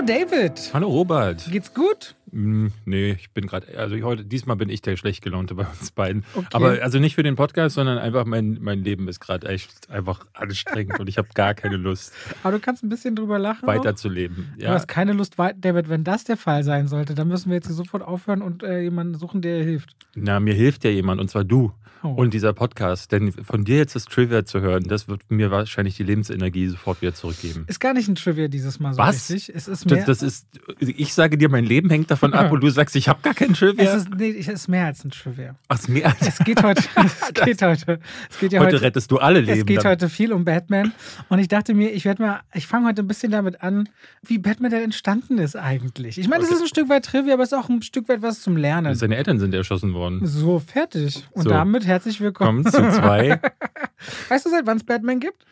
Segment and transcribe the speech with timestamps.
[0.00, 0.52] Hallo David.
[0.72, 1.44] Hallo Robert.
[1.50, 2.14] Geht's gut?
[2.32, 5.90] Mm, nee, ich bin gerade, also heute, diesmal bin ich der schlecht gelaunte bei uns
[5.90, 6.24] beiden.
[6.34, 6.46] Okay.
[6.52, 10.26] Aber also nicht für den Podcast, sondern einfach mein, mein Leben ist gerade echt einfach
[10.34, 12.12] anstrengend und ich habe gar keine Lust.
[12.42, 13.66] Aber du kannst ein bisschen drüber lachen.
[13.66, 14.54] Weiterzuleben.
[14.56, 14.68] Ja.
[14.68, 17.68] Du hast keine Lust, David, wenn das der Fall sein sollte, dann müssen wir jetzt
[17.68, 19.96] sofort aufhören und äh, jemanden suchen, der hilft.
[20.14, 21.72] Na, mir hilft ja jemand und zwar du.
[22.02, 22.08] Oh.
[22.08, 25.96] Und dieser Podcast, denn von dir jetzt das Trivia zu hören, das wird mir wahrscheinlich
[25.96, 27.64] die Lebensenergie sofort wieder zurückgeben.
[27.66, 29.30] Ist gar nicht ein Trivia dieses Mal so Was?
[29.30, 29.54] richtig.
[29.54, 30.46] Es ist mehr das, das ist,
[30.80, 33.54] ich sage dir, mein Leben hängt davon ab und du sagst, ich habe gar kein
[33.54, 33.84] Trivia.
[33.84, 35.54] Es ist, nee, es ist mehr als ein Trivia.
[35.68, 36.82] Ach, es ist mehr als Es geht heute.
[37.32, 38.00] Es geht heute.
[38.28, 39.60] Es geht ja heute, heute rettest du alle Leben.
[39.60, 39.92] Es geht dann.
[39.92, 40.92] heute viel um Batman.
[41.28, 43.88] Und ich dachte mir, ich werde mal, ich fange heute ein bisschen damit an,
[44.22, 46.18] wie Batman denn entstanden ist eigentlich.
[46.18, 46.50] Ich meine, okay.
[46.50, 48.56] das ist ein Stück weit Trivia, aber es ist auch ein Stück weit was zum
[48.56, 48.94] Lernen.
[48.94, 50.20] Seine Eltern sind erschossen worden.
[50.24, 51.26] So, fertig.
[51.32, 51.50] Und so.
[51.50, 53.40] damit herzlich willkommen zu zwei.
[54.28, 55.44] weißt du, seit wann es Batman gibt?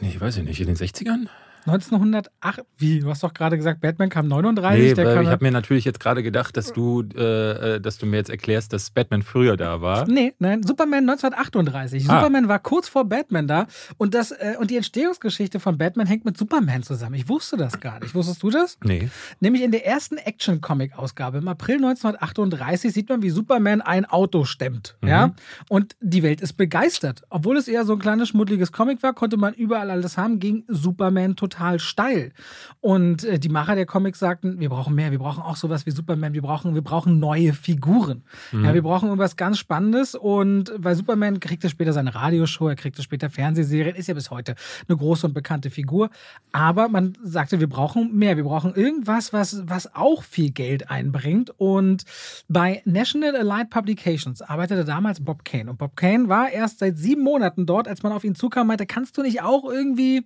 [0.00, 0.60] Nee, ich weiß ich nicht.
[0.60, 1.28] In den 60ern?
[1.66, 3.00] 1908, wie?
[3.00, 4.82] Du hast doch gerade gesagt, Batman kam 39.
[4.82, 8.06] Nee, der ich habe mir natürlich jetzt gerade gedacht, dass du, äh, äh, dass du
[8.06, 10.08] mir jetzt erklärst, dass Batman früher da war.
[10.08, 12.08] Nee, nein, Superman 1938.
[12.08, 12.16] Ah.
[12.16, 16.24] Superman war kurz vor Batman da und, das, äh, und die Entstehungsgeschichte von Batman hängt
[16.24, 17.14] mit Superman zusammen.
[17.14, 18.14] Ich wusste das gar nicht.
[18.14, 18.78] Wusstest du das?
[18.82, 19.08] Nee.
[19.38, 24.96] Nämlich in der ersten Action-Comic-Ausgabe im April 1938 sieht man, wie Superman ein Auto stemmt.
[25.00, 25.08] Mhm.
[25.08, 25.34] Ja?
[25.68, 27.22] Und die Welt ist begeistert.
[27.30, 30.64] Obwohl es eher so ein kleines, schmuddeliges Comic war, konnte man überall alles haben, ging
[30.66, 32.32] Superman total total steil.
[32.80, 35.90] Und äh, die Macher der Comics sagten, wir brauchen mehr, wir brauchen auch sowas wie
[35.90, 38.24] Superman, wir brauchen, wir brauchen neue Figuren.
[38.50, 38.64] Mhm.
[38.64, 40.14] Ja, wir brauchen irgendwas ganz Spannendes.
[40.14, 44.54] Und weil Superman kriegte später seine Radioshow, er kriegte später Fernsehserien, ist ja bis heute
[44.88, 46.10] eine große und bekannte Figur.
[46.52, 51.52] Aber man sagte, wir brauchen mehr, wir brauchen irgendwas, was, was auch viel Geld einbringt.
[51.58, 52.04] Und
[52.48, 55.70] bei National Allied Publications arbeitete damals Bob Kane.
[55.70, 58.86] Und Bob Kane war erst seit sieben Monaten dort, als man auf ihn zukam, meinte,
[58.86, 60.24] kannst du nicht auch irgendwie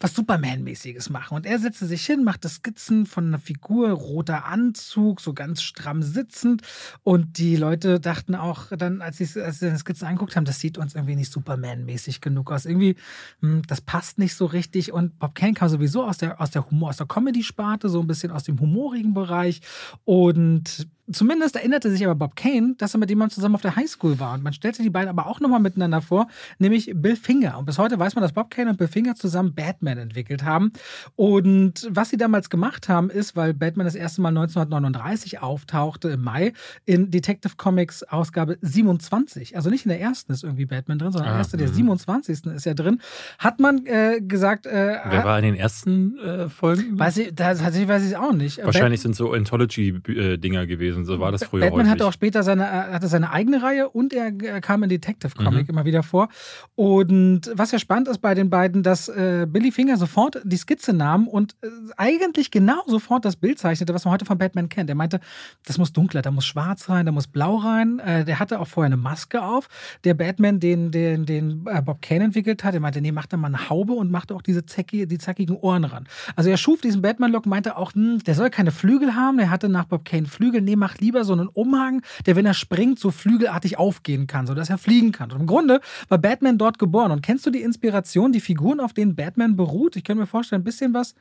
[0.00, 1.36] was Superman-mäßiges machen.
[1.36, 6.02] Und er setzte sich hin, machte Skizzen von einer Figur, roter Anzug, so ganz stramm
[6.02, 6.62] sitzend.
[7.02, 10.60] Und die Leute dachten auch dann, als sie, als sie die Skizzen angeguckt haben, das
[10.60, 12.66] sieht uns irgendwie nicht Superman-mäßig genug aus.
[12.66, 12.96] Irgendwie,
[13.40, 14.92] hm, das passt nicht so richtig.
[14.92, 18.06] Und Bob Kane kam sowieso aus der, aus der Humor, aus der Comedy-Sparte, so ein
[18.06, 19.60] bisschen aus dem humorigen Bereich.
[20.04, 24.20] Und Zumindest erinnerte sich aber Bob Kane, dass er mit jemandem zusammen auf der Highschool
[24.20, 24.34] war.
[24.34, 27.58] Und man stellte die beiden aber auch nochmal miteinander vor, nämlich Bill Finger.
[27.58, 30.72] Und bis heute weiß man, dass Bob Kane und Bill Finger zusammen Batman entwickelt haben.
[31.16, 36.22] Und was sie damals gemacht haben, ist, weil Batman das erste Mal 1939 auftauchte im
[36.22, 36.52] Mai
[36.84, 41.32] in Detective Comics Ausgabe 27, also nicht in der ersten ist irgendwie Batman drin, sondern
[41.32, 42.44] ah, erste der 27.
[42.44, 42.52] Mhm.
[42.52, 43.00] ist ja drin,
[43.38, 44.66] hat man äh, gesagt.
[44.66, 46.96] Äh, Wer war in den ersten äh, Folgen?
[46.96, 48.64] Weiß ich, tatsächlich weiß ich es auch nicht.
[48.64, 51.04] Wahrscheinlich Bat sind so Anthology-Dinger gewesen gewesen.
[51.04, 51.90] So war das früher Batman häufig.
[51.90, 55.32] hatte auch später seine, äh, hatte seine eigene Reihe und er, er kam in Detective
[55.34, 55.74] Comic mhm.
[55.74, 56.28] immer wieder vor.
[56.74, 60.92] Und was ja spannend ist bei den beiden, dass äh, Billy Finger sofort die Skizze
[60.92, 64.88] nahm und äh, eigentlich genau sofort das Bild zeichnete, was man heute von Batman kennt.
[64.90, 65.20] Er meinte,
[65.66, 67.98] das muss dunkler, da muss schwarz rein, da muss blau rein.
[67.98, 69.68] Äh, der hatte auch vorher eine Maske auf.
[70.04, 73.36] Der Batman, den, den, den äh, Bob Kane entwickelt hat, der meinte, nee, mach da
[73.36, 76.06] mal eine Haube und machte auch diese zacki, die zackigen Ohren ran.
[76.36, 79.38] Also er schuf diesen Batman-Look, meinte auch, hm, der soll keine Flügel haben.
[79.38, 80.60] Er hatte nach Bob Kane Flügel.
[80.60, 84.68] Nee, mach lieber so einen Umhang, der, wenn er springt, so flügelartig aufgehen kann, sodass
[84.68, 85.30] er fliegen kann.
[85.30, 87.12] Und im Grunde war Batman dort geboren.
[87.12, 89.94] Und kennst du die Inspiration, die Figuren, auf denen Batman beruht?
[89.94, 91.14] Ich kann mir vorstellen, ein bisschen was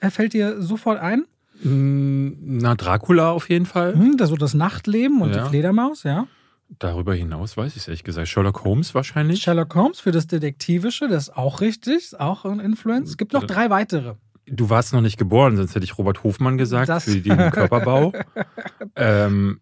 [0.00, 1.24] äh, fällt dir sofort ein.
[1.62, 3.94] Hm, na, Dracula auf jeden Fall.
[3.94, 5.44] Hm, das so das Nachtleben und ja.
[5.44, 6.26] die Fledermaus, ja.
[6.78, 8.28] Darüber hinaus weiß ich es ehrlich gesagt.
[8.28, 9.40] Sherlock Holmes wahrscheinlich.
[9.40, 13.10] Sherlock Holmes für das Detektivische, das ist auch richtig, ist auch ein Influence.
[13.10, 14.16] Es gibt noch drei weitere.
[14.46, 18.12] Du warst noch nicht geboren, sonst hätte ich Robert Hofmann gesagt das für den Körperbau.
[18.96, 19.60] ähm,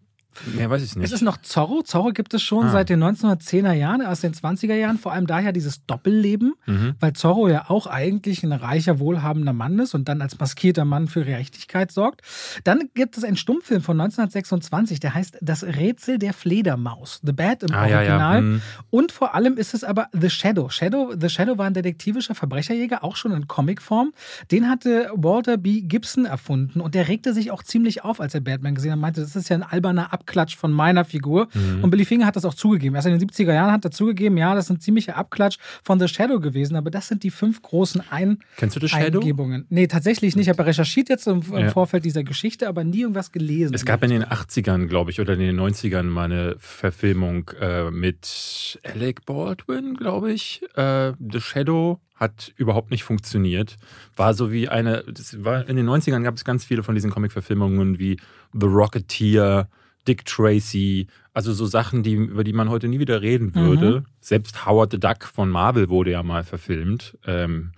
[0.53, 1.05] Mehr weiß ich nicht.
[1.05, 1.81] Es ist noch Zorro.
[1.81, 2.71] Zorro gibt es schon ah.
[2.71, 4.97] seit den 1910er Jahren, aus den 20er Jahren.
[4.97, 6.95] Vor allem daher dieses Doppelleben, mhm.
[6.99, 11.07] weil Zorro ja auch eigentlich ein reicher, wohlhabender Mann ist und dann als maskierter Mann
[11.07, 12.21] für Gerechtigkeit sorgt.
[12.63, 17.19] Dann gibt es einen Stummfilm von 1926, der heißt Das Rätsel der Fledermaus.
[17.23, 18.03] The Bat im ah, Original.
[18.03, 18.41] Ja, ja.
[18.41, 18.61] Mhm.
[18.89, 20.69] Und vor allem ist es aber The Shadow.
[20.69, 21.13] Shadow.
[21.19, 24.13] The Shadow war ein detektivischer Verbrecherjäger, auch schon in Comicform.
[24.51, 25.81] Den hatte Walter B.
[25.81, 28.97] Gibson erfunden und der regte sich auch ziemlich auf, als er Batman gesehen hat.
[28.97, 31.47] Er meinte, das ist ja ein alberner Ab Abklatsch von meiner Figur.
[31.53, 31.83] Mhm.
[31.83, 32.95] Und Billy Finger hat das auch zugegeben.
[32.95, 35.99] Erst in den 70er Jahren hat er zugegeben, ja, das ist ein ziemlicher Abklatsch von
[35.99, 39.19] The Shadow gewesen, aber das sind die fünf großen Ein Kennst du The Shadow?
[39.19, 39.65] Eingebungen.
[39.69, 40.47] Nee, tatsächlich nicht.
[40.47, 41.69] Ich habe recherchiert jetzt im, im ja.
[41.69, 43.73] Vorfeld dieser Geschichte, aber nie irgendwas gelesen.
[43.73, 47.91] Es gab in den 80ern, glaube ich, oder in den 90ern mal eine Verfilmung äh,
[47.91, 50.61] mit Alec Baldwin, glaube ich.
[50.75, 53.75] Äh, The Shadow hat überhaupt nicht funktioniert.
[54.15, 57.11] War so wie eine, das war in den 90ern gab es ganz viele von diesen
[57.11, 58.17] Comic-Verfilmungen wie
[58.53, 59.67] The Rocketeer,
[60.07, 64.01] Dick Tracy, also so Sachen, die, über die man heute nie wieder reden würde.
[64.01, 64.05] Mhm.
[64.19, 67.17] Selbst Howard the Duck von Marvel wurde ja mal verfilmt.
[67.25, 67.71] Ähm,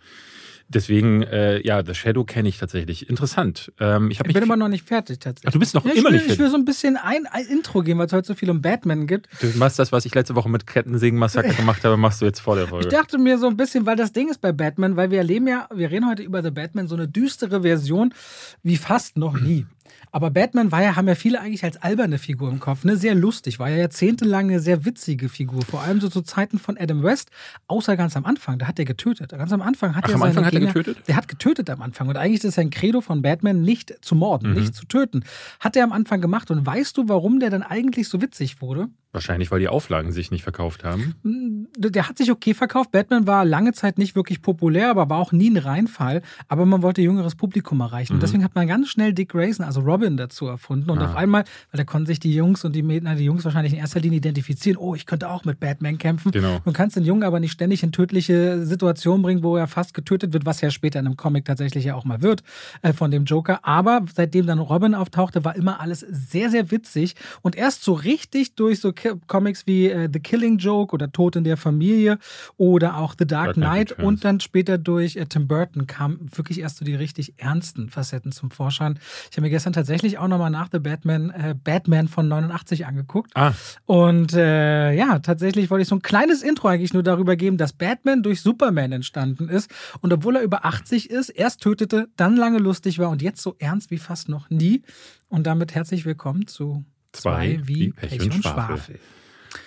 [0.69, 3.09] Deswegen, äh, ja, The Shadow kenne ich tatsächlich.
[3.09, 3.71] Interessant.
[3.79, 5.47] Ähm, ich, ich bin immer noch nicht fertig tatsächlich.
[5.47, 6.33] Ach, du bist noch ja, immer will, nicht fertig.
[6.33, 8.62] Ich will so ein bisschen ein, ein Intro gehen, weil es heute so viel um
[8.62, 9.30] Batman gibt.
[9.39, 12.57] Du machst das, was ich letzte Woche mit Kettensägen-Massaker gemacht habe, machst du jetzt vor
[12.57, 12.85] der Folge.
[12.85, 15.47] Ich dachte mir so ein bisschen, weil das Ding ist bei Batman, weil wir erleben
[15.47, 18.13] ja, wir reden heute über The Batman, so eine düstere Version
[18.62, 19.65] wie fast noch nie.
[20.12, 22.98] Aber Batman war ja, haben ja viele eigentlich als alberne Figur im Kopf, ne?
[22.98, 26.77] Sehr lustig, war ja jahrzehntelang eine sehr witzige Figur, vor allem so zu Zeiten von
[26.77, 27.30] Adam West,
[27.68, 29.30] außer ganz am Anfang, da hat er getötet.
[29.30, 30.98] Ganz am Anfang hat Ach, er am Anfang hat er getötet?
[31.07, 34.51] Der hat getötet am Anfang und eigentlich ist sein Credo von Batman nicht zu morden,
[34.51, 34.59] mhm.
[34.59, 35.24] nicht zu töten.
[35.59, 38.89] Hat er am Anfang gemacht und weißt du, warum der dann eigentlich so witzig wurde?
[39.17, 41.15] Wahrscheinlich, weil die Auflagen sich nicht verkauft haben.
[41.23, 42.91] Hm, der hat sich okay verkauft.
[42.91, 46.21] Batman war lange Zeit nicht wirklich populär, aber war auch nie ein Reinfall.
[46.47, 48.13] Aber man wollte jüngeres Publikum erreichen.
[48.13, 48.17] Mhm.
[48.17, 50.91] Und deswegen hat man ganz schnell Dick Grayson, also Robin, dazu erfunden.
[50.91, 51.05] Und ah.
[51.05, 53.79] auf einmal, weil da konnten sich die Jungs und die Mädchen, die Jungs wahrscheinlich in
[53.79, 56.31] erster Linie identifizieren, oh, ich könnte auch mit Batman kämpfen.
[56.31, 56.59] Genau.
[56.63, 60.31] Du kannst den Jungen aber nicht ständig in tödliche Situationen bringen, wo er fast getötet
[60.31, 62.43] wird, was ja später in einem Comic tatsächlich ja auch mal wird
[62.83, 63.65] äh, von dem Joker.
[63.65, 67.15] Aber seitdem dann Robin auftauchte, war immer alles sehr, sehr witzig.
[67.41, 68.93] Und erst so richtig durch so
[69.27, 72.19] Comics wie äh, The Killing Joke oder Tod in der Familie
[72.57, 74.07] oder auch The Dark, Dark Knight Returns.
[74.07, 78.31] und dann später durch äh, Tim Burton kamen wirklich erst so die richtig ernsten Facetten
[78.31, 79.00] zum Vorschein.
[79.30, 83.31] Ich habe mir gestern tatsächlich auch nochmal nach The Batman äh, Batman von 89 angeguckt.
[83.36, 83.54] Ah.
[83.86, 87.74] Und äh, ja, tatsächlich wollte ich so ein kleines Intro eigentlich nur darüber geben, dass
[87.74, 89.71] Batman durch Superman entstanden ist
[90.01, 93.56] und obwohl er über 80 ist, erst tötete, dann lange lustig war und jetzt so
[93.59, 94.81] ernst wie fast noch nie.
[95.30, 98.77] Und damit herzlich willkommen zu Zwei, wie Pech, und, und Schwafel.
[98.77, 99.00] Schwafel.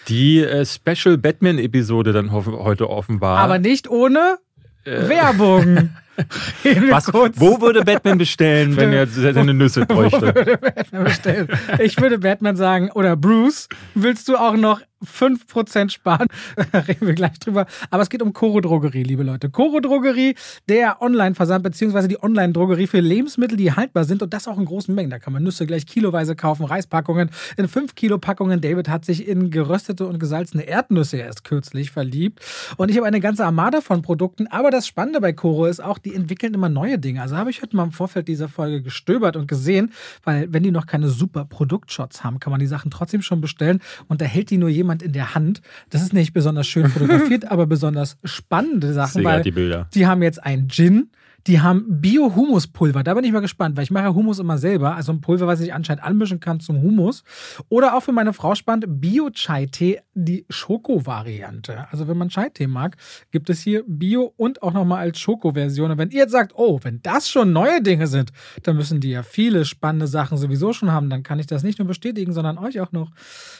[0.09, 3.39] Die äh, Special Batman-Episode dann heute offenbar.
[3.39, 4.39] Aber nicht ohne
[4.85, 5.91] äh, Werbung.
[6.91, 10.21] Was, wo würde Batman bestellen, wenn er seine Nüsse bräuchte?
[10.21, 11.49] Wo würde Batman bestellen?
[11.79, 16.29] Ich würde Batman sagen, oder Bruce, willst du auch noch 5% sparen.
[16.75, 17.67] Reden wir gleich drüber.
[17.91, 19.51] Aber es geht um Coro Drogerie, liebe Leute.
[19.51, 20.35] Coro Drogerie,
[20.69, 24.95] der Online-Versand, beziehungsweise die Online-Drogerie für Lebensmittel, die haltbar sind und das auch in großen
[24.95, 25.11] Mengen.
[25.11, 28.61] Da kann man Nüsse gleich kiloweise kaufen, Reispackungen in 5-Kilo-Packungen.
[28.61, 32.41] David hat sich in geröstete und gesalzene Erdnüsse erst kürzlich verliebt.
[32.77, 34.47] Und ich habe eine ganze Armada von Produkten.
[34.49, 37.23] Aber das Spannende bei Coro ist auch, die entwickeln immer neue Dinge.
[37.23, 39.93] Also habe ich heute mal im Vorfeld dieser Folge gestöbert und gesehen,
[40.25, 43.81] weil wenn die noch keine super Produktshots haben, kann man die Sachen trotzdem schon bestellen
[44.09, 45.63] und da hält die nur jemand jemand in der Hand.
[45.91, 49.89] Das ist nicht besonders schön fotografiert, aber besonders spannende Sachen, weil die, Bilder.
[49.95, 51.11] die haben jetzt einen Gin,
[51.47, 53.03] die haben Bio-Humuspulver.
[53.03, 54.95] Da bin ich mal gespannt, weil ich mache Humus immer selber.
[54.95, 57.25] Also ein Pulver, was ich anscheinend anmischen kann zum Humus.
[57.69, 61.87] Oder auch für meine Frau spannend, Bio-Chai-Tee, die Schoko-Variante.
[61.91, 62.97] Also wenn man Chai-Tee mag,
[63.31, 65.91] gibt es hier Bio und auch nochmal als Schoko-Version.
[65.91, 68.33] Und wenn ihr jetzt sagt, oh, wenn das schon neue Dinge sind,
[68.63, 71.11] dann müssen die ja viele spannende Sachen sowieso schon haben.
[71.11, 73.11] Dann kann ich das nicht nur bestätigen, sondern euch auch noch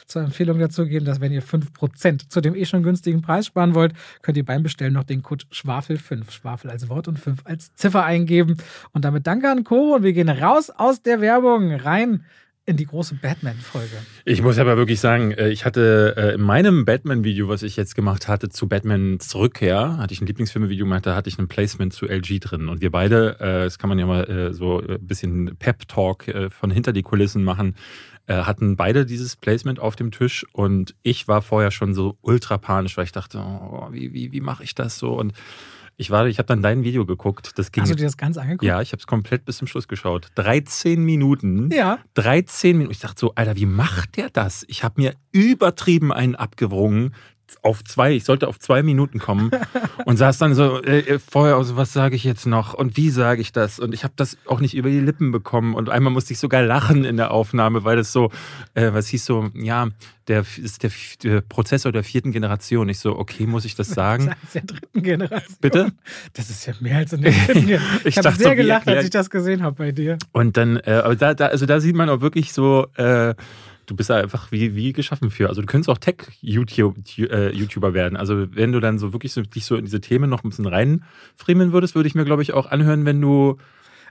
[0.05, 3.73] zur Empfehlung dazu geben, dass wenn ihr 5% zu dem eh schon günstigen Preis sparen
[3.73, 7.70] wollt, könnt ihr beim Bestellen noch den Code Schwafel5, Schwafel als Wort und 5 als
[7.75, 8.57] Ziffer eingeben.
[8.93, 12.25] Und damit danke an Coro und wir gehen raus aus der Werbung rein
[12.65, 13.95] in die große Batman-Folge.
[14.23, 17.95] Ich muss aber wirklich sagen, äh, ich hatte äh, in meinem Batman-Video, was ich jetzt
[17.95, 21.91] gemacht hatte, zu Batmans Rückkehr, hatte ich ein Lieblingsfilme-Video gemacht, da hatte ich ein Placement
[21.91, 22.69] zu LG drin.
[22.69, 26.93] Und wir beide, äh, das kann man ja mal so ein bisschen Pep-Talk von hinter
[26.93, 27.75] die Kulissen machen,
[28.27, 32.95] hatten beide dieses Placement auf dem Tisch und ich war vorher schon so ultra panisch,
[32.95, 35.13] weil ich dachte, oh, wie, wie, wie mache ich das so?
[35.13, 35.33] Und
[36.01, 37.51] ich war, ich habe dann dein Video geguckt.
[37.57, 38.63] Das ging, Hast du dir das ganz angeguckt?
[38.63, 40.29] Ja, ich habe es komplett bis zum Schluss geschaut.
[40.35, 41.69] 13 Minuten.
[41.71, 41.99] Ja.
[42.15, 42.91] 13 Minuten.
[42.91, 44.65] Ich dachte so, Alter, wie macht der das?
[44.67, 47.13] Ich habe mir übertrieben einen abgewrungen
[47.61, 49.51] auf zwei, ich sollte auf zwei Minuten kommen
[50.05, 53.09] und saß dann so äh, äh vorher aus, was sage ich jetzt noch und wie
[53.09, 53.79] sage ich das?
[53.79, 56.63] Und ich habe das auch nicht über die Lippen bekommen und einmal musste ich sogar
[56.63, 58.31] lachen in der Aufnahme, weil das so,
[58.73, 59.87] äh, was hieß so, ja,
[60.27, 60.91] der ist der,
[61.23, 62.87] der, Prozessor der vierten Generation.
[62.89, 64.27] Ich so, okay, muss ich das sagen?
[64.27, 65.57] Das ist der dritten Generation.
[65.59, 65.91] Bitte?
[66.33, 67.99] Das ist ja mehr als in der dritten Generation.
[68.05, 70.17] ich, ich habe sehr so, gelacht, als ich das gesehen habe bei dir.
[70.31, 73.35] Und dann, äh, aber da, da, also da sieht man auch wirklich so, äh,
[73.91, 75.49] du bist da einfach wie, wie geschaffen für.
[75.49, 78.15] Also du könntest auch Tech-YouTuber äh, werden.
[78.15, 80.65] Also wenn du dann so wirklich so, dich so in diese Themen noch ein bisschen
[80.65, 83.57] reinfriemeln würdest, würde ich mir, glaube ich, auch anhören, wenn du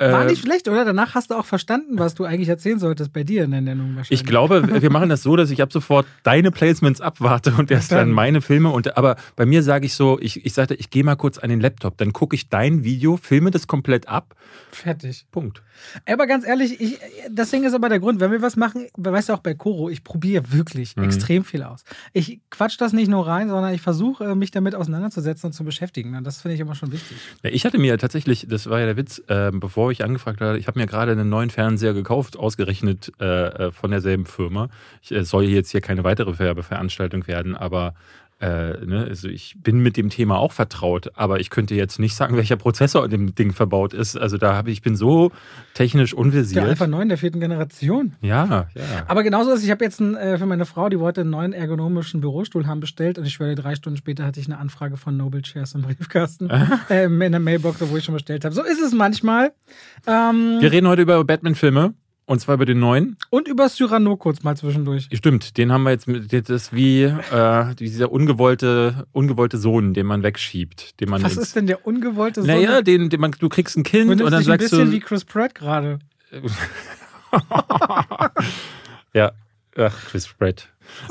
[0.00, 0.84] War Äh, nicht schlecht, oder?
[0.84, 3.96] Danach hast du auch verstanden, was du eigentlich erzählen solltest bei dir in der Nennung
[3.96, 4.20] wahrscheinlich.
[4.22, 7.92] Ich glaube, wir machen das so, dass ich ab sofort deine Placements abwarte und erst
[7.92, 8.70] Dann- meine Filme.
[8.70, 11.50] Und, aber bei mir sage ich so, ich, ich sagte, ich gehe mal kurz an
[11.50, 14.34] den Laptop, dann gucke ich dein Video, filme das komplett ab.
[14.72, 15.26] Fertig.
[15.30, 15.62] Punkt.
[16.06, 16.98] Aber ganz ehrlich, ich,
[17.30, 19.90] das Ding ist aber der Grund, wenn wir was machen, weißt du auch bei Koro,
[19.90, 21.04] ich probiere wirklich Mhm.
[21.04, 21.84] extrem viel aus.
[22.12, 25.64] Ich quatsch das nicht nur rein, sondern ich versuche, äh, mich damit auseinanderzusetzen und zu
[25.64, 26.16] beschäftigen.
[26.16, 27.16] Und das finde ich immer schon wichtig.
[27.42, 30.58] Ja, ich hatte mir tatsächlich, das war ja der Witz, äh, bevor ich angefragt habe,
[30.58, 34.68] ich habe mir gerade einen neuen Fernseher gekauft, ausgerechnet äh, äh, von derselben Firma.
[35.02, 37.94] Ich, es soll jetzt hier keine weitere Werbeveranstaltung werden, aber
[38.40, 42.14] äh, ne, also ich bin mit dem Thema auch vertraut, aber ich könnte jetzt nicht
[42.14, 44.16] sagen, welcher Prozessor in dem Ding verbaut ist.
[44.16, 45.30] Also da habe ich, ich bin so
[45.74, 46.64] technisch Der unversiert.
[46.64, 48.14] Alpha 9 der vierten Generation.
[48.22, 48.82] Ja, ja.
[49.06, 51.30] Aber genauso ist, es, ich habe jetzt einen, äh, für meine Frau, die wollte einen
[51.30, 54.96] neuen ergonomischen Bürostuhl haben bestellt und ich schwöre, drei Stunden später hatte ich eine Anfrage
[54.96, 56.48] von Noble Chairs im Briefkasten,
[56.90, 58.54] äh, in der Mailbox, wo ich schon bestellt habe.
[58.54, 59.52] So ist es manchmal.
[60.06, 61.92] Ähm, Wir reden heute über Batman-Filme
[62.30, 63.16] und zwar über den neuen.
[63.30, 65.08] und über Cyrano kurz mal zwischendurch.
[65.12, 70.06] Stimmt, den haben wir jetzt mit, das ist wie äh, dieser ungewollte, ungewollte Sohn, den
[70.06, 71.00] man wegschiebt.
[71.00, 72.46] Den man Was ist denn der ungewollte Sohn?
[72.50, 74.70] Naja, den, den man, du kriegst ein Kind Du und nimmst dann dich ein sagst
[74.70, 74.92] bisschen du.
[74.92, 75.98] wie Chris Pratt gerade.
[79.12, 79.32] ja,
[79.76, 80.68] ach, Chris Pratt.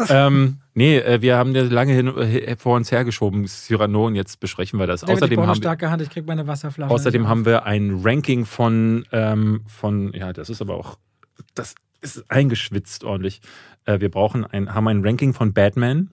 [0.10, 4.40] ähm, nee, äh, wir haben das lange hin, äh, vor uns hergeschoben, Cyrano, und jetzt
[4.40, 5.02] besprechen wir das.
[5.02, 6.92] David, ich außerdem haben, wir- starke Hand, ich krieg meine Wasserflasche.
[6.94, 10.98] außerdem haben wir ein Ranking von, ähm, von, ja, das ist aber auch,
[11.56, 13.42] das ist eingeschwitzt ordentlich.
[13.86, 16.12] Äh, wir brauchen ein, haben ein Ranking von Batman.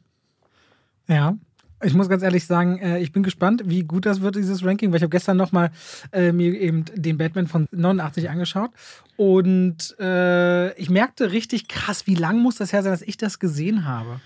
[1.09, 1.37] Ja.
[1.83, 4.91] Ich muss ganz ehrlich sagen, äh, ich bin gespannt, wie gut das wird, dieses Ranking,
[4.91, 5.71] weil ich habe gestern nochmal
[6.11, 8.71] äh, mir eben den Batman von 89 angeschaut
[9.17, 13.39] und äh, ich merkte richtig krass, wie lang muss das her sein, dass ich das
[13.39, 14.21] gesehen habe.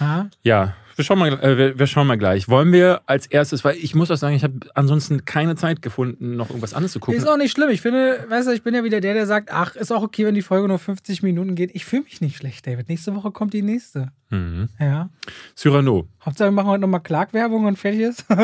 [0.00, 0.28] Ja?
[0.42, 2.48] Ja, wir schauen, mal, äh, wir, wir schauen mal gleich.
[2.48, 6.36] Wollen wir als erstes, weil ich muss auch sagen, ich habe ansonsten keine Zeit gefunden,
[6.36, 7.18] noch irgendwas anderes zu gucken.
[7.18, 7.70] Ist auch nicht schlimm.
[7.70, 10.24] Ich finde, weißt du, ich bin ja wieder der, der sagt, ach, ist auch okay,
[10.24, 11.70] wenn die Folge nur 50 Minuten geht.
[11.74, 12.88] Ich fühle mich nicht schlecht, David.
[12.88, 14.12] Nächste Woche kommt die nächste.
[14.30, 14.68] Mhm.
[14.78, 15.10] Ja.
[15.56, 16.08] Cyrano.
[16.24, 18.24] Hauptsache, wir machen heute nochmal Clark-Werbung und fertig ist.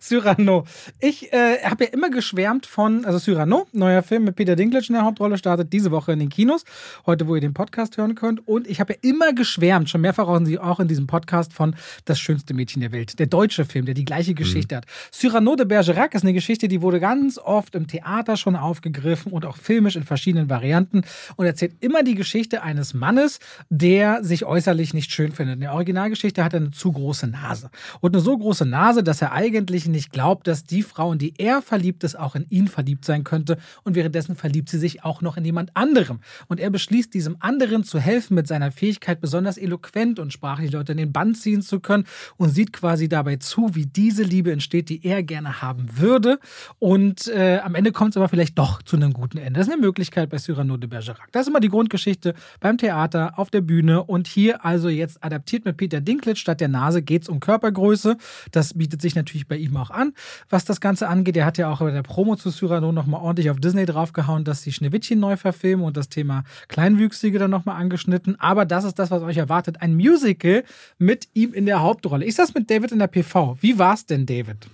[0.00, 0.64] Cyrano.
[1.00, 4.94] Ich äh, habe ja immer geschwärmt von, also Cyrano, neuer Film mit Peter Dinklage in
[4.94, 6.64] der Hauptrolle, startet diese Woche in den Kinos.
[7.06, 8.46] Heute, wo ihr den Podcast hören könnt.
[8.46, 11.76] Und ich habe ja immer geschwärmt, schon mehrfach auch in, auch in diesem Podcast, von
[12.04, 13.18] Das schönste Mädchen der Welt.
[13.18, 14.86] Der deutsche Film, der die gleiche Geschichte hat.
[15.12, 19.44] Cyrano de Bergerac ist eine Geschichte, die wurde ganz oft im Theater schon aufgegriffen und
[19.44, 21.02] auch filmisch in verschiedenen Varianten
[21.36, 23.38] und erzählt immer die Geschichte eines Mannes,
[23.70, 25.54] der sich äußerlich nicht schön findet.
[25.54, 27.70] In der Originalgeschichte hat er eine zu große Nase.
[28.00, 31.34] Und eine so große Nase, dass er eigentlich nicht glaubt, dass die Frau, in die
[31.38, 33.58] er verliebt ist, auch in ihn verliebt sein könnte.
[33.84, 36.20] Und währenddessen verliebt sie sich auch noch in jemand anderem.
[36.48, 40.92] Und er beschließt, diesem anderen zu helfen mit seiner Fähigkeit, besonders eloquent und sprachlich Leute
[40.92, 42.04] in den Bann ziehen zu können
[42.36, 46.40] und sieht quasi dabei zu, wie diese Liebe entsteht, die er gerne haben würde.
[46.78, 49.60] Und äh, am Ende kommt es aber vielleicht doch zu einem guten Ende.
[49.60, 51.30] Das ist eine Möglichkeit bei Cyrano de Bergerac.
[51.30, 55.64] Das ist immer die Grundgeschichte beim Theater, auf der Bühne und hier also jetzt adaptiert
[55.64, 56.36] mit Peter Dinklage.
[56.36, 58.16] Statt der Nase geht es um Körpergröße.
[58.50, 60.14] Das bietet sich natürlich bei ihm auch an,
[60.48, 61.36] was das Ganze angeht.
[61.36, 64.62] Er hat ja auch bei der Promo zu Cyrano nochmal ordentlich auf Disney draufgehauen, dass
[64.62, 68.38] die Schneewittchen neu verfilmen und das Thema Kleinwüchsige dann nochmal angeschnitten.
[68.40, 69.82] Aber das ist das, was euch erwartet.
[69.82, 70.64] Ein Musical
[70.98, 72.24] mit ihm in der Hauptrolle.
[72.24, 73.58] Ich saß mit David in der PV.
[73.60, 74.68] Wie war's denn, David?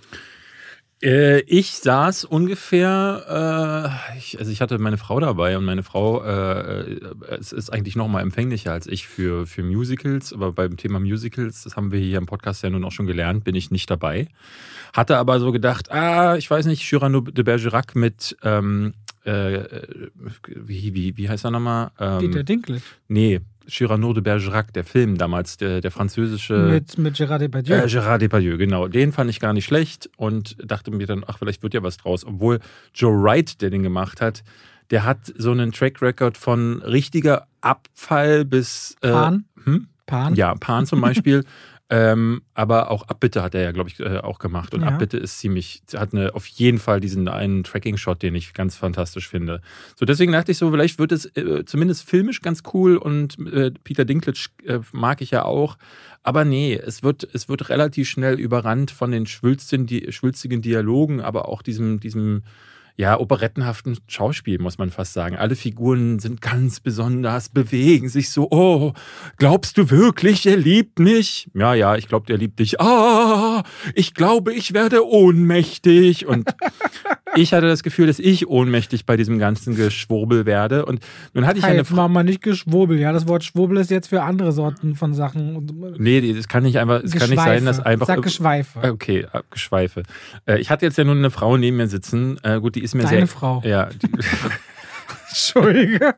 [1.01, 6.21] Äh, ich saß ungefähr, äh, ich, also ich hatte meine Frau dabei und meine Frau
[6.23, 6.99] äh,
[7.39, 11.63] es ist eigentlich noch mal empfänglicher als ich für, für Musicals, aber beim Thema Musicals,
[11.63, 14.27] das haben wir hier im Podcast ja nun auch schon gelernt, bin ich nicht dabei.
[14.91, 19.63] Hatte aber so gedacht, ah, ich weiß nicht, Cyrano de Bergerac mit, ähm, äh,
[20.47, 21.91] wie, wie, wie heißt er nochmal?
[21.97, 22.81] Ähm, Peter Dinklage.
[23.07, 23.39] Nee,
[23.69, 26.53] Cyrano de Bergerac, der Film damals, der, der französische.
[26.53, 27.75] mit, mit Gerard Depardieu.
[27.75, 28.87] Äh, Gérard Depardieu, genau.
[28.87, 31.97] Den fand ich gar nicht schlecht und dachte mir dann, ach, vielleicht wird ja was
[31.97, 32.25] draus.
[32.25, 32.59] Obwohl
[32.93, 34.43] Joe Wright, der den gemacht hat,
[34.91, 38.95] der hat so einen Track Record von richtiger Abfall bis.
[39.01, 39.45] Äh, Pan.
[39.63, 39.87] Hm?
[40.05, 40.35] Pan.
[40.35, 41.43] Ja, Pan zum Beispiel.
[41.91, 44.75] ähm, aber auch Abbitte hat er ja, glaube ich, äh, auch gemacht.
[44.75, 44.89] Und Ja.
[44.89, 49.27] Abbitte ist ziemlich, hat eine, auf jeden Fall diesen einen Tracking-Shot, den ich ganz fantastisch
[49.27, 49.61] finde.
[49.95, 53.71] So, deswegen dachte ich so, vielleicht wird es äh, zumindest filmisch ganz cool und äh,
[53.83, 55.77] Peter Dinklage äh, mag ich ja auch.
[56.21, 61.21] Aber nee, es wird, es wird relativ schnell überrannt von den schwülstigen, die, schwülstigen Dialogen,
[61.21, 62.43] aber auch diesem, diesem
[62.99, 65.37] ja, operettenhaften Schauspiel, muss man fast sagen.
[65.37, 68.91] Alle Figuren sind ganz besonders, bewegen sich so, oh,
[69.37, 71.49] glaubst du wirklich, er liebt mich?
[71.53, 72.81] Ja, ja, ich glaube, er liebt dich.
[72.81, 73.63] Ah!
[73.95, 76.25] ich glaube, ich werde ohnmächtig.
[76.25, 76.53] Und
[77.35, 80.85] ich hatte das Gefühl, dass ich ohnmächtig bei diesem ganzen Geschwurbel werde.
[80.85, 81.01] Und
[81.33, 82.99] nun hatte ich Hey, eine jetzt machen wir nicht Geschwurbel.
[82.99, 85.67] Ja, das Wort Schwurbel ist jetzt für andere Sorten von Sachen.
[85.97, 88.07] Nee, das kann nicht einfach, es kann nicht sein, dass einfach.
[88.07, 88.79] Sag Geschweife.
[88.81, 90.03] Okay, äh, Geschweife.
[90.45, 92.37] Äh, Ich hatte jetzt ja nun eine Frau neben mir sitzen.
[92.43, 93.27] Äh, Gut, die ist mir Deine sehr.
[93.27, 93.61] Frau.
[93.65, 94.07] Ja, die,
[95.29, 96.15] Entschuldige.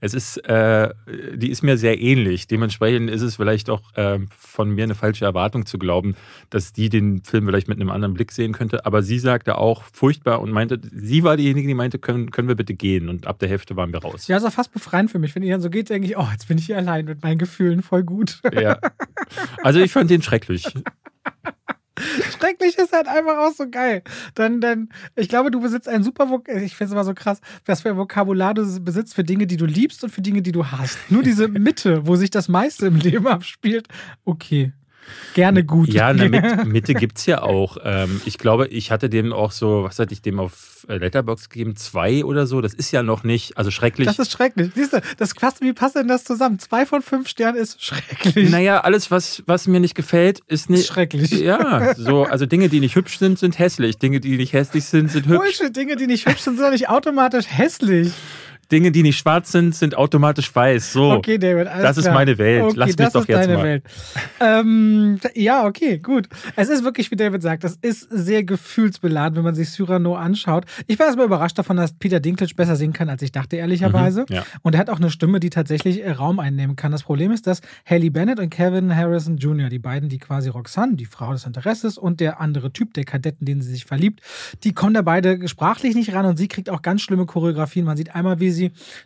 [0.00, 0.92] es ist, äh,
[1.34, 2.46] die ist mir sehr ähnlich.
[2.46, 6.16] Dementsprechend ist es vielleicht auch ähm, von mir eine falsche Erwartung zu glauben,
[6.50, 8.86] dass die den Film vielleicht mit einem anderen Blick sehen könnte.
[8.86, 12.54] Aber sie sagte auch furchtbar und meinte, sie war diejenige, die meinte, können, können wir
[12.54, 13.08] bitte gehen?
[13.08, 14.28] Und ab der Hälfte waren wir raus.
[14.28, 15.34] Ja, ist auch fast befreiend für mich.
[15.34, 17.38] Wenn ihr dann so geht, denke ich, oh, jetzt bin ich hier allein mit meinen
[17.38, 18.40] Gefühlen voll gut.
[18.52, 18.78] Ja.
[19.62, 20.64] Also ich fand den schrecklich.
[22.38, 24.02] Schrecklich ist halt einfach auch so geil.
[24.34, 27.82] Dann, dann, ich glaube, du besitzt ein super, ich finde es immer so krass, was
[27.82, 30.66] für ein Vokabular du besitzt für Dinge, die du liebst und für Dinge, die du
[30.66, 30.98] hast.
[31.10, 33.88] Nur diese Mitte, wo sich das meiste im Leben abspielt,
[34.24, 34.72] okay.
[35.34, 35.88] Gerne gut.
[35.88, 37.76] Ja, na, mit, Mitte gibt es ja auch.
[37.84, 41.48] Ähm, ich glaube, ich hatte dem auch so, was hatte ich dem auf äh, Letterbox
[41.48, 41.76] gegeben?
[41.76, 42.60] Zwei oder so.
[42.60, 44.06] Das ist ja noch nicht, also schrecklich.
[44.06, 44.70] Das ist schrecklich.
[44.74, 46.58] Siehst du, das passt, wie passt denn das zusammen?
[46.58, 48.50] Zwei von fünf Sternen ist schrecklich.
[48.50, 50.86] Naja, alles, was, was mir nicht gefällt, ist nicht.
[50.86, 51.30] Schrecklich.
[51.32, 53.98] Ja, so, also Dinge, die nicht hübsch sind, sind hässlich.
[53.98, 55.38] Dinge, die nicht hässlich sind, sind hübsch.
[55.38, 58.12] Bullshit, Dinge, die nicht hübsch sind, sind doch nicht automatisch hässlich.
[58.72, 60.92] Dinge, die nicht schwarz sind, sind automatisch weiß.
[60.92, 61.12] So.
[61.12, 62.14] Okay, David, alles Das ist klar.
[62.14, 62.62] meine Welt.
[62.64, 63.64] Okay, Lass mich das doch ist jetzt deine mal.
[63.64, 63.84] Welt.
[64.40, 66.28] Ähm, ja, okay, gut.
[66.56, 70.64] Es ist wirklich, wie David sagt, das ist sehr gefühlsbeladen, wenn man sich Cyrano anschaut.
[70.86, 74.22] Ich war erstmal überrascht davon, dass Peter Dinklage besser singen kann, als ich dachte, ehrlicherweise.
[74.28, 74.44] Mhm, ja.
[74.62, 76.92] Und er hat auch eine Stimme, die tatsächlich äh, Raum einnehmen kann.
[76.92, 80.96] Das Problem ist, dass Haley Bennett und Kevin Harrison Jr., die beiden, die quasi Roxanne,
[80.96, 84.20] die Frau des Interesses, und der andere Typ, der Kadetten, den sie sich verliebt,
[84.64, 87.84] die kommen da beide sprachlich nicht ran und sie kriegt auch ganz schlimme Choreografien.
[87.84, 88.55] Man sieht einmal, wie sie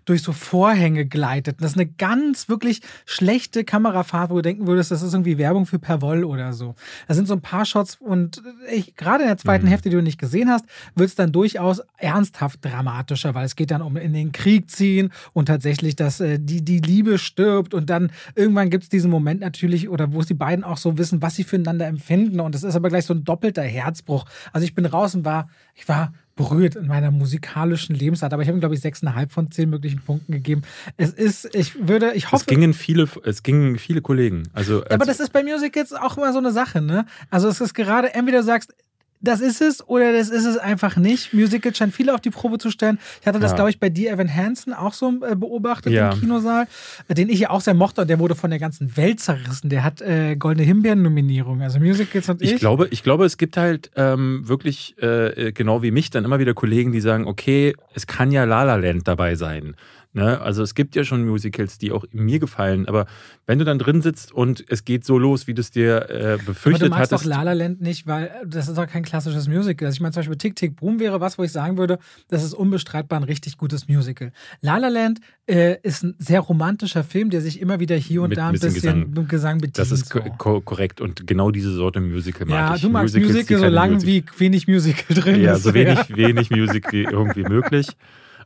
[0.05, 1.57] durch so Vorhänge gleitet.
[1.57, 5.39] Und das ist eine ganz wirklich schlechte Kamerafahrt, wo du denken würdest, das ist irgendwie
[5.39, 6.75] Werbung für Perwoll oder so.
[7.09, 8.43] Da sind so ein paar Shots und
[8.73, 9.71] ich, gerade in der zweiten Mhm.
[9.71, 10.65] Hälfte, die du nicht gesehen hast,
[10.95, 15.11] wird es dann durchaus ernsthaft dramatischer, weil es geht dann um in den Krieg ziehen
[15.33, 19.41] und tatsächlich, dass äh, die, die Liebe stirbt und dann irgendwann gibt es diesen Moment
[19.41, 22.63] natürlich, oder wo es die beiden auch so wissen, was sie füreinander empfinden und es
[22.63, 24.25] ist aber gleich so ein doppelter Herzbruch.
[24.53, 28.49] Also ich bin raus und war, ich war berührt in meiner musikalischen Lebensart, aber ich
[28.49, 30.63] habe ihm, glaube ich, sechseinhalb von zehn möglichen Punkten gegeben.
[30.97, 32.43] Es ist, ich würde, ich hoffe.
[32.43, 34.45] Es gingen viele, es gingen viele Kollegen.
[34.53, 37.07] Also, Ja, aber als- das ist bei Musicals auch immer so eine Sache, ne?
[37.31, 38.75] Also es ist gerade, entweder du sagst,
[39.23, 41.33] das ist es oder das ist es einfach nicht.
[41.35, 42.99] Musicals scheinen viele auf die Probe zu stellen.
[43.21, 43.57] Ich hatte das, Ja.
[43.57, 46.13] glaube ich, bei dir, Evan Hansen, auch so äh, beobachtet Ja.
[46.13, 46.67] im Kinosaal,
[47.09, 49.69] äh, den ich ja auch sehr mochte und der wurde von der ganzen Welt zerrissen.
[49.69, 51.63] Der hat äh, Goldene Himbeeren-Nominierung.
[51.63, 52.53] Also Musicals und ich.
[52.55, 56.39] Ich glaube, ich glaube, es gibt halt ähm, wirklich, äh, genau wie mich, dann immer
[56.39, 59.75] wieder Kollegen, die sagen, okay, es kann ja La La Land dabei sein.
[60.13, 60.41] Ne?
[60.41, 63.07] Also es gibt ja schon Musicals, die auch mir gefallen, aber
[63.47, 66.25] wenn du dann drin sitzt und es geht so los, wie du es dir äh,
[66.33, 67.25] aber du befürchtet magst hattest.
[67.27, 69.87] doch La La Land nicht, weil das ist doch kein klassisches Musical.
[69.87, 72.43] Also ich meine zum Beispiel Tick Tick Boom wäre was, wo ich sagen würde, das
[72.43, 74.33] ist unbestreitbar ein richtig gutes Musical.
[74.63, 78.31] La La Land äh, ist ein sehr romantischer Film, der sich immer wieder hier und
[78.31, 79.15] Mit da ein bisschen bisschen Gesang.
[79.23, 79.79] mit Gesang bedient.
[79.79, 80.19] das ist so.
[80.39, 82.83] ko korrekt und genau diese Sorte Musical mag Ja, ich.
[82.83, 85.63] du magst Musicals, Musical so lang Music- wie wenig Musical drin Ja, ist.
[85.63, 87.87] so wenig, wenig Musik wie irgendwie möglich.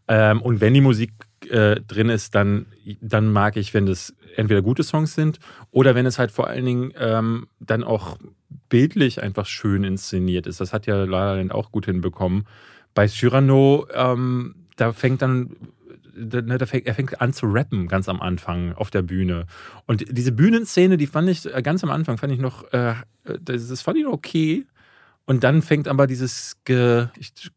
[0.06, 1.12] Ähm, und wenn die Musik
[1.50, 2.66] äh, drin ist, dann,
[3.00, 5.38] dann mag ich, wenn das entweder gute Songs sind
[5.70, 8.18] oder wenn es halt vor allen Dingen ähm, dann auch
[8.68, 10.60] bildlich einfach schön inszeniert ist.
[10.60, 12.46] Das hat ja La La auch gut hinbekommen.
[12.94, 15.56] Bei Cyrano, ähm, da fängt dann
[16.16, 19.46] da, ne, er fängt an zu rappen ganz am Anfang auf der Bühne.
[19.86, 22.94] Und diese Bühnenszene, die fand ich äh, ganz am Anfang, fand ich noch, äh,
[23.40, 24.66] das fand ich noch okay.
[25.26, 27.06] Und dann fängt aber dieses Ge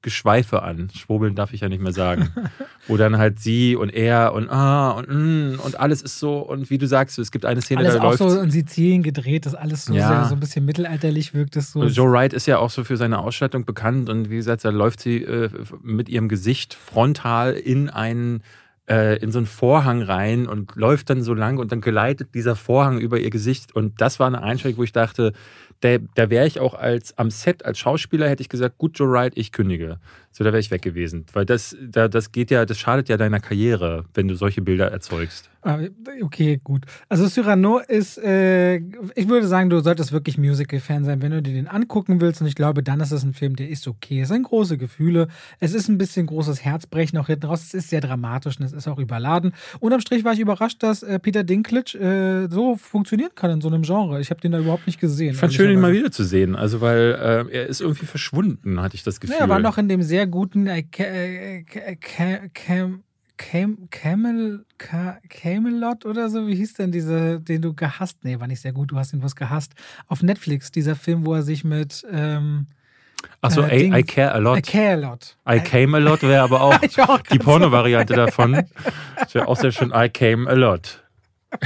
[0.02, 0.90] Geschweife an.
[0.96, 2.30] Schwurbeln darf ich ja nicht mehr sagen.
[2.88, 6.40] Wo dann halt sie und er und ah und mm, und alles ist so.
[6.40, 8.20] Und wie du sagst, es gibt eine Szene, Alles da auch läuft.
[8.20, 10.08] so in Sizilien gedreht, das alles so Ja.
[10.08, 11.84] sehr, so ein bisschen mittelalterlich wirkt es so.
[11.84, 15.02] Joe Wright ist ja auch so für seine Ausstattung bekannt und wie gesagt, da läuft
[15.02, 15.50] sie äh,
[15.82, 18.44] mit ihrem Gesicht frontal in einen
[18.90, 22.56] äh, in so einen Vorhang rein und läuft dann so lang und dann gleitet dieser
[22.56, 25.34] Vorhang über ihr Gesicht und das war eine Einstellung, wo ich dachte,
[25.82, 29.10] da, da wäre ich auch als am Set als Schauspieler hätte ich gesagt, gut Joe
[29.12, 30.00] Wright, ich kündige.
[30.38, 33.18] So, da wäre ich weg gewesen, weil das da, das geht ja, das schadet ja
[33.18, 35.50] deiner Karriere, wenn du solche Bilder erzeugst.
[35.64, 35.80] Ah,
[36.22, 36.86] Okay, gut.
[37.10, 38.78] Also Cyrano ist, äh,
[39.16, 42.42] ich würde sagen, du solltest wirklich Musical-Fan sein, wenn du dir den angucken willst.
[42.42, 44.22] Und ich glaube, dann ist es ein Film, der ist okay.
[44.22, 45.28] Es sind große Gefühle.
[45.60, 47.64] Es ist ein bisschen großes Herzbrechen auch hinten raus.
[47.64, 49.54] Es ist sehr dramatisch und es ist auch überladen.
[49.80, 53.68] Unterm Strich war ich überrascht, dass äh, Peter Dinklage äh, so funktionieren kann in so
[53.68, 54.22] einem Genre.
[54.22, 55.32] Ich habe den da überhaupt nicht gesehen.
[55.32, 56.00] Ich fand schön, ihn mal ehrlicherweise.
[56.06, 59.36] wieder zu sehen, also weil äh, er ist irgendwie verschwunden, hatte ich das Gefühl.
[59.36, 63.04] Ja, er war noch in dem sehr guten äh, äh, Ca- Cam-
[63.38, 64.66] Cam Camel,
[65.30, 68.18] Camelot oder so, wie hieß denn dieser, den du gehasst?
[68.24, 69.74] Nee, war nicht sehr gut, du hast ihn was gehasst.
[70.08, 72.04] Auf Netflix, dieser Film, wo er sich mit.
[72.12, 72.66] Ähm,
[73.42, 74.58] Achso, äh, I, I, care a lot.
[74.58, 75.38] I care a lot.
[75.48, 78.64] I came a lot wäre aber auch, auch die Porno-Variante davon.
[79.20, 79.92] Das wäre auch sehr schön.
[79.94, 81.04] I came a lot.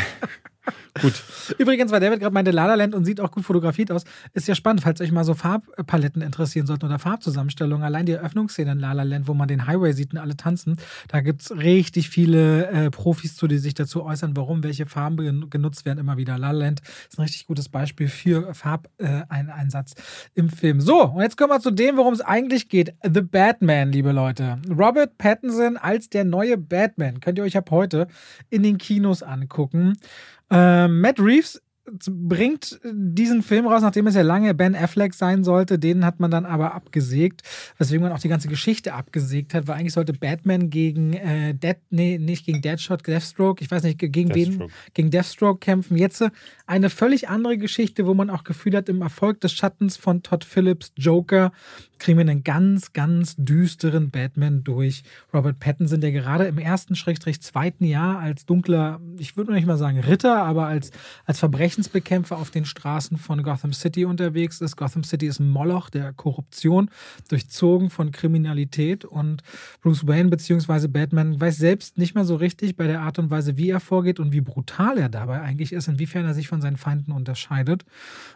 [1.00, 1.24] Gut.
[1.58, 4.48] Übrigens, weil David gerade meinte La La Land und sieht auch gut fotografiert aus, ist
[4.48, 7.86] ja spannend, falls euch mal so Farbpaletten interessieren sollten oder Farbzusammenstellungen.
[7.86, 10.76] Allein die Eröffnungsszene in La La Land, wo man den Highway sieht und alle tanzen,
[11.08, 15.50] da gibt es richtig viele äh, Profis zu, die sich dazu äußern, warum welche Farben
[15.50, 16.38] genutzt werden immer wieder.
[16.38, 20.82] La Land ist ein richtig gutes Beispiel für Farbeinsatz äh, im Film.
[20.82, 22.94] So, und jetzt kommen wir zu dem, worum es eigentlich geht.
[23.02, 24.60] The Batman, liebe Leute.
[24.70, 27.22] Robert Pattinson als der neue Batman.
[27.22, 28.08] Könnt ihr euch ab heute
[28.50, 29.94] in den Kinos angucken.
[30.52, 31.62] Äh, Matt Reeves
[32.10, 35.80] bringt diesen Film raus, nachdem es ja lange Ben Affleck sein sollte.
[35.80, 37.42] Den hat man dann aber abgesägt,
[37.78, 41.78] weswegen man auch die ganze Geschichte abgesägt hat, weil eigentlich sollte Batman gegen äh, Dead,
[41.90, 44.72] nee, nicht gegen Deadshot, Deathstroke, ich weiß nicht, gegen Deathstroke.
[44.72, 45.98] wen, gegen Deathstroke kämpfen.
[45.98, 46.24] Jetzt
[46.68, 50.46] eine völlig andere Geschichte, wo man auch Gefühl hat, im Erfolg des Schattens von Todd
[50.46, 51.52] Phillips Joker
[52.02, 57.42] kriegen wir einen ganz, ganz düsteren Batman durch Robert Pattinson, der gerade im ersten, Schrägstrich
[57.42, 60.92] zweiten Jahr als dunkler, ich würde nicht mal sagen Ritter, aber als,
[61.26, 61.40] als
[61.72, 64.76] Verbrechensbekämpfer auf den Straßen von Gotham City unterwegs ist.
[64.76, 66.90] Gotham City ist ein Moloch der Korruption,
[67.30, 69.42] durchzogen von Kriminalität und
[69.82, 70.88] Bruce Wayne bzw.
[70.90, 74.20] Batman weiß selbst nicht mehr so richtig bei der Art und Weise, wie er vorgeht
[74.20, 77.86] und wie brutal er dabei eigentlich ist, inwiefern er sich von seinen Feinden unterscheidet.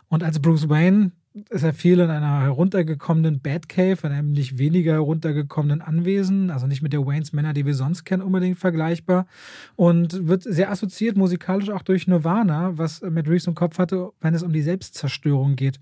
[0.08, 1.12] Und als Bruce Wayne
[1.50, 6.82] ist er viel in einer heruntergekommenen Batcave, in einem nicht weniger heruntergekommenen Anwesen, also nicht
[6.82, 9.28] mit der Waynes Männer, die wir sonst kennen, unbedingt vergleichbar.
[9.76, 14.34] Und wird sehr assoziiert musikalisch auch durch Nirvana, was Matt Reeves im Kopf hatte, wenn
[14.34, 15.80] es um die Selbstzerstörung geht,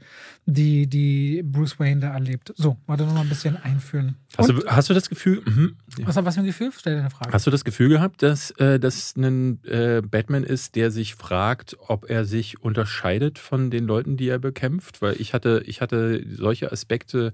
[0.47, 2.51] die, die Bruce Wayne da erlebt.
[2.55, 4.15] So, warte noch mal ein bisschen einführen.
[4.37, 5.43] Hast du, hast du das Gefühl?
[5.45, 6.07] Mh, ja.
[6.07, 6.71] was, was für ein Gefühl?
[6.75, 7.31] Stell dir eine Frage.
[7.31, 11.77] Hast du das Gefühl gehabt, dass äh, das ein äh, Batman ist, der sich fragt,
[11.87, 15.03] ob er sich unterscheidet von den Leuten, die er bekämpft?
[15.03, 17.34] Weil ich hatte hatte, ich hatte solche Aspekte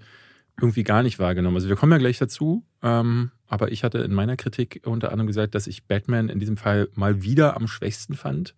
[0.61, 1.55] irgendwie gar nicht wahrgenommen.
[1.55, 5.27] Also wir kommen ja gleich dazu, ähm, aber ich hatte in meiner Kritik unter anderem
[5.27, 8.55] gesagt, dass ich Batman in diesem Fall mal wieder am schwächsten fand.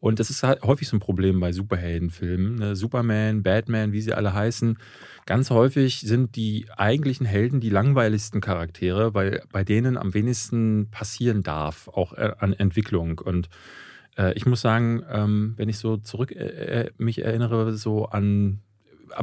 [0.00, 2.54] Und das ist halt häufig so ein Problem bei Superheldenfilmen.
[2.54, 2.76] Ne?
[2.76, 4.78] Superman, Batman, wie sie alle heißen.
[5.26, 11.42] Ganz häufig sind die eigentlichen Helden die langweiligsten Charaktere, weil bei denen am wenigsten passieren
[11.42, 13.18] darf, auch äh, an Entwicklung.
[13.18, 13.50] Und
[14.16, 18.60] äh, ich muss sagen, ähm, wenn ich so zurück äh, äh mich erinnere, so an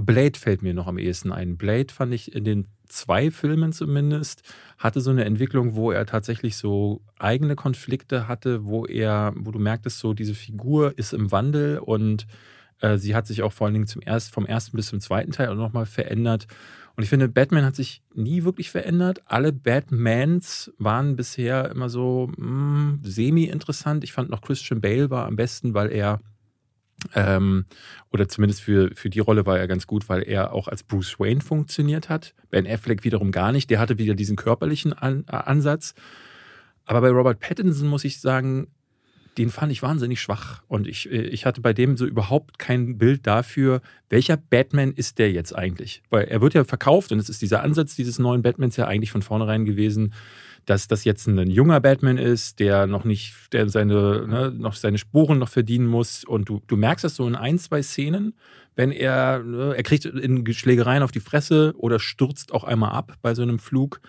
[0.01, 1.57] Blade fällt mir noch am ehesten ein.
[1.57, 4.43] Blade fand ich in den zwei Filmen zumindest,
[4.77, 9.59] hatte so eine Entwicklung, wo er tatsächlich so eigene Konflikte hatte, wo er, wo du
[9.59, 12.27] merktest, so diese Figur ist im Wandel und
[12.79, 15.31] äh, sie hat sich auch vor allen Dingen zum erst, vom ersten bis zum zweiten
[15.31, 16.47] Teil auch nochmal verändert.
[16.95, 19.21] Und ich finde, Batman hat sich nie wirklich verändert.
[19.25, 24.03] Alle Batmans waren bisher immer so mm, semi-interessant.
[24.03, 26.21] Ich fand noch Christian Bale war am besten, weil er
[27.13, 27.65] ähm,
[28.11, 31.19] oder zumindest für, für die Rolle war er ganz gut, weil er auch als Bruce
[31.19, 32.33] Wayne funktioniert hat.
[32.49, 33.69] Ben Affleck wiederum gar nicht.
[33.69, 35.93] Der hatte wieder diesen körperlichen An äh, Ansatz.
[36.85, 38.67] Aber bei Robert Pattinson muss ich sagen,
[39.37, 40.63] den fand ich wahnsinnig schwach.
[40.67, 45.19] Und ich, äh, ich hatte bei dem so überhaupt kein Bild dafür, welcher Batman ist
[45.19, 46.01] der jetzt eigentlich?
[46.09, 49.11] Weil er wird ja verkauft und es ist dieser Ansatz dieses neuen Batmans ja eigentlich
[49.11, 50.13] von vornherein gewesen,
[50.67, 54.97] dass das jetzt ein junger Batman ist, der noch nicht, der seine, ne, noch seine
[54.97, 56.25] Spuren noch verdienen muss.
[56.25, 58.35] Und du, du merkst das so in ein, zwei Szenen,
[58.75, 63.13] wenn er, ne, er kriegt in Schlägereien auf die Fresse oder stürzt auch einmal ab
[63.21, 64.01] bei so einem Flug.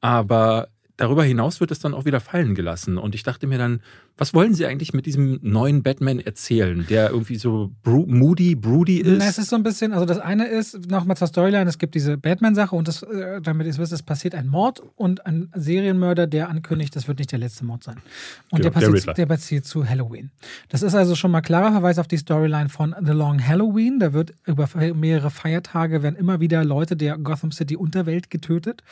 [0.00, 2.98] Aber darüber hinaus wird es dann auch wieder fallen gelassen.
[2.98, 3.80] Und ich dachte mir dann,
[4.16, 8.98] was wollen Sie eigentlich mit diesem neuen Batman erzählen, der irgendwie so bro moody, broody
[8.98, 9.18] ist?
[9.18, 11.96] Na, es ist so ein bisschen, also das eine ist, nochmal zur Storyline, es gibt
[11.96, 16.28] diese Batman-Sache und das, äh, damit ihr wisst, es passiert ein Mord und ein Serienmörder,
[16.28, 17.96] der ankündigt, das wird nicht der letzte Mord sein.
[18.50, 20.30] Und genau, der, passiert, der, der passiert zu Halloween.
[20.68, 23.98] Das ist also schon mal klarer Verweis auf die Storyline von The Long Halloween.
[23.98, 28.84] Da wird über mehrere Feiertage werden immer wieder Leute der Gotham City Unterwelt getötet.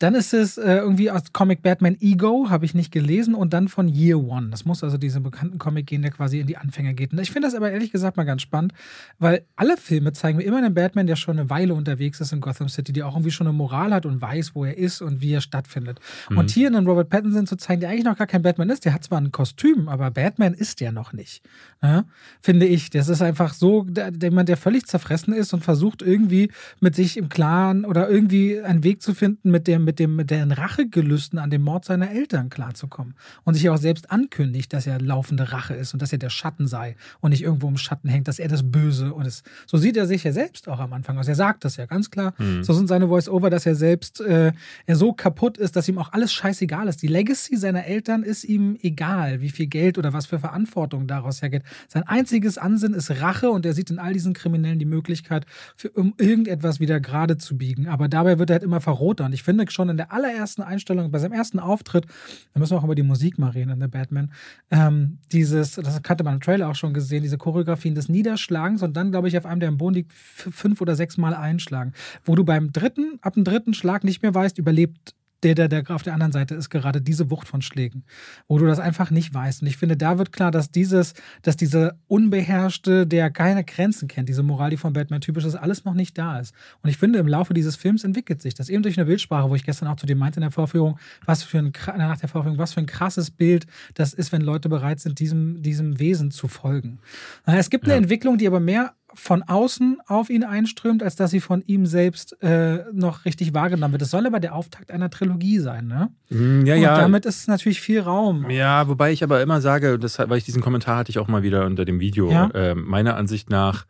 [0.00, 3.68] Dann ist es äh, irgendwie aus Comic Batman Ego, habe ich nicht gelesen, und dann
[3.68, 4.48] von Year One.
[4.48, 7.12] Das muss also diesen bekannten Comic gehen, der quasi in die Anfänger geht.
[7.12, 8.72] Und ich finde das aber ehrlich gesagt mal ganz spannend,
[9.18, 12.40] weil alle Filme zeigen mir immer einen Batman, der schon eine Weile unterwegs ist in
[12.40, 15.20] Gotham City, der auch irgendwie schon eine Moral hat und weiß, wo er ist und
[15.20, 16.00] wie er stattfindet.
[16.30, 16.38] Mhm.
[16.38, 18.94] Und hier einen Robert Pattinson zu zeigen, der eigentlich noch gar kein Batman ist, der
[18.94, 21.42] hat zwar ein Kostüm, aber Batman ist der noch nicht.
[21.82, 22.06] Ja?
[22.40, 22.88] Finde ich.
[22.88, 23.86] Das ist einfach so,
[24.22, 28.82] jemand, der völlig zerfressen ist und versucht irgendwie mit sich im Klaren oder irgendwie einen
[28.82, 32.10] Weg zu finden, mit dem, mit dem, mit den Rachegelüsten mussten, an dem Mord seiner
[32.10, 33.14] Eltern klarzukommen.
[33.44, 36.66] Und sich auch selbst ankündigt, dass er laufende Rache ist und dass er der Schatten
[36.66, 39.96] sei und nicht irgendwo im Schatten hängt, dass er das Böse und es, so sieht
[39.96, 41.28] er sich ja selbst auch am Anfang aus.
[41.28, 42.34] Er sagt das ja ganz klar.
[42.38, 42.64] Mhm.
[42.64, 44.52] So sind seine Voice-Over, dass er selbst äh,
[44.86, 47.02] er so kaputt ist, dass ihm auch alles scheißegal ist.
[47.02, 51.42] Die Legacy seiner Eltern ist ihm egal, wie viel Geld oder was für Verantwortung daraus
[51.42, 51.62] hergeht.
[51.88, 55.90] Sein einziges Ansinnen ist Rache und er sieht in all diesen Kriminellen die Möglichkeit, für,
[55.90, 57.88] um irgendetwas wieder gerade zu biegen.
[57.88, 59.24] Aber dabei wird er halt immer verroter.
[59.24, 62.06] Und ich finde schon in der allerersten Einstellung, bei seinem ersten Auftritt,
[62.52, 64.30] da müssen wir auch über die Musik mal reden in der Batman,
[64.70, 68.96] ähm, dieses, das hatte man im Trailer auch schon gesehen, diese Choreografien des Niederschlagens und
[68.96, 71.92] dann, glaube ich, auf einem, der im Boden liegt, fünf oder sechs Mal einschlagen.
[72.24, 75.90] Wo du beim dritten, ab dem dritten Schlag nicht mehr weißt, überlebt der, der, der
[75.90, 78.04] auf der anderen Seite ist gerade diese Wucht von Schlägen,
[78.48, 79.62] wo du das einfach nicht weißt.
[79.62, 84.28] Und ich finde, da wird klar, dass dieses, dass diese Unbeherrschte, der keine Grenzen kennt,
[84.28, 86.54] diese Moral, die von Batman typisch ist, alles noch nicht da ist.
[86.82, 89.54] Und ich finde, im Laufe dieses Films entwickelt sich das eben durch eine Bildsprache, wo
[89.54, 92.58] ich gestern auch zu dir meinte in der Vorführung, was für ein, nach der Vorführung,
[92.58, 96.48] was für ein krasses Bild das ist, wenn Leute bereit sind, diesem, diesem Wesen zu
[96.48, 96.98] folgen.
[97.44, 97.98] Es gibt eine ja.
[97.98, 102.40] Entwicklung, die aber mehr von außen auf ihn einströmt, als dass sie von ihm selbst
[102.42, 104.02] äh, noch richtig wahrgenommen wird.
[104.02, 106.10] Das soll aber der Auftakt einer Trilogie sein, ne?
[106.30, 106.94] Mm, ja, ja.
[106.94, 108.50] Und damit ist natürlich viel Raum.
[108.50, 111.42] Ja, wobei ich aber immer sage, das, weil ich diesen Kommentar hatte ich auch mal
[111.42, 112.50] wieder unter dem Video, ja?
[112.50, 113.86] äh, meiner Ansicht nach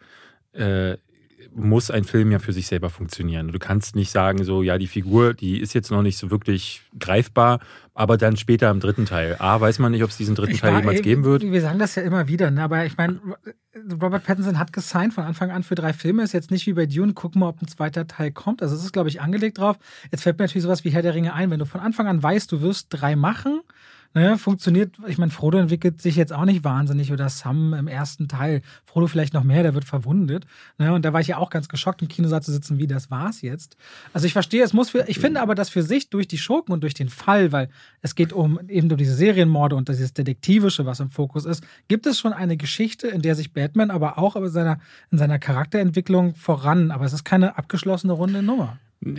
[0.52, 0.96] äh,
[1.54, 3.48] muss ein Film ja für sich selber funktionieren.
[3.52, 6.82] Du kannst nicht sagen, so, ja, die Figur, die ist jetzt noch nicht so wirklich
[6.98, 7.60] greifbar,
[7.94, 9.36] aber dann später im dritten Teil.
[9.38, 11.42] A, weiß man nicht, ob es diesen dritten ich Teil war, jemals geben wird.
[11.42, 12.62] Wir sagen das ja immer wieder, ne?
[12.62, 13.20] aber ich meine,
[14.00, 16.22] Robert Pattinson hat gesigned von Anfang an für drei Filme.
[16.22, 18.62] Ist jetzt nicht wie bei Dune, gucken wir, ob ein zweiter Teil kommt.
[18.62, 19.78] Also es ist, glaube ich, angelegt drauf.
[20.10, 21.50] Jetzt fällt mir natürlich sowas wie Herr der Ringe ein.
[21.50, 23.60] Wenn du von Anfang an weißt, du wirst drei machen,
[24.16, 28.28] Ne, funktioniert, ich meine, Frodo entwickelt sich jetzt auch nicht wahnsinnig oder Sam im ersten
[28.28, 28.62] Teil.
[28.84, 30.46] Frodo vielleicht noch mehr, der wird verwundet.
[30.78, 33.10] Ne, und da war ich ja auch ganz geschockt, im Kinosaal zu sitzen, wie das
[33.10, 33.76] war's jetzt.
[34.12, 36.72] Also ich verstehe, es muss für, ich finde aber, dass für sich durch die Schurken
[36.72, 37.68] und durch den Fall, weil
[38.02, 42.06] es geht um eben um diese Serienmorde und dieses Detektivische, was im Fokus ist, gibt
[42.06, 44.78] es schon eine Geschichte, in der sich Batman aber auch in seiner,
[45.10, 48.78] in seiner Charakterentwicklung voran, aber es ist keine abgeschlossene runde Nummer.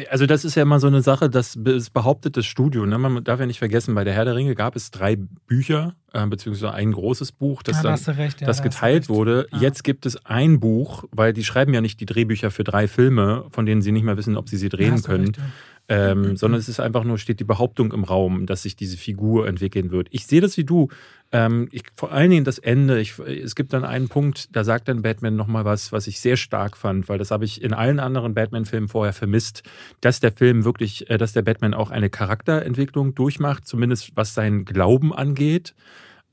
[0.09, 1.57] Also das ist ja immer so eine Sache, das
[1.93, 2.85] behauptet das Studio.
[2.85, 2.97] Ne?
[2.97, 6.25] Man darf ja nicht vergessen, bei der Herr der Ringe gab es drei Bücher, äh,
[6.25, 9.47] beziehungsweise ein großes Buch, das, ja, dann, recht, ja, das geteilt wurde.
[9.51, 9.59] Ja.
[9.59, 13.45] Jetzt gibt es ein Buch, weil die schreiben ja nicht die Drehbücher für drei Filme,
[13.51, 15.27] von denen sie nicht mehr wissen, ob sie sie drehen können.
[15.27, 15.39] Recht,
[15.87, 16.37] ähm, mhm.
[16.37, 19.91] sondern es ist einfach nur, steht die Behauptung im Raum, dass sich diese Figur entwickeln
[19.91, 20.07] wird.
[20.11, 20.87] Ich sehe das wie du.
[21.31, 22.99] Ähm, ich, vor allen Dingen das Ende.
[22.99, 26.37] Ich, es gibt dann einen Punkt, da sagt dann Batman nochmal was, was ich sehr
[26.37, 29.63] stark fand, weil das habe ich in allen anderen Batman-Filmen vorher vermisst,
[30.01, 34.65] dass der Film wirklich, äh, dass der Batman auch eine Charakterentwicklung durchmacht, zumindest was seinen
[34.65, 35.75] Glauben angeht.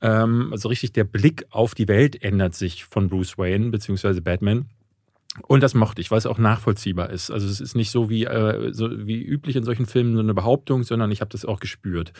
[0.01, 4.19] Ähm, also richtig der Blick auf die Welt ändert sich von Bruce Wayne bzw.
[4.19, 4.65] Batman.
[5.47, 7.31] Und das mochte ich, weil es auch nachvollziehbar ist.
[7.31, 10.33] Also es ist nicht so wie, äh, so wie üblich in solchen Filmen so eine
[10.33, 12.13] Behauptung, sondern ich habe das auch gespürt.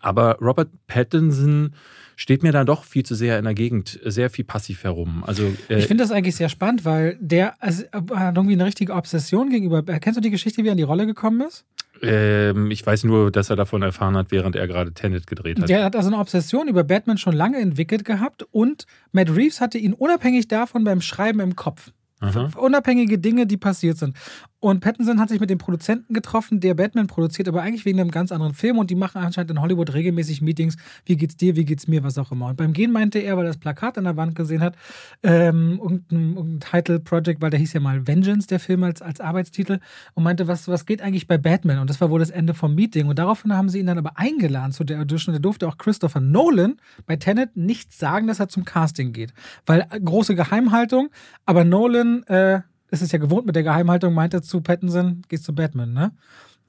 [0.00, 1.74] Aber Robert Pattinson
[2.16, 5.24] steht mir dann doch viel zu sehr in der Gegend, sehr viel passiv herum.
[5.26, 8.94] Also, äh, ich finde das eigentlich sehr spannend, weil der also, hat irgendwie eine richtige
[8.94, 9.82] Obsession gegenüber.
[9.82, 11.64] Kennst du die Geschichte, wie er in die Rolle gekommen ist?
[12.02, 15.68] Ähm, ich weiß nur, dass er davon erfahren hat, während er gerade Tenet gedreht hat.
[15.68, 19.78] Der hat also eine Obsession über Batman schon lange entwickelt gehabt und Matt Reeves hatte
[19.78, 21.92] ihn unabhängig davon beim Schreiben im Kopf.
[22.24, 22.50] Aha.
[22.56, 24.16] Unabhängige Dinge, die passiert sind.
[24.64, 28.10] Und Pattinson hat sich mit dem Produzenten getroffen, der Batman produziert, aber eigentlich wegen einem
[28.10, 28.78] ganz anderen Film.
[28.78, 30.76] Und die machen anscheinend in Hollywood regelmäßig Meetings.
[31.04, 32.46] Wie geht's dir, wie geht's mir, was auch immer.
[32.46, 34.74] Und beim Gehen meinte er, weil er das Plakat an der Wand gesehen hat,
[35.22, 39.20] ähm, irgendein, irgendein Title Project, weil der hieß ja mal Vengeance, der Film als, als
[39.20, 39.80] Arbeitstitel,
[40.14, 41.80] und meinte, was, was geht eigentlich bei Batman?
[41.80, 43.06] Und das war wohl das Ende vom Meeting.
[43.08, 45.34] Und daraufhin haben sie ihn dann aber eingeladen zu der Audition.
[45.34, 49.34] Da durfte auch Christopher Nolan bei Tenet nicht sagen, dass er zum Casting geht.
[49.66, 51.10] Weil große Geheimhaltung,
[51.44, 55.54] aber Nolan, äh, ist es ja gewohnt mit der Geheimhaltung, meinte zu Pattinson, gehst zu
[55.54, 56.12] Batman, ne?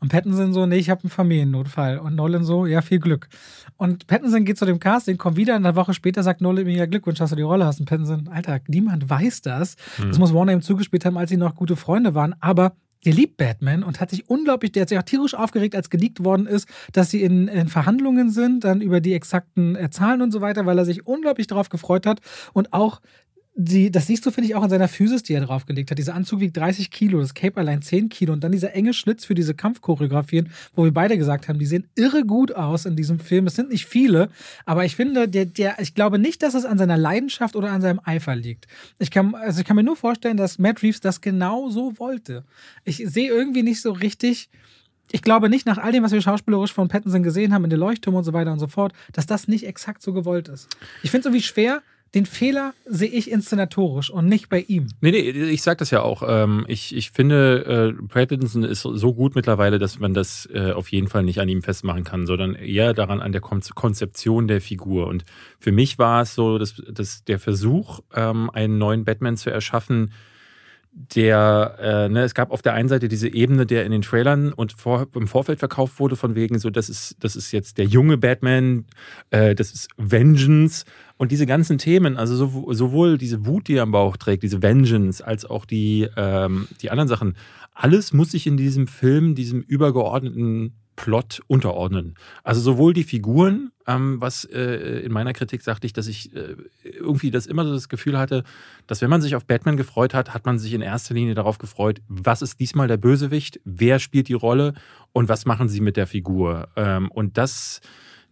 [0.02, 2.00] Und Pattinson so, nee, ich habe einen Familiennotfall.
[2.00, 3.30] Und Nolan so, ja, viel Glück.
[3.78, 6.86] Und Pattinson geht zu dem Casting, kommt wieder, eine Woche später sagt Nolan mir, ja,
[6.86, 7.80] Glückwunsch, dass du die Rolle hast.
[7.80, 9.78] Und Pattinson, Alter, niemand weiß das.
[9.96, 10.10] Hm.
[10.10, 12.36] Das muss Warner ihm zugespielt haben, als sie noch gute Freunde waren.
[12.42, 15.90] Aber der liebt Batman und hat sich unglaublich, der hat sich auch tierisch aufgeregt, als
[15.90, 20.22] geleakt worden ist, dass sie in, in Verhandlungen sind, dann über die exakten äh, Zahlen
[20.22, 22.20] und so weiter, weil er sich unglaublich darauf gefreut hat
[22.54, 23.02] und auch
[23.58, 25.98] die, das siehst du, finde ich, auch in seiner Physis, die er draufgelegt hat.
[25.98, 29.24] Dieser Anzug wiegt 30 Kilo, das Cape allein 10 Kilo und dann dieser enge Schlitz
[29.24, 33.18] für diese Kampfchoreografien, wo wir beide gesagt haben, die sehen irre gut aus in diesem
[33.18, 33.48] Film.
[33.48, 34.30] Es sind nicht viele,
[34.66, 37.82] aber ich finde, der, der, ich glaube nicht, dass es an seiner Leidenschaft oder an
[37.82, 38.68] seinem Eifer liegt.
[39.00, 42.44] Ich kann, also ich kann mir nur vorstellen, dass Matt Reeves das genau so wollte.
[42.84, 44.50] Ich sehe irgendwie nicht so richtig,
[45.14, 47.80] ich glaube nicht, nach all dem, was wir schauspielerisch von Pattinson gesehen haben, in der
[47.80, 50.68] Leuchtturm und so weiter und so fort, dass das nicht exakt so gewollt ist.
[51.04, 51.82] Ich finde es irgendwie schwer,
[52.14, 54.88] den Fehler sehe ich inszenatorisch und nicht bei ihm.
[55.02, 56.24] Nee, nee, ich sag das ja auch.
[56.26, 60.72] Ähm, ich, ich finde, äh, Brad Pattinson ist so gut mittlerweile, dass man das äh,
[60.72, 64.62] auf jeden Fall nicht an ihm festmachen kann, sondern eher daran an der Konzeption der
[64.62, 65.08] Figur.
[65.08, 65.26] Und
[65.60, 70.12] für mich war es so, dass, dass der Versuch, ähm, einen neuen Batman zu erschaffen,
[70.96, 74.54] der, äh, ne, es gab auf der einen Seite diese Ebene, der in den Trailern
[74.54, 77.86] und vor, im Vorfeld verkauft wurde, von wegen so, das ist, das ist jetzt der
[77.86, 78.86] junge Batman,
[79.30, 80.86] äh, das ist Vengeance
[81.18, 84.62] und diese ganzen Themen, also so, sowohl diese Wut, die er am Bauch trägt, diese
[84.62, 87.36] Vengeance, als auch die, ähm, die anderen Sachen,
[87.74, 92.16] alles muss sich in diesem Film, diesem übergeordneten Plot unterordnen.
[92.44, 96.56] Also sowohl die Figuren, ähm, was äh, in meiner Kritik sagte ich, dass ich äh,
[96.84, 98.44] irgendwie das immer so das Gefühl hatte,
[98.88, 101.58] dass wenn man sich auf Batman gefreut hat, hat man sich in erster Linie darauf
[101.58, 104.74] gefreut, was ist diesmal der Bösewicht, wer spielt die Rolle
[105.12, 106.70] und was machen sie mit der Figur.
[106.76, 107.82] Ähm, und das,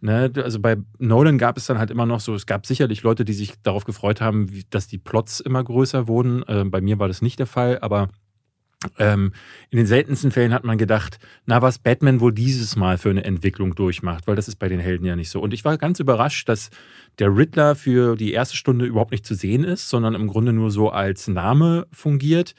[0.04, 3.24] ne, also bei Nolan gab es dann halt immer noch so, es gab sicherlich Leute,
[3.24, 6.42] die sich darauf gefreut haben, wie, dass die Plots immer größer wurden.
[6.46, 8.08] Äh, bei mir war das nicht der Fall, aber
[8.98, 9.32] ähm,
[9.70, 13.24] in den seltensten Fällen hat man gedacht, na, was Batman wohl dieses Mal für eine
[13.24, 15.40] Entwicklung durchmacht, weil das ist bei den Helden ja nicht so.
[15.40, 16.68] Und ich war ganz überrascht, dass
[17.18, 20.70] der Riddler für die erste Stunde überhaupt nicht zu sehen ist, sondern im Grunde nur
[20.70, 22.54] so als Name fungiert.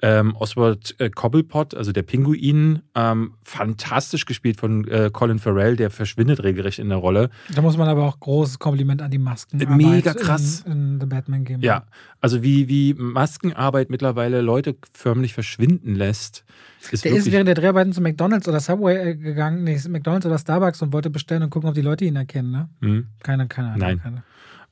[0.00, 5.90] Ähm, Oswald äh, Cobblepot, also der Pinguin, ähm, fantastisch gespielt von äh, Colin Farrell, der
[5.90, 7.30] verschwindet regelrecht in der Rolle.
[7.52, 9.58] Da muss man aber auch großes Kompliment an die Masken.
[9.76, 10.62] Mega krass.
[10.66, 11.62] In, in The Batman geben.
[11.62, 11.84] Ja,
[12.20, 16.44] also wie, wie Maskenarbeit mittlerweile Leute förmlich verschwinden lässt.
[16.92, 20.38] Ist der ist während der Dreharbeiten zu McDonalds oder Subway äh, gegangen, nee, McDonalds oder
[20.38, 22.68] Starbucks und wollte bestellen und gucken, ob die Leute ihn erkennen, ne?
[22.80, 23.06] Mhm.
[23.24, 23.80] Keine, keine Ahnung.
[23.80, 24.00] Nein.
[24.00, 24.22] Keine.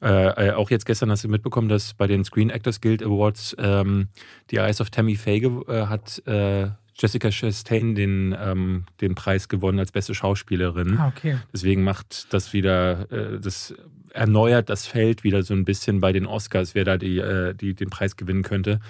[0.02, 3.56] Äh, äh, auch jetzt gestern hast du mitbekommen, dass bei den Screen Actors Guild Awards
[3.58, 4.08] ähm,
[4.50, 9.78] die Eyes of Tammy Faye äh, hat äh, Jessica Chastain den, ähm, den Preis gewonnen
[9.78, 10.98] als beste Schauspielerin.
[10.98, 11.38] Ah, okay.
[11.52, 13.74] Deswegen macht das wieder, äh, das
[14.12, 17.74] erneuert das Feld wieder so ein bisschen bei den Oscars, wer da die, äh, die
[17.74, 18.80] den Preis gewinnen könnte.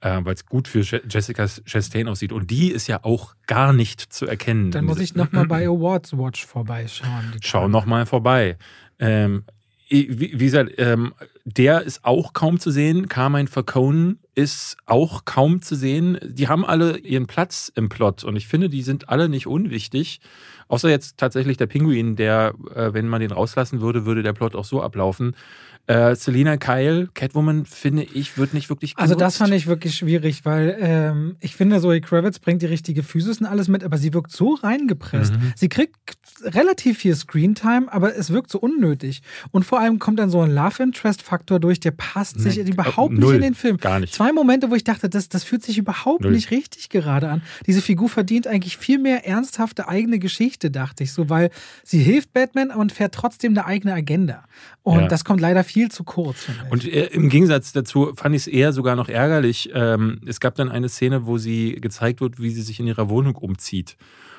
[0.00, 2.30] weil es gut für Jessica Chastain aussieht.
[2.32, 4.70] Und die ist ja auch gar nicht zu erkennen.
[4.70, 7.34] Dann muss ich nochmal bei Awards Watch vorbeischauen.
[7.40, 8.56] Schau nochmal vorbei.
[9.00, 9.42] Ähm,
[9.90, 13.08] wie, gesagt, ähm, der ist auch kaum zu sehen.
[13.08, 16.18] Carmine Falcone ist auch kaum zu sehen.
[16.22, 20.20] Die haben alle ihren Platz im Plot und ich finde, die sind alle nicht unwichtig.
[20.68, 24.54] Außer jetzt tatsächlich der Pinguin, der, äh, wenn man den rauslassen würde, würde der Plot
[24.54, 25.34] auch so ablaufen.
[25.88, 29.10] Äh, Selina Kyle, Catwoman, finde ich, wird nicht wirklich genutzt.
[29.10, 33.02] Also das fand ich wirklich schwierig, weil ähm, ich finde, Zoe Kravitz bringt die richtige
[33.02, 35.32] Physis und alles mit, aber sie wirkt so reingepresst.
[35.32, 35.54] Mhm.
[35.56, 35.96] Sie kriegt
[36.42, 39.22] relativ viel Screentime, aber es wirkt so unnötig.
[39.50, 43.36] Und vor allem kommt dann so ein Love-Interest-Faktor durch, der passt sich überhaupt null, nicht
[43.36, 43.78] in den Film.
[43.78, 44.12] Gar nicht.
[44.12, 46.32] Zwei Momente, wo ich dachte, das, das fühlt sich überhaupt null.
[46.32, 47.40] nicht richtig gerade an.
[47.66, 51.50] Diese Figur verdient eigentlich viel mehr ernsthafte eigene Geschichte, dachte ich so, weil
[51.84, 54.44] sie hilft Batman und fährt trotzdem eine eigene Agenda.
[54.82, 55.08] Und ja.
[55.08, 56.48] das kommt leider viel zu kurz.
[56.70, 59.70] Und äh, im Gegensatz dazu fand ich es eher sogar noch ärgerlich.
[59.72, 63.08] Ähm, es gab dann eine Szene, wo sie gezeigt wird, wie sie sich in ihrer
[63.08, 63.96] Wohnung umzieht.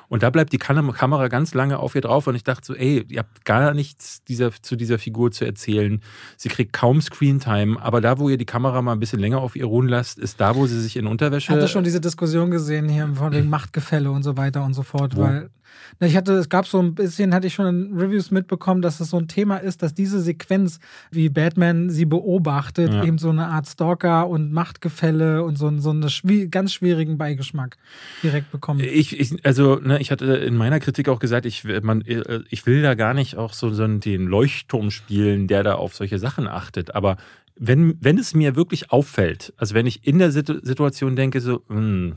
[0.09, 3.05] Und da bleibt die Kamera ganz lange auf ihr drauf und ich dachte so, ey,
[3.07, 6.01] ihr habt gar nichts dieser, zu dieser Figur zu erzählen.
[6.35, 9.55] Sie kriegt kaum Screentime, aber da, wo ihr die Kamera mal ein bisschen länger auf
[9.55, 11.51] ihr ruhen lasst, ist da, wo sie sich in Unterwäsche.
[11.53, 14.81] Ich hatte schon diese Diskussion gesehen hier von wegen Machtgefälle und so weiter und so
[14.81, 15.21] fort, wo?
[15.21, 15.51] weil
[15.99, 19.09] ich hatte, es gab so ein bisschen, hatte ich schon in Reviews mitbekommen, dass es
[19.09, 20.79] so ein Thema ist, dass diese Sequenz,
[21.11, 23.03] wie Batman sie beobachtet, ja.
[23.03, 27.77] eben so eine Art Stalker und Machtgefälle und so, so einen ganz schwierigen Beigeschmack
[28.23, 28.79] direkt bekommen.
[28.79, 32.03] Ich, ich also, ne, ich hatte in meiner Kritik auch gesagt, ich, man,
[32.49, 36.19] ich will da gar nicht auch so, so den Leuchtturm spielen, der da auf solche
[36.19, 37.17] Sachen achtet, aber
[37.61, 41.75] wenn, wenn es mir wirklich auffällt, also wenn ich in der Situation denke, so, mh,
[41.75, 42.15] hm,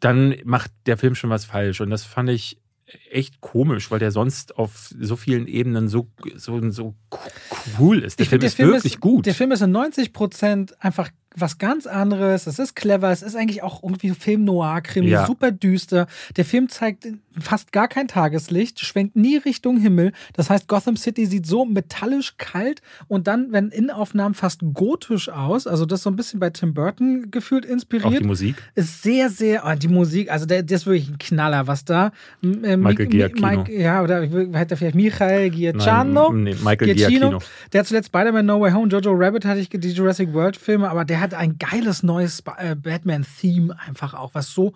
[0.00, 1.80] dann macht der Film schon was falsch.
[1.80, 2.58] Und das fand ich
[3.10, 6.94] echt komisch, weil der sonst auf so vielen Ebenen so, so, so
[7.78, 8.18] cool ist.
[8.18, 9.26] Der ich Film ist Film wirklich ist, gut.
[9.26, 12.46] Der Film ist in 90 Prozent einfach was ganz anderes.
[12.46, 13.10] Es ist clever.
[13.10, 15.26] Es ist eigentlich auch irgendwie Film Noir, Krimi, ja.
[15.26, 16.06] super düster.
[16.36, 17.06] Der Film zeigt
[17.40, 20.12] fast gar kein Tageslicht, schwenkt nie Richtung Himmel.
[20.34, 25.66] Das heißt, Gotham City sieht so metallisch kalt und dann, wenn Innenaufnahmen fast gotisch aus.
[25.66, 28.06] Also das so ein bisschen bei Tim Burton gefühlt inspiriert.
[28.06, 29.64] Auch die Musik ist sehr, sehr.
[29.66, 32.12] Oh, die Musik, also der, der ist wirklich ein Knaller, was da.
[32.42, 33.48] Äh, Michael Giacchino.
[33.48, 36.32] Mike, ja, oder hätte vielleicht Michael Giacchino.
[36.32, 37.30] Nein, nee, Michael Giacchino.
[37.30, 37.38] Giacchino.
[37.72, 40.88] Der hat zuletzt Spider-Man No Way Home, Jojo Rabbit hatte ich die Jurassic World Filme,
[40.88, 44.72] aber der hat ein geiles neues äh, Batman-Theme einfach auch, was so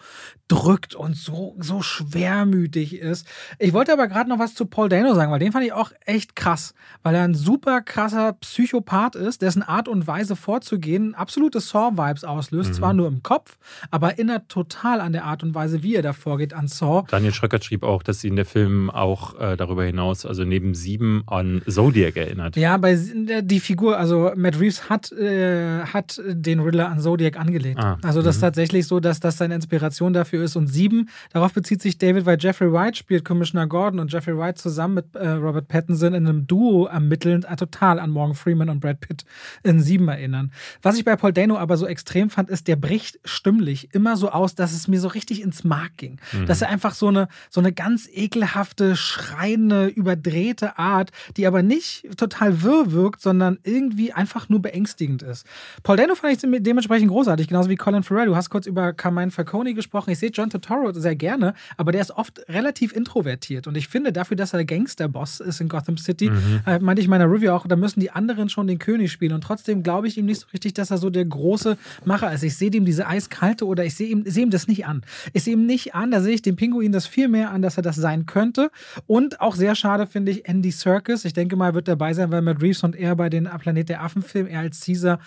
[0.49, 3.27] drückt und so, so schwer übermütig ist.
[3.59, 5.93] Ich wollte aber gerade noch was zu Paul Dano sagen, weil den fand ich auch
[6.05, 11.61] echt krass, weil er ein super krasser Psychopath ist, dessen Art und Weise vorzugehen absolute
[11.61, 12.71] Saw-Vibes auslöst.
[12.71, 12.75] Mhm.
[12.75, 13.59] Zwar nur im Kopf,
[13.91, 17.05] aber erinnert total an der Art und Weise, wie er da vorgeht an Saw.
[17.09, 21.23] Daniel Schröckert schrieb auch, dass ihn der Film auch äh, darüber hinaus, also neben sieben,
[21.27, 22.57] an Zodiac erinnert.
[22.57, 27.79] Ja, bei die Figur, also Matt Reeves hat, äh, hat den Riddler an Zodiac angelegt.
[27.79, 28.47] Ah, also das ist mhm.
[28.47, 30.57] tatsächlich so, dass das seine Inspiration dafür ist.
[30.57, 34.59] Und sieben, darauf bezieht sich David, weil Jeffrey Wright spielt Commissioner Gordon und Jeffrey Wright
[34.59, 38.81] zusammen mit äh, Robert Pattinson in einem Duo ermittelnd äh, total an Morgan Freeman und
[38.81, 39.25] Brad Pitt
[39.63, 40.53] in sieben erinnern.
[40.83, 44.31] Was ich bei Paul Dano aber so extrem fand, ist, der bricht stimmlich immer so
[44.31, 46.21] aus, dass es mir so richtig ins Mark ging.
[46.33, 46.47] Mhm.
[46.47, 52.07] Dass er einfach so eine, so eine ganz ekelhafte, schreiende, überdrehte Art, die aber nicht
[52.17, 55.47] total wirr wirkt, sondern irgendwie einfach nur beängstigend ist.
[55.83, 58.27] Paul Dano fand ich dementsprechend großartig, genauso wie Colin Farrell.
[58.27, 60.11] Du hast kurz über Carmine Falcone gesprochen.
[60.11, 63.67] Ich sehe John Turturro sehr gerne, aber der ist oft relativ introvertiert.
[63.67, 66.61] Und ich finde, dafür, dass er der Gangsterboss ist in Gotham City, mhm.
[66.67, 69.33] äh, meinte ich in meiner Review auch, da müssen die anderen schon den König spielen.
[69.33, 72.43] Und trotzdem glaube ich ihm nicht so richtig, dass er so der große Macher ist.
[72.43, 75.03] Ich sehe ihm diese eiskalte oder ich sehe ihm, seh ihm das nicht an.
[75.33, 77.77] Ich sehe ihm nicht an, da sehe ich dem Pinguin das viel mehr an, dass
[77.77, 78.71] er das sein könnte.
[79.07, 81.25] Und auch sehr schade finde ich Andy Serkis.
[81.25, 84.03] Ich denke mal, wird dabei sein, weil Matt Reeves und er bei den Planet der
[84.03, 85.19] Affen-Film, er als Caesar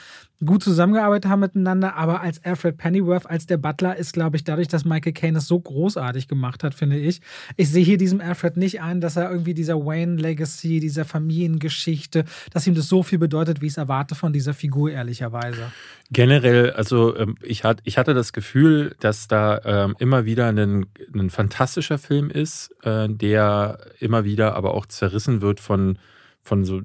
[0.45, 4.67] gut zusammengearbeitet haben miteinander, aber als Alfred Pennyworth, als der Butler, ist, glaube ich, dadurch,
[4.67, 7.21] dass Michael Caine es so großartig gemacht hat, finde ich.
[7.57, 12.67] Ich sehe hier diesem Alfred nicht ein, dass er irgendwie dieser Wayne-Legacy, dieser Familiengeschichte, dass
[12.67, 15.71] ihm das so viel bedeutet, wie ich es erwarte von dieser Figur, ehrlicherweise.
[16.11, 20.87] Generell, also ähm, ich, hat, ich hatte das Gefühl, dass da ähm, immer wieder ein,
[21.13, 25.97] ein fantastischer Film ist, äh, der immer wieder aber auch zerrissen wird von
[26.43, 26.81] von so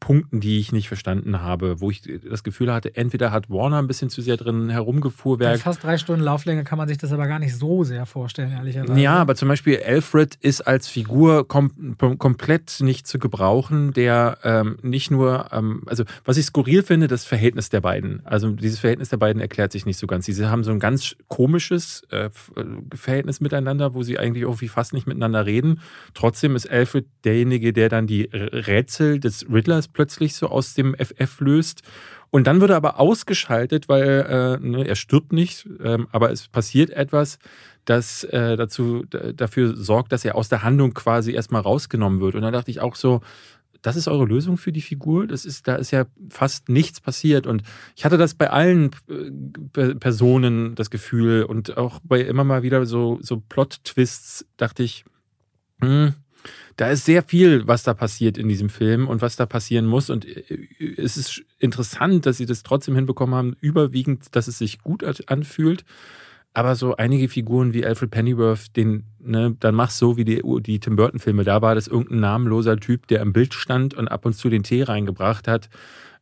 [0.00, 3.86] Punkten, die ich nicht verstanden habe, wo ich das Gefühl hatte, entweder hat Warner ein
[3.86, 5.60] bisschen zu sehr drin herumgefuhrwerk.
[5.60, 9.00] fast drei Stunden Lauflänge kann man sich das aber gar nicht so sehr vorstellen, ehrlicherweise.
[9.00, 11.70] Ja, aber zum Beispiel Alfred ist als Figur kom
[12.18, 17.24] komplett nicht zu gebrauchen, der ähm, nicht nur, ähm, also was ich skurril finde, das
[17.24, 18.26] Verhältnis der beiden.
[18.26, 20.26] Also dieses Verhältnis der beiden erklärt sich nicht so ganz.
[20.26, 22.30] Sie haben so ein ganz komisches äh,
[22.92, 25.80] Verhältnis miteinander, wo sie eigentlich irgendwie fast nicht miteinander reden.
[26.14, 30.94] Trotzdem ist Alfred derjenige, der dann die Rätsel Rätsel des Riddlers plötzlich so aus dem
[30.94, 31.82] FF löst.
[32.30, 36.48] Und dann wird er aber ausgeschaltet, weil äh, ne, er stirbt nicht, ähm, aber es
[36.48, 37.38] passiert etwas,
[37.84, 42.34] das äh, dazu dafür sorgt, dass er aus der Handlung quasi erstmal rausgenommen wird.
[42.34, 43.20] Und da dachte ich auch so,
[43.80, 45.28] das ist eure Lösung für die Figur.
[45.28, 47.46] Das ist, da ist ja fast nichts passiert.
[47.46, 47.62] Und
[47.94, 52.84] ich hatte das bei allen äh, Personen das Gefühl und auch bei immer mal wieder
[52.86, 55.04] so, so Plot-Twists dachte ich,
[55.80, 56.14] hm,
[56.76, 60.10] da ist sehr viel, was da passiert in diesem Film und was da passieren muss.
[60.10, 64.80] Und äh, es ist interessant, dass sie das trotzdem hinbekommen haben, überwiegend, dass es sich
[64.80, 65.84] gut anfühlt.
[66.52, 70.80] Aber so einige Figuren wie Alfred Pennyworth, den, ne, dann machst so wie die, die
[70.80, 71.44] Tim Burton-Filme.
[71.44, 74.62] Da war das irgendein namenloser Typ, der im Bild stand und ab und zu den
[74.62, 75.68] Tee reingebracht hat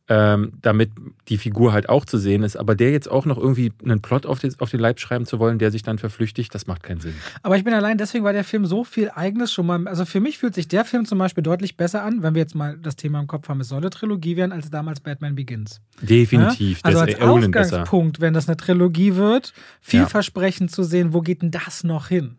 [0.07, 0.91] ähm, damit
[1.29, 2.57] die Figur halt auch zu sehen ist.
[2.57, 5.39] Aber der jetzt auch noch irgendwie einen Plot auf den, auf den Leib schreiben zu
[5.39, 7.15] wollen, der sich dann verflüchtigt, das macht keinen Sinn.
[7.41, 9.87] Aber ich bin allein deswegen, weil der Film so viel Eigenes schon mal.
[9.87, 12.53] Also für mich fühlt sich der Film zum Beispiel deutlich besser an, wenn wir jetzt
[12.53, 15.81] mal das Thema im Kopf haben, es soll eine Trilogie werden, als damals Batman Begins.
[16.01, 16.77] Definitiv.
[16.79, 16.83] Ja?
[16.83, 20.75] Also als Ausgangspunkt, wenn das eine Trilogie wird, vielversprechend ja.
[20.75, 22.35] zu sehen, wo geht denn das noch hin?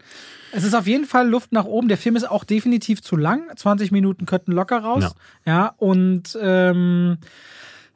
[0.52, 1.88] Es ist auf jeden Fall Luft nach oben.
[1.88, 3.42] Der Film ist auch definitiv zu lang.
[3.54, 5.14] 20 Minuten könnten locker raus.
[5.44, 7.18] Ja, ja und ähm,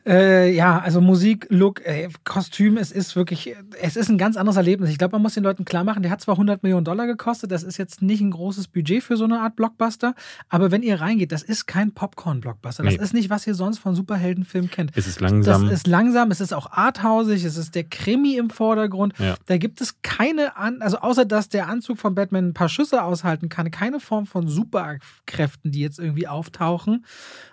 [0.07, 4.57] äh, ja, also Musik, Look, äh, Kostüm, es ist wirklich, es ist ein ganz anderes
[4.57, 4.91] Erlebnis.
[4.91, 7.51] Ich glaube, man muss den Leuten klar machen, der hat zwar 100 Millionen Dollar gekostet,
[7.51, 10.15] das ist jetzt nicht ein großes Budget für so eine Art Blockbuster,
[10.49, 12.83] aber wenn ihr reingeht, das ist kein Popcorn-Blockbuster.
[12.83, 13.03] Das nee.
[13.03, 14.93] ist nicht, was ihr sonst von Superheldenfilmen kennt.
[14.95, 15.65] Es ist langsam.
[15.65, 19.13] Das ist langsam, es ist auch arthausig, es ist der Krimi im Vordergrund.
[19.19, 19.35] Ja.
[19.47, 23.03] Da gibt es keine, An also außer dass der Anzug von Batman ein paar Schüsse
[23.03, 27.05] aushalten kann, keine Form von Superkräften, die jetzt irgendwie auftauchen.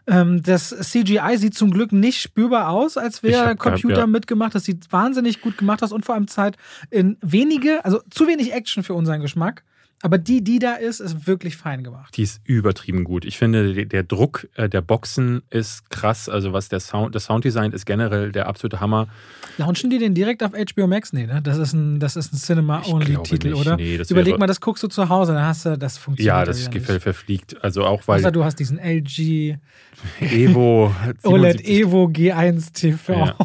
[0.07, 4.07] Ähm, das CGI sieht zum Glück nicht spürbar aus, als wäre Computer grad, ja.
[4.07, 4.53] mitgemacht.
[4.53, 6.55] Das sieht wahnsinnig gut gemacht aus und vor allem Zeit
[6.91, 9.63] in wenige, also zu wenig Action für unseren Geschmack.
[10.03, 12.15] Aber die, die da ist, ist wirklich fein gemacht.
[12.17, 13.25] Die ist übertrieben gut.
[13.25, 16.29] Ich finde, der Druck äh, der Boxen ist krass.
[16.29, 19.07] Also was der Sound, das Sounddesign ist generell der absolute Hammer.
[19.57, 21.13] Launchen die den direkt auf HBO Max?
[21.13, 21.41] Nee, ne?
[21.41, 23.75] Das ist ein, das ist ein Cinema-Only-Titel, oder?
[23.75, 26.35] Nee, Überleg mal, das guckst du zu Hause, dann hast du, das funktioniert.
[26.35, 27.63] Ja, das ja verfliegt.
[27.63, 28.19] Also auch weil.
[28.19, 29.57] Außer du hast diesen LG
[30.19, 30.93] Evo
[31.23, 33.13] OLED Evo G1 TV.
[33.13, 33.35] Ja.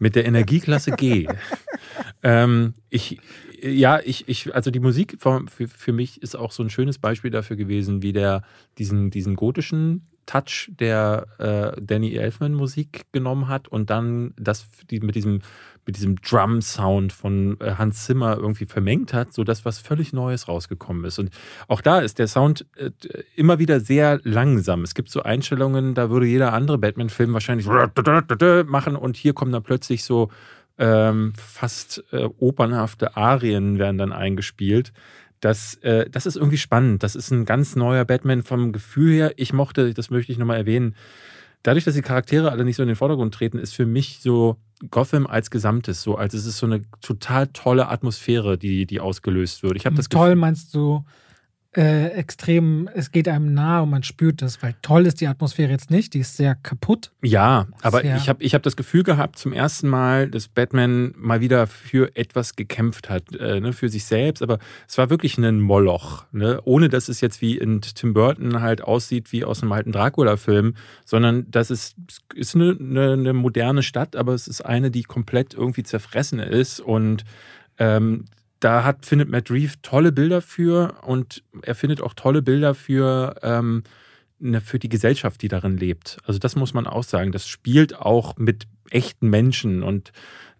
[0.00, 1.28] Mit der Energieklasse G.
[2.24, 3.20] ähm, ich
[3.62, 7.30] ja, ich, ich, also die Musik für, für mich ist auch so ein schönes Beispiel
[7.30, 8.42] dafür gewesen, wie der
[8.78, 15.00] diesen, diesen gotischen Touch der äh, Danny Elfman Musik genommen hat und dann das die,
[15.00, 15.40] mit diesem
[15.86, 21.04] mit diesem Drum-Sound von äh, Hans Zimmer irgendwie vermengt hat, sodass was völlig Neues rausgekommen
[21.04, 21.20] ist.
[21.20, 21.30] Und
[21.68, 22.90] auch da ist der Sound äh,
[23.36, 24.82] immer wieder sehr langsam.
[24.82, 29.62] Es gibt so Einstellungen, da würde jeder andere Batman-Film wahrscheinlich machen und hier kommen dann
[29.62, 30.28] plötzlich so
[30.78, 34.92] ähm, fast äh, opernhafte Arien werden dann eingespielt.
[35.40, 37.02] Das, äh, das ist irgendwie spannend.
[37.02, 39.32] Das ist ein ganz neuer Batman vom Gefühl her.
[39.36, 40.94] Ich mochte, das möchte ich nochmal erwähnen,
[41.62, 44.56] dadurch, dass die Charaktere alle nicht so in den Vordergrund treten, ist für mich so
[44.90, 49.62] Gotham als Gesamtes so, als es ist so eine total tolle Atmosphäre, die, die ausgelöst
[49.62, 49.76] wird.
[49.76, 51.04] Ich habe das Toll Gefühl, meinst du
[51.76, 55.70] äh, extrem, es geht einem nahe und man spürt das, weil toll ist die Atmosphäre
[55.70, 57.12] jetzt nicht, die ist sehr kaputt.
[57.22, 61.12] Ja, aber sehr ich habe ich hab das Gefühl gehabt, zum ersten Mal, dass Batman
[61.18, 64.58] mal wieder für etwas gekämpft hat, äh, ne, für sich selbst, aber
[64.88, 68.82] es war wirklich ein Moloch, ne, ohne dass es jetzt wie in Tim Burton halt
[68.82, 70.74] aussieht wie aus einem alten Dracula-Film,
[71.04, 71.96] sondern das ist,
[72.34, 76.80] ist eine, eine, eine moderne Stadt, aber es ist eine, die komplett irgendwie zerfressen ist
[76.80, 77.24] und
[77.78, 78.24] ähm,
[78.60, 83.36] da hat, findet Matt Reeve tolle Bilder für und er findet auch tolle Bilder für,
[83.42, 83.82] ähm,
[84.38, 86.18] ne, für die Gesellschaft, die darin lebt.
[86.24, 87.32] Also das muss man auch sagen.
[87.32, 90.12] Das spielt auch mit echten Menschen und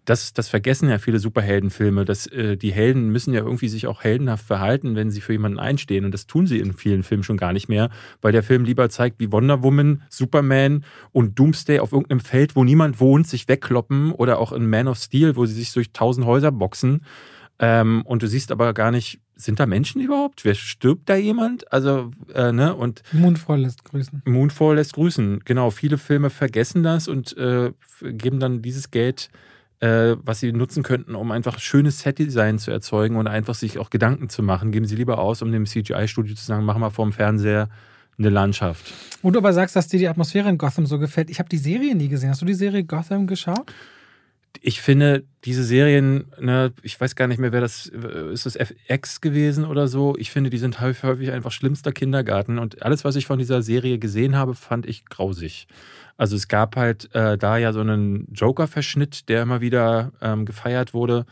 [0.07, 4.05] das, das vergessen ja viele Superheldenfilme, dass äh, die Helden müssen ja irgendwie sich auch
[4.05, 6.05] heldenhaft verhalten, wenn sie für jemanden einstehen.
[6.05, 7.89] Und das tun sie in vielen Filmen schon gar nicht mehr,
[8.21, 12.63] weil der Film lieber zeigt, wie Wonder Woman, Superman und Doomsday auf irgendeinem Feld, wo
[12.63, 16.25] niemand wohnt, sich wegkloppen oder auch in Man of Steel, wo sie sich durch tausend
[16.25, 17.01] Häuser boxen.
[17.59, 20.45] Ähm, und du siehst aber gar nicht, sind da Menschen überhaupt?
[20.45, 21.71] Wer stirbt da jemand?
[21.71, 22.75] Also, äh, ne?
[22.75, 24.21] Und Moonfall lässt grüßen.
[24.25, 25.71] Moonfall lässt grüßen, genau.
[25.71, 29.29] Viele Filme vergessen das und äh, geben dann dieses Geld,
[29.79, 33.89] äh, was sie nutzen könnten, um einfach schönes Set-Design zu erzeugen und einfach sich auch
[33.89, 34.71] Gedanken zu machen.
[34.71, 37.69] Geben sie lieber aus, um dem CGI-Studio zu sagen, mach mal vorm Fernseher
[38.19, 38.93] eine Landschaft.
[39.21, 41.29] Wo du aber sagst, dass dir die Atmosphäre in Gotham so gefällt.
[41.29, 42.29] Ich habe die Serie nie gesehen.
[42.29, 43.71] Hast du die Serie Gotham geschaut?
[44.61, 49.21] Ich finde, diese Serien, ne, ich weiß gar nicht mehr, wer das, ist das FX
[49.21, 50.15] gewesen oder so?
[50.17, 53.99] Ich finde, die sind häufig einfach schlimmster Kindergarten und alles, was ich von dieser Serie
[53.99, 55.67] gesehen habe, fand ich grausig.
[56.17, 60.93] Also es gab halt äh, da ja so einen Joker-Verschnitt, der immer wieder ähm, gefeiert
[60.93, 61.25] wurde.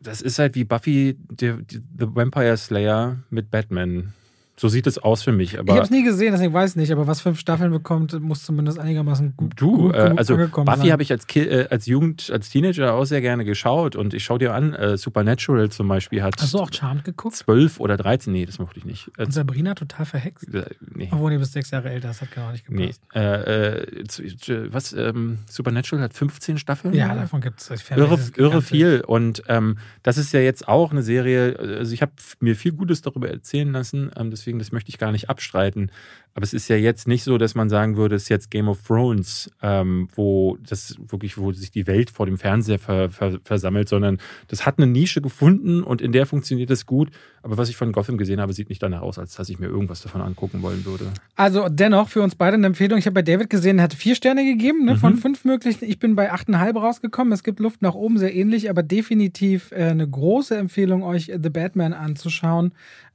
[0.00, 4.14] Das ist halt wie Buffy, the, the Vampire Slayer mit Batman.
[4.58, 5.58] So sieht es aus für mich.
[5.58, 6.90] Aber ich habe es nie gesehen, deswegen weiß ich nicht.
[6.90, 11.02] Aber was fünf Staffeln bekommt, muss zumindest einigermaßen gut, du, gut, äh, also Buffy habe
[11.02, 13.96] ich als, äh, als Jugend, als Teenager auch sehr gerne geschaut.
[13.96, 16.40] Und ich schaue dir an, äh, Supernatural zum Beispiel hat.
[16.40, 17.36] Hast du auch Charmed geguckt?
[17.36, 19.10] Zwölf oder dreizehn, nee, das mochte ich nicht.
[19.18, 20.54] Und Sabrina total verhext.
[20.54, 21.08] Äh, nee.
[21.10, 23.02] Obwohl du bist sechs Jahre älter, das hat gar nicht gepasst.
[23.14, 23.20] Nee.
[23.20, 26.94] Äh, äh, was, ähm, Supernatural hat 15 Staffeln?
[26.94, 27.90] Ja, davon gibt es.
[27.90, 29.02] Irre, irre viel.
[29.06, 33.02] Und ähm, das ist ja jetzt auch eine Serie, also ich habe mir viel Gutes
[33.02, 35.90] darüber erzählen lassen, ähm, deswegen, das möchte ich gar nicht abstreiten.
[36.34, 38.68] Aber es ist ja jetzt nicht so, dass man sagen würde, es ist jetzt Game
[38.68, 43.38] of Thrones, ähm, wo das wirklich, wo sich die Welt vor dem Fernseher ver, ver,
[43.42, 44.18] versammelt, sondern
[44.48, 47.10] das hat eine Nische gefunden und in der funktioniert es gut.
[47.42, 49.66] Aber was ich von Gotham gesehen habe, sieht nicht danach aus, als dass ich mir
[49.66, 51.06] irgendwas davon angucken wollen würde.
[51.36, 52.98] Also dennoch für uns beide eine Empfehlung.
[52.98, 54.98] Ich habe bei David gesehen, er hat vier Sterne gegeben, ne, mhm.
[54.98, 55.86] von fünf möglichen.
[55.86, 57.32] Ich bin bei achteinhalb rausgekommen.
[57.32, 61.50] Es gibt Luft nach oben, sehr ähnlich, aber definitiv äh, eine große Empfehlung, euch The
[61.50, 62.72] Batman anzuschauen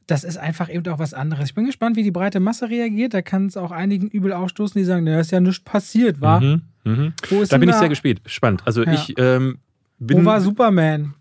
[0.08, 1.50] das ist einfach eben auch was anderes.
[1.50, 3.14] Ich bin gespannt, wie die breite Masse reagiert.
[3.14, 6.42] Da kann es auch einigen übel ausstoßen, die sagen, naja, ist ja nichts passiert, war.
[6.42, 7.14] Mhm, mhm.
[7.50, 8.64] da bin ich sehr gespannt.
[8.66, 8.94] Also ja.
[8.94, 9.60] ich ähm,
[10.00, 10.22] bin.
[10.22, 11.14] Wo war Superman?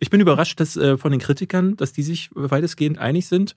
[0.00, 3.54] Ich bin überrascht, dass äh, von den Kritikern, dass die sich weitestgehend einig sind.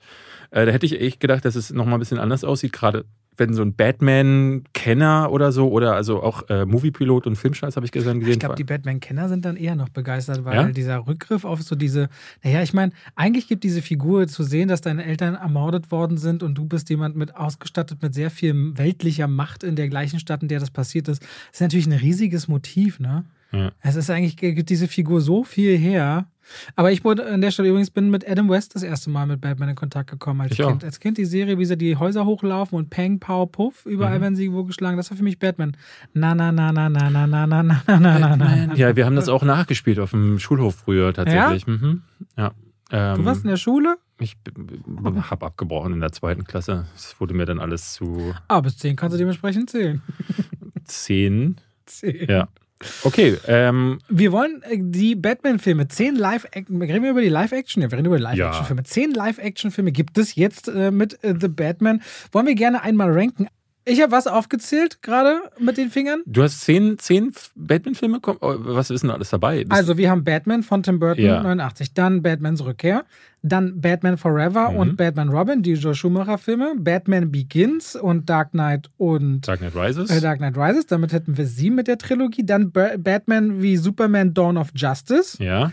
[0.51, 3.05] Äh, da hätte ich echt gedacht, dass es nochmal ein bisschen anders aussieht, gerade
[3.37, 7.91] wenn so ein Batman-Kenner oder so, oder also auch äh, Moviepilot und Filmscheiß habe ich
[7.91, 8.21] gesehen.
[8.27, 10.71] Ich glaube, die Batman-Kenner sind dann eher noch begeistert, weil ja?
[10.71, 12.09] dieser Rückgriff auf so diese,
[12.43, 16.43] naja, ich meine, eigentlich gibt diese Figur zu sehen, dass deine Eltern ermordet worden sind
[16.43, 20.41] und du bist jemand mit ausgestattet mit sehr viel weltlicher Macht in der gleichen Stadt,
[20.41, 21.21] in der das passiert ist.
[21.21, 23.23] Das ist natürlich ein riesiges Motiv, ne?
[23.51, 23.71] Ja.
[23.81, 26.27] Es ist eigentlich, gibt diese Figur so viel her.
[26.75, 29.41] Aber ich wurde an der Stelle übrigens bin mit Adam West das erste Mal mit
[29.41, 30.83] Batman in Kontakt gekommen als ich Kind.
[30.83, 30.85] Auch.
[30.85, 34.21] Als Kind die Serie, wie sie die Häuser hochlaufen und Peng, Pow, Puff, überall mhm.
[34.21, 34.97] werden sie wo geschlagen.
[34.97, 35.75] Das war für mich Batman.
[36.13, 38.75] Na, na, na, na, na, na, na, na, na, na, na, na.
[38.75, 41.65] Ja, wir haben das auch nachgespielt auf dem Schulhof früher tatsächlich.
[41.67, 41.73] Ja.
[41.73, 42.01] Mhm.
[42.37, 42.51] ja.
[42.89, 43.97] Ähm, du warst in der Schule?
[44.19, 44.37] Ich
[45.29, 46.85] habe abgebrochen in der zweiten Klasse.
[46.95, 48.33] Es wurde mir dann alles zu.
[48.47, 50.01] Ah, bis zehn kannst du dementsprechend zählen.
[50.85, 51.57] Zehn?
[51.85, 52.29] Zehn.
[52.29, 52.47] Ja.
[53.03, 53.37] Okay.
[53.47, 57.81] Ähm, wir wollen äh, die Batman-Filme, zehn Live-Action, reden wir über die Live-Action?
[57.81, 58.81] Ja, wir reden über Live-Action-Filme.
[58.81, 58.85] Ja.
[58.85, 62.01] Zehn Live-Action-Filme gibt es jetzt äh, mit äh, The Batman.
[62.31, 63.47] Wollen wir gerne einmal ranken.
[63.89, 66.21] Ich habe was aufgezählt gerade mit den Fingern.
[66.25, 68.19] Du hast zehn, zehn Batman-Filme?
[68.25, 69.59] oh, Was ist denn alles dabei?
[69.63, 71.41] Bist- Also wir haben Batman von Tim Burton Ja.
[71.41, 73.05] 89, dann Batmans Rückkehr,
[73.43, 74.77] dann Batman Forever Mhm.
[74.77, 79.75] und Batman Robin, die Joe Schumacher Filme, Batman Begins und Dark Knight und Dark Knight
[79.75, 80.09] Rises?
[80.09, 83.77] äh, Dark Knight Rises, damit hätten wir sieben mit der Trilogie, dann Ba- Batman wie
[83.77, 85.71] Superman Dawn of Justice, ja.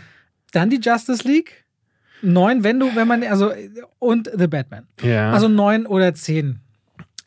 [0.53, 1.65] dann die Justice League,
[2.21, 3.51] neun, wenn du, wenn man, also
[3.99, 4.85] und The Batman.
[5.01, 5.33] Ja.
[5.33, 6.61] Also neun oder zehn.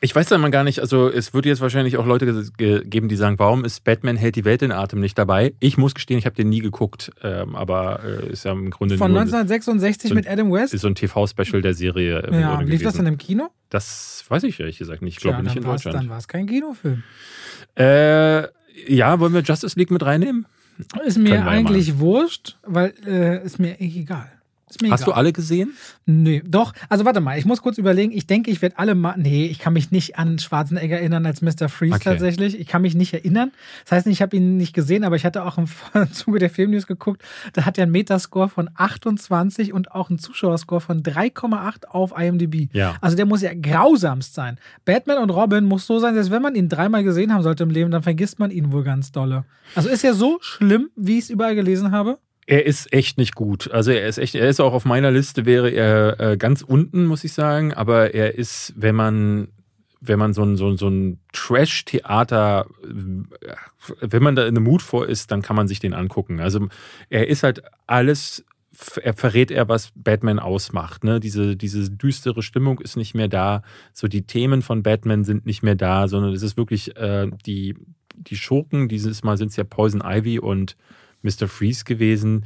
[0.01, 2.85] Ich weiß da mal gar nicht, also es wird jetzt wahrscheinlich auch Leute ge ge
[2.85, 5.53] geben, die sagen, warum ist Batman hält die Welt in Atem nicht dabei?
[5.59, 8.97] Ich muss gestehen, ich habe den nie geguckt, ähm, aber äh, ist ja im Grunde
[8.97, 10.73] Von nur 1966 so- mit Adam West.
[10.73, 12.19] ist so ein TV-Special der Serie.
[12.21, 13.49] im Ja, lief das dann im Kino?
[13.69, 15.15] Das weiß ich ehrlich gesagt nicht.
[15.17, 15.97] Ich glaube Tja, nicht dann in Deutschland.
[15.97, 17.03] Dann war es kein Kinofilm.
[17.77, 18.43] Äh,
[18.87, 20.45] ja, wollen wir Justice League mit reinnehmen?
[21.05, 24.31] Ist mir ja eigentlich wurscht, weil äh, ist mir echt egal.
[24.69, 25.73] Ist mir Hast du alle gesehen?
[26.05, 26.73] Nee, doch.
[26.89, 28.11] Also warte mal, ich muss kurz überlegen.
[28.11, 29.15] Ich denke, ich werde alle mal.
[29.17, 31.69] Nee, ich kann mich nicht an Schwarzenegger erinnern als Mr.
[31.69, 32.03] Freeze Okay.
[32.03, 32.59] tatsächlich.
[32.59, 33.51] Ich kann mich nicht erinnern.
[33.83, 35.57] Das heißt ich habe ihn nicht gesehen, aber ich hatte auch
[35.93, 37.23] im Zuge der Filmnews geguckt.
[37.53, 42.69] Da hat er einen Metascore von 28 und auch einen Zuschauerscore von 3,8 auf IMDb.
[42.73, 42.95] Ja.
[43.01, 44.57] Also der muss ja grausamst sein.
[44.85, 47.69] Batman und Robin muss so sein, dass wenn man ihn dreimal gesehen haben sollte im
[47.71, 49.45] Leben, dann vergisst man ihn wohl ganz dolle.
[49.75, 52.19] Also ist er so schlimm, wie ich es überall gelesen habe?
[52.49, 53.69] Er ist echt nicht gut.
[53.69, 57.05] Also er ist echt, er ist auch auf meiner Liste, wäre er äh, ganz unten,
[57.05, 57.75] muss ich sagen.
[57.75, 59.49] Aber er ist, wenn man,
[60.01, 63.53] wenn man so ein, so ein, so ein Trash-Theater, äh,
[64.01, 66.39] wenn man da in einem Mut vor ist, dann kann man sich den angucken.
[66.39, 66.69] Also
[67.11, 68.43] er ist halt alles,
[68.99, 71.03] er verrät er, was Batman ausmacht.
[71.03, 71.19] Ne?
[71.19, 73.61] Diese, diese düstere Stimmung ist nicht mehr da.
[73.93, 77.75] So die Themen von Batman sind nicht mehr da, sondern es ist wirklich äh, die,
[78.15, 80.75] die Schurken, dieses Mal sind es ja Poison Ivy und
[81.21, 81.47] Mr.
[81.47, 82.45] Freeze gewesen.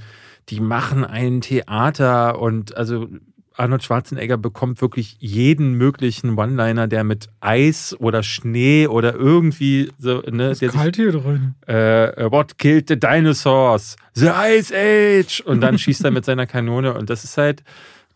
[0.49, 3.07] Die machen ein Theater und also
[3.55, 10.21] Arnold Schwarzenegger bekommt wirklich jeden möglichen One-Liner, der mit Eis oder Schnee oder irgendwie so,
[10.21, 11.55] ne, der sich, hier drin.
[11.67, 13.95] äh, What killed the dinosaurs?
[14.13, 15.41] The Ice Age!
[15.41, 17.63] Und dann schießt er mit seiner Kanone und das ist halt,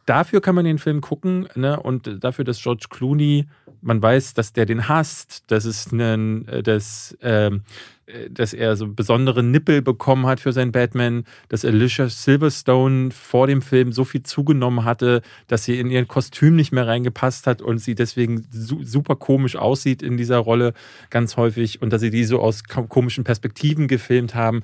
[0.06, 3.48] dafür kann man den Film gucken, ne, und dafür, dass George Clooney,
[3.82, 7.60] man weiß, dass der den hasst, dass es einen, äh, dass, ähm, äh,
[8.30, 13.62] dass er so besondere Nippel bekommen hat für seinen Batman, dass Alicia Silverstone vor dem
[13.62, 17.80] Film so viel zugenommen hatte, dass sie in ihren Kostüm nicht mehr reingepasst hat und
[17.80, 20.74] sie deswegen su super komisch aussieht in dieser Rolle
[21.10, 24.64] ganz häufig und dass sie die so aus ko- komischen Perspektiven gefilmt haben.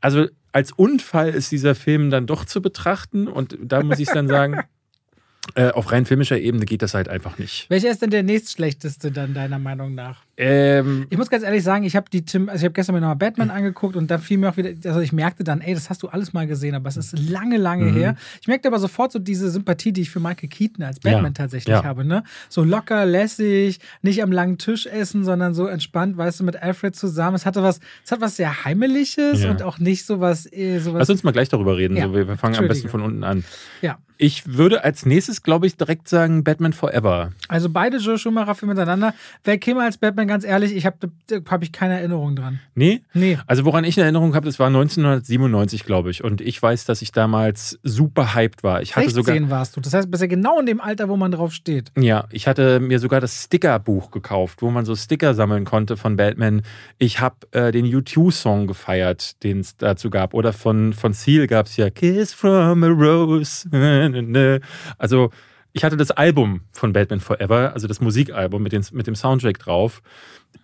[0.00, 4.28] Also als Unfall ist dieser Film dann doch zu betrachten und da muss ich dann
[4.28, 4.60] sagen,
[5.56, 7.68] äh, auf rein filmischer Ebene geht das halt einfach nicht.
[7.70, 10.22] Welcher ist denn der nächstschlechteste dann deiner Meinung nach?
[10.36, 13.00] Ähm, Ich muss ganz ehrlich sagen, ich habe die Tim, also ich habe gestern mir
[13.00, 15.90] nochmal Batman angeguckt und dann fiel mir auch wieder, also ich merkte dann, ey, das
[15.90, 17.94] hast du alles mal gesehen, aber es ist lange, lange Mhm.
[17.96, 18.16] her.
[18.40, 21.30] Ich merkte aber sofort so diese Sympathie, die ich für Michael Keaton als Batman Ja,
[21.30, 21.84] tatsächlich ja.
[21.84, 22.24] habe, ne?
[22.48, 26.96] So locker, lässig, nicht am langen Tisch essen, sondern so entspannt, weißt du, mit Alfred
[26.96, 27.36] zusammen.
[27.36, 29.50] Es hatte was, es hat was sehr heimeliges Ja.
[29.50, 31.00] und auch nicht so was, eh, so was.
[31.00, 31.96] lass uns mal gleich darüber reden.
[31.96, 33.44] So, wir, wir fangen am besten von unten an.
[33.82, 33.98] ja.
[34.16, 37.32] Ich würde als nächstes, glaube ich, direkt sagen Batman Forever.
[37.48, 39.12] Also beide Joe Schumacher Filme miteinander.
[39.42, 41.10] Wer käme als Batman, ganz ehrlich, ich habe
[41.48, 42.60] hab ich keine Erinnerung dran.
[42.74, 43.02] Nee?
[43.12, 43.38] Nee.
[43.46, 46.24] Also woran ich eine Erinnerung habe, das war 1997, glaube ich.
[46.24, 48.82] Und ich weiß, dass ich damals super hyped war.
[48.82, 49.50] Ich hatte 16 sogar.
[49.50, 49.80] warst du.
[49.80, 51.92] Das heißt, bist ja genau in dem Alter, wo man drauf steht.
[51.98, 56.16] Ja, ich hatte mir sogar das Stickerbuch gekauft, wo man so Sticker sammeln konnte von
[56.16, 56.62] Batman.
[56.98, 60.34] Ich habe äh, den U2-Song gefeiert, den es dazu gab.
[60.34, 63.68] Oder von, von Seal gab es ja Kiss from a Rose.
[64.98, 65.30] Also
[65.74, 69.58] ich hatte das Album von Batman Forever, also das Musikalbum mit, den, mit dem Soundtrack
[69.58, 70.02] drauf.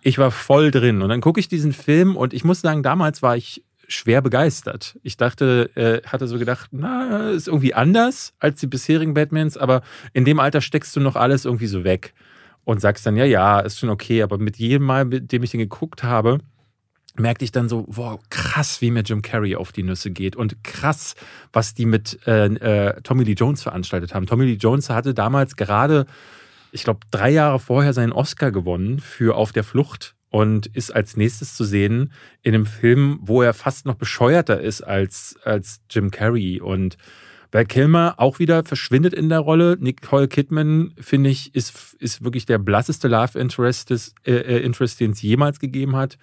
[0.01, 1.01] Ich war voll drin.
[1.01, 4.97] Und dann gucke ich diesen Film und ich muss sagen, damals war ich schwer begeistert.
[5.03, 9.81] Ich dachte, äh, hatte so gedacht, na, ist irgendwie anders als die bisherigen Batmans, aber
[10.13, 12.13] in dem Alter steckst du noch alles irgendwie so weg
[12.63, 14.23] und sagst dann, ja, ja, ist schon okay.
[14.23, 16.37] Aber mit jedem Mal, mit dem ich den geguckt habe,
[17.17, 20.63] merkte ich dann so, wow, krass, wie mir Jim Carrey auf die Nüsse geht und
[20.63, 21.15] krass,
[21.51, 24.27] was die mit äh, äh, Tommy Lee Jones veranstaltet haben.
[24.27, 26.05] Tommy Lee Jones hatte damals gerade,
[26.71, 31.17] ich glaube, drei Jahre vorher seinen Oscar gewonnen für Auf der Flucht und ist als
[31.17, 36.09] nächstes zu sehen in einem Film, wo er fast noch bescheuerter ist als, als Jim
[36.09, 36.97] Carrey und
[37.51, 39.77] Val Kilmer auch wieder verschwindet in der Rolle.
[39.79, 44.99] Nicole Kidman, finde ich, ist, ist wirklich der blasseste Love Interest, des, äh, äh, Interest
[45.01, 46.17] den es jemals gegeben hat.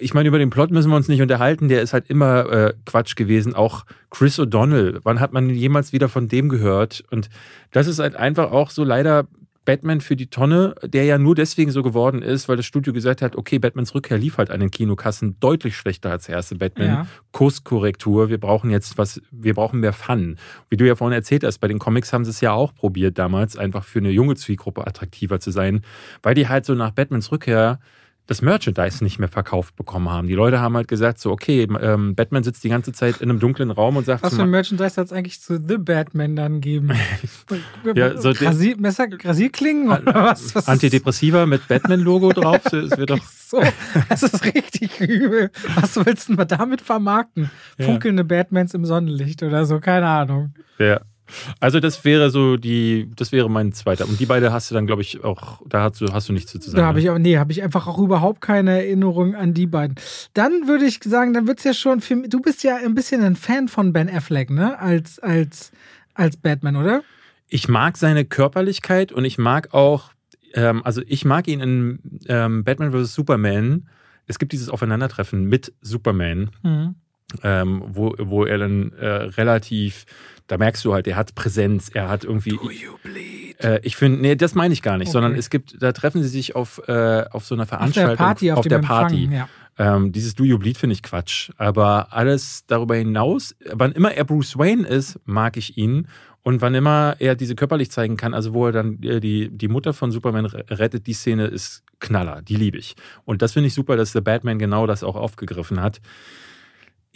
[0.00, 1.68] Ich meine, über den Plot müssen wir uns nicht unterhalten.
[1.68, 3.54] Der ist halt immer äh, Quatsch gewesen.
[3.54, 5.00] Auch Chris O'Donnell.
[5.02, 7.04] Wann hat man jemals wieder von dem gehört?
[7.10, 7.28] Und
[7.70, 9.26] das ist halt einfach auch so leider
[9.64, 13.22] Batman für die Tonne, der ja nur deswegen so geworden ist, weil das Studio gesagt
[13.22, 16.86] hat, okay, Batmans Rückkehr lief halt an den Kinokassen deutlich schlechter als der erste Batman.
[16.86, 17.06] Ja.
[17.32, 20.36] Kurskorrektur, wir brauchen jetzt was, wir brauchen mehr Fun.
[20.68, 23.18] Wie du ja vorhin erzählt hast, bei den Comics haben sie es ja auch probiert
[23.18, 25.82] damals, einfach für eine junge Zielgruppe attraktiver zu sein,
[26.22, 27.78] weil die halt so nach Batmans Rückkehr
[28.26, 30.28] das Merchandise nicht mehr verkauft bekommen haben.
[30.28, 33.38] Die Leute haben halt gesagt, so, okay, ähm, Batman sitzt die ganze Zeit in einem
[33.38, 34.22] dunklen Raum und sagt.
[34.22, 36.92] Was für ein Merchandise hat es eigentlich zu The Batman dann geben?
[37.94, 40.54] ja, so Rasier, Messer, Rasierklingen oder was?
[40.54, 42.62] was Antidepressiva mit Batman-Logo drauf.
[42.62, 43.18] Das wird doch.
[43.46, 43.62] So,
[44.08, 45.50] das ist richtig übel.
[45.76, 47.50] Was willst du denn damit vermarkten?
[47.78, 47.84] Ja.
[47.84, 50.54] Funkelnde Batmans im Sonnenlicht oder so, keine Ahnung.
[50.78, 51.02] Ja.
[51.60, 54.08] Also das wäre so die, das wäre mein zweiter.
[54.08, 56.52] Und die beiden hast du dann, glaube ich, auch, da hast du, hast du nichts
[56.52, 56.76] zu sagen.
[56.76, 59.96] Da habe ich auch, nee, habe ich einfach auch überhaupt keine Erinnerung an die beiden.
[60.34, 63.22] Dann würde ich sagen, dann wird es ja schon für du bist ja ein bisschen
[63.22, 64.78] ein Fan von Ben Affleck, ne?
[64.78, 65.72] Als, als,
[66.14, 67.02] als Batman, oder?
[67.48, 70.12] Ich mag seine Körperlichkeit und ich mag auch,
[70.54, 73.14] ähm, also ich mag ihn in ähm, Batman vs.
[73.14, 73.88] Superman.
[74.26, 76.50] Es gibt dieses Aufeinandertreffen mit Superman.
[76.62, 76.94] Mhm.
[77.42, 80.04] Ähm, wo, wo er dann äh, relativ
[80.46, 82.50] da merkst du halt, er hat Präsenz, er hat irgendwie.
[82.50, 83.62] Do you bleed?
[83.62, 85.12] Äh, ich finde, nee, das meine ich gar nicht, okay.
[85.12, 88.12] sondern es gibt, da treffen sie sich auf, äh, auf so einer Veranstaltung.
[88.12, 89.28] Auf der Party, auf, auf der Party.
[89.32, 89.48] ja.
[89.76, 91.50] Ähm, dieses Do You Bleed finde ich Quatsch.
[91.56, 96.08] Aber alles darüber hinaus, wann immer er Bruce Wayne ist, mag ich ihn.
[96.42, 99.68] Und wann immer er diese körperlich zeigen kann, also wo er dann äh, die, die
[99.68, 102.96] Mutter von Superman rettet, die Szene ist Knaller, die liebe ich.
[103.24, 106.02] Und das finde ich super, dass der Batman genau das auch aufgegriffen hat.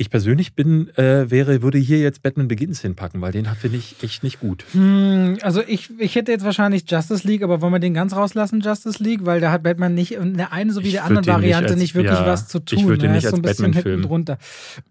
[0.01, 3.97] Ich persönlich bin, äh, wäre, würde hier jetzt Batman Begins hinpacken, weil den finde ich
[4.01, 4.65] echt nicht gut.
[4.71, 8.61] Hm, also ich, ich hätte jetzt wahrscheinlich Justice League, aber wollen wir den ganz rauslassen,
[8.61, 9.27] Justice League?
[9.27, 11.95] Weil da hat Batman nicht in der einen sowie der anderen Variante nicht, als, nicht
[11.97, 12.79] wirklich ja, was zu tun.
[12.79, 14.03] Ich würde den nicht als so Batman-Film.
[14.03, 14.39] drunter.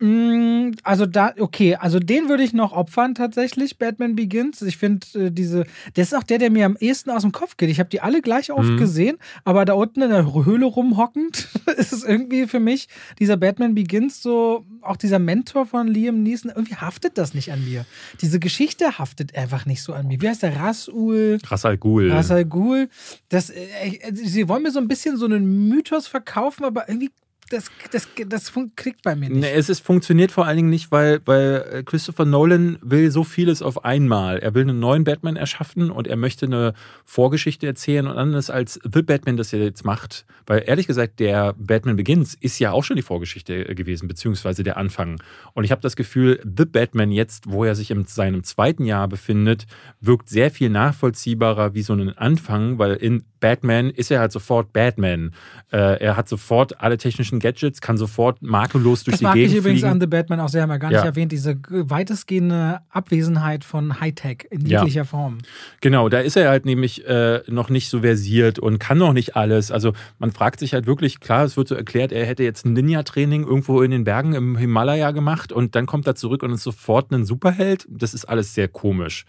[0.01, 4.61] Hm, also da, okay, also den würde ich noch opfern tatsächlich, Batman Begins.
[4.61, 5.63] Ich finde äh, diese,
[5.95, 7.69] der ist auch der, der mir am ehesten aus dem Kopf geht.
[7.69, 8.77] Ich habe die alle gleich oft mhm.
[8.77, 11.47] gesehen, aber da unten in der Höhle rumhockend
[11.77, 12.89] ist es irgendwie für mich
[13.19, 17.51] dieser Batman Begins so auch auch dieser Mentor von Liam Neeson, irgendwie haftet das nicht
[17.51, 17.85] an mir.
[18.21, 20.21] Diese Geschichte haftet einfach nicht so an mir.
[20.21, 20.55] Wie heißt der?
[20.55, 21.37] Rasul?
[21.45, 22.11] Rasal Ghul.
[22.11, 22.89] Rasal Ghul.
[23.29, 27.11] Das, äh, sie wollen mir so ein bisschen so einen Mythos verkaufen, aber irgendwie
[27.49, 29.41] das, das, das klickt bei mir nicht.
[29.41, 33.23] Nee, es ist, funktioniert vor allen Dingen nicht, weil, weil äh, Christopher Nolan will so
[33.23, 34.39] vieles auf einmal.
[34.39, 36.73] Er will einen neuen Batman erschaffen und er möchte eine
[37.05, 40.25] Vorgeschichte erzählen und anders als The Batman das er jetzt macht.
[40.45, 44.77] Weil ehrlich gesagt, der Batman Begins ist ja auch schon die Vorgeschichte gewesen, beziehungsweise der
[44.77, 45.21] Anfang.
[45.53, 49.07] Und ich habe das Gefühl, The Batman jetzt, wo er sich in seinem zweiten Jahr
[49.07, 49.67] befindet,
[50.01, 54.73] wirkt sehr viel nachvollziehbarer wie so ein Anfang, weil in Batman ist er halt sofort
[54.73, 55.33] Batman.
[55.71, 59.43] Äh, er hat sofort alle technischen Gadgets, kann sofort makellos durch das die Gegend fliegen.
[59.43, 61.05] Das mag ich übrigens an The Batman auch sehr, haben wir gar nicht ja.
[61.05, 65.03] erwähnt, diese weitestgehende Abwesenheit von Hightech in jeglicher ja.
[65.03, 65.39] Form.
[65.81, 69.35] Genau, da ist er halt nämlich äh, noch nicht so versiert und kann noch nicht
[69.35, 69.71] alles.
[69.71, 72.73] Also man fragt sich halt wirklich, klar, es wird so erklärt, er hätte jetzt ein
[72.73, 76.63] Ninja-Training irgendwo in den Bergen im Himalaya gemacht und dann kommt er zurück und ist
[76.63, 77.85] sofort ein Superheld.
[77.89, 79.25] Das ist alles sehr komisch.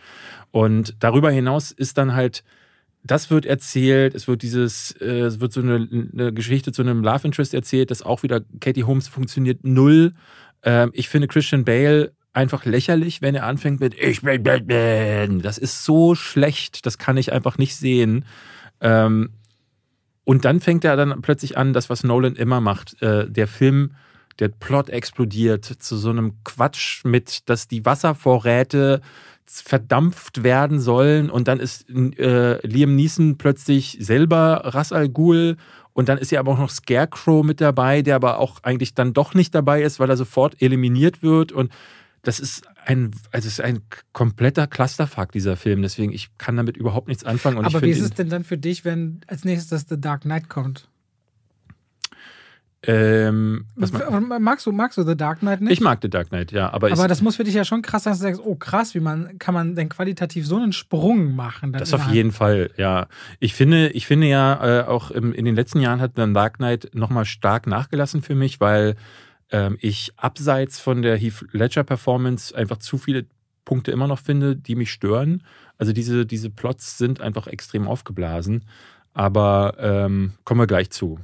[0.51, 2.43] Und darüber hinaus ist dann halt
[3.05, 7.03] das wird erzählt, es wird dieses, äh, es wird so eine, eine, Geschichte zu einem
[7.03, 10.15] Love Interest erzählt, das auch wieder, Katie Holmes funktioniert null.
[10.63, 15.41] Ähm, ich finde Christian Bale einfach lächerlich, wenn er anfängt mit Ich bin Batman.
[15.41, 18.25] Das ist so schlecht, das kann ich einfach nicht sehen.
[18.81, 19.31] Ähm,
[20.25, 23.01] und dann fängt er dann plötzlich an, das, was Nolan immer macht.
[23.03, 23.95] Äh, der Film,
[24.39, 29.01] der Plot explodiert zu so einem Quatsch mit, dass die Wasservorräte
[29.51, 35.57] verdampft werden sollen und dann ist äh, Liam Neeson plötzlich selber Ras Al Ghul
[35.93, 39.13] und dann ist ja aber auch noch Scarecrow mit dabei, der aber auch eigentlich dann
[39.13, 41.73] doch nicht dabei ist, weil er sofort eliminiert wird und
[42.23, 43.81] das ist ein, also ist ein
[44.13, 45.83] kompletter Clusterfuck, dieser Film.
[45.83, 47.59] Deswegen, ich kann damit überhaupt nichts anfangen.
[47.65, 50.89] aber wie ist es denn dann für dich, wenn als nächstes The Dark Knight kommt?
[52.85, 55.73] Ähm, magst, du, magst du The Dark Knight nicht?
[55.73, 56.73] Ich mag The Dark Knight, ja.
[56.73, 58.95] Aber, aber das muss für dich ja schon krass sein, dass du sagst, oh krass,
[58.95, 61.73] wie man, kann man denn qualitativ so einen Sprung machen?
[61.73, 63.09] Das auf jeden Fall, ja.
[63.41, 66.59] Ich finde, ich finde ja, äh, auch im, in den letzten Jahren hat The Dark
[66.59, 68.95] Knight nochmal stark nachgelassen für mich, weil
[69.51, 73.27] ähm, ich abseits von der Heath Ledger Performance einfach zu viele
[73.65, 75.43] Punkte immer noch finde, die mich stören.
[75.79, 78.65] Also diese, diese Plots sind einfach extrem aufgeblasen.
[79.15, 81.19] Aber ähm, kommen wir gleich zu.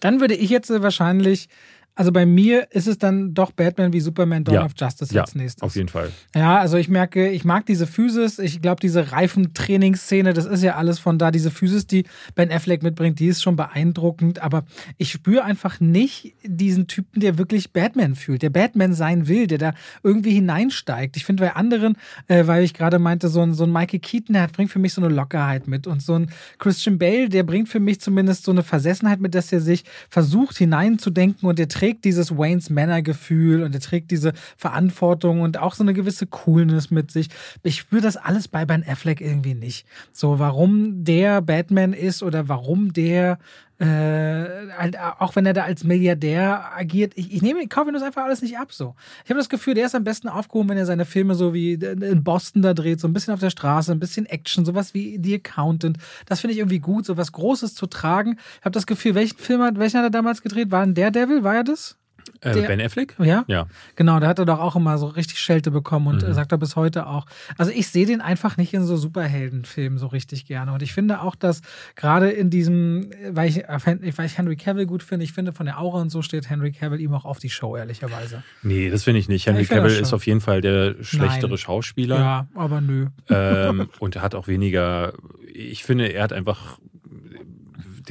[0.00, 1.48] Dann würde ich jetzt wahrscheinlich
[1.94, 4.64] Also bei mir ist es dann doch Batman wie Superman Dawn Ja.
[4.64, 5.62] of Justice Ja, als nächstes.
[5.62, 6.10] Auf jeden Fall.
[6.34, 8.38] Ja, also ich merke, ich mag diese Physis.
[8.38, 11.30] Ich glaube, diese Reifentrainingsszene, das ist ja alles von da.
[11.30, 14.40] Diese Physis, die Ben Affleck mitbringt, die ist schon beeindruckend.
[14.42, 14.64] Aber
[14.96, 19.58] ich spüre einfach nicht diesen Typen, der wirklich Batman fühlt, der Batman sein will, der
[19.58, 21.16] da irgendwie hineinsteigt.
[21.16, 21.96] Ich finde bei anderen,
[22.28, 24.78] äh, weil ich gerade meinte, so ein, so ein Michael Keaton, der hat, bringt für
[24.78, 25.86] mich so eine Lockerheit mit.
[25.86, 29.52] Und so ein Christian Bale, der bringt für mich zumindest so eine Versessenheit mit, dass
[29.52, 35.40] er sich versucht hineinzudenken und der trägt dieses Waynes Männergefühl und er trägt diese Verantwortung
[35.40, 37.28] und auch so eine gewisse Coolness mit sich.
[37.64, 39.84] Ich spüre das alles bei Ben Affleck irgendwie nicht.
[40.12, 43.40] So, warum der Batman ist oder warum der
[43.82, 48.04] äh, halt, auch wenn er da als Milliardär agiert, ich, ich nehme, kaufe ihm das
[48.04, 48.94] einfach alles nicht ab so.
[49.24, 51.72] Ich habe das Gefühl, der ist am besten aufgehoben, wenn er seine Filme so wie
[51.72, 55.18] in Boston da dreht, so ein bisschen auf der Straße, ein bisschen Action, sowas wie
[55.20, 55.98] The Accountant.
[56.26, 58.38] Das finde ich irgendwie gut, so was Großes zu tragen.
[58.60, 60.70] Ich habe das Gefühl, welchen Film hat, welchen hat er damals gedreht?
[60.70, 61.42] War ein Daredevil?
[61.42, 61.96] War er das?
[62.42, 63.14] Äh, Der- ben Affleck?
[63.20, 63.44] Ja?
[63.46, 63.66] Ja.
[63.96, 66.28] Genau, da hat er doch auch immer so richtig Schelte bekommen und Mhm.
[66.30, 67.26] äh, sagt er bis heute auch.
[67.56, 70.72] Also ich sehe den einfach nicht in so Superheldenfilmen so richtig gerne.
[70.72, 71.62] Und ich finde auch, dass
[71.94, 73.78] gerade in diesem, äh, weil ich, äh,
[74.16, 76.72] weil ich Henry Cavill gut finde, ich finde von der Aura und so steht Henry
[76.72, 78.42] Cavill ihm auch auf die Show, ehrlicherweise.
[78.62, 79.46] Nee, das finde ich nicht.
[79.46, 81.58] Henry das Cavill ist auf jeden Fall der schlechtere Nein.
[81.58, 82.18] Schauspieler.
[82.18, 83.06] Ja, aber nö.
[83.30, 85.12] ähm, und er hat auch weniger,
[85.54, 86.78] ich finde, er hat einfach,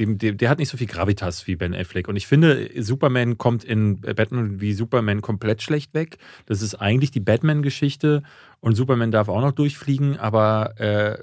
[0.02, 2.08] dem, dem, der hat nicht so viel Gravitas wie Ben Affleck.
[2.08, 6.18] Und ich finde, Superman kommt in Batman wie Superman komplett schlecht weg.
[6.46, 8.22] Das ist eigentlich die Batman-Geschichte
[8.60, 11.18] und Superman darf auch noch durchfliegen, aber äh,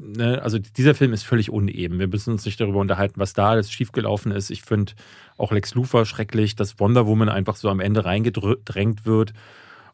[0.00, 1.98] ne, also dieser Film ist völlig uneben.
[1.98, 4.50] Wir müssen uns nicht darüber unterhalten, was da alles schiefgelaufen ist.
[4.50, 4.92] Ich finde
[5.36, 9.34] auch Lex Luthor schrecklich, dass Wonder Woman einfach so am Ende reingedrängt wird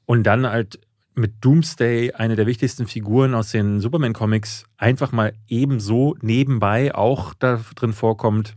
[0.07, 0.81] und dann halt
[1.15, 7.61] mit Doomsday, eine der wichtigsten Figuren aus den Superman-Comics, einfach mal ebenso nebenbei auch da
[7.75, 8.55] drin vorkommt.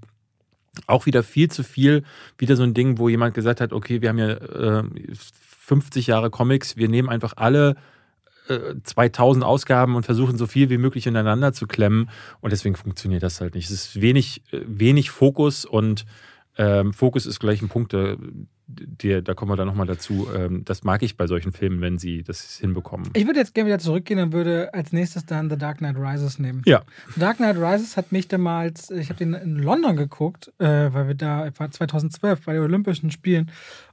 [0.87, 2.03] Auch wieder viel zu viel,
[2.37, 4.83] wieder so ein Ding, wo jemand gesagt hat, okay, wir haben ja äh,
[5.13, 7.75] 50 Jahre Comics, wir nehmen einfach alle
[8.47, 12.09] äh, 2000 Ausgaben und versuchen so viel wie möglich ineinander zu klemmen
[12.41, 13.65] und deswegen funktioniert das halt nicht.
[13.65, 16.05] Es ist wenig, äh, wenig Fokus und
[16.57, 18.17] ähm, Fokus ist gleich ein Punkt, der,
[18.67, 20.27] der, da kommen wir dann nochmal dazu.
[20.33, 23.09] Ähm, das mag ich bei solchen Filmen, wenn sie das hinbekommen.
[23.13, 26.39] Ich würde jetzt gerne wieder zurückgehen und würde als nächstes dann The Dark Knight Rises
[26.39, 26.61] nehmen.
[26.65, 26.83] Ja.
[27.13, 31.07] The Dark Knight Rises hat mich damals, ich habe den in London geguckt, äh, weil
[31.07, 33.51] wir da, war 2012 bei den Olympischen Spielen.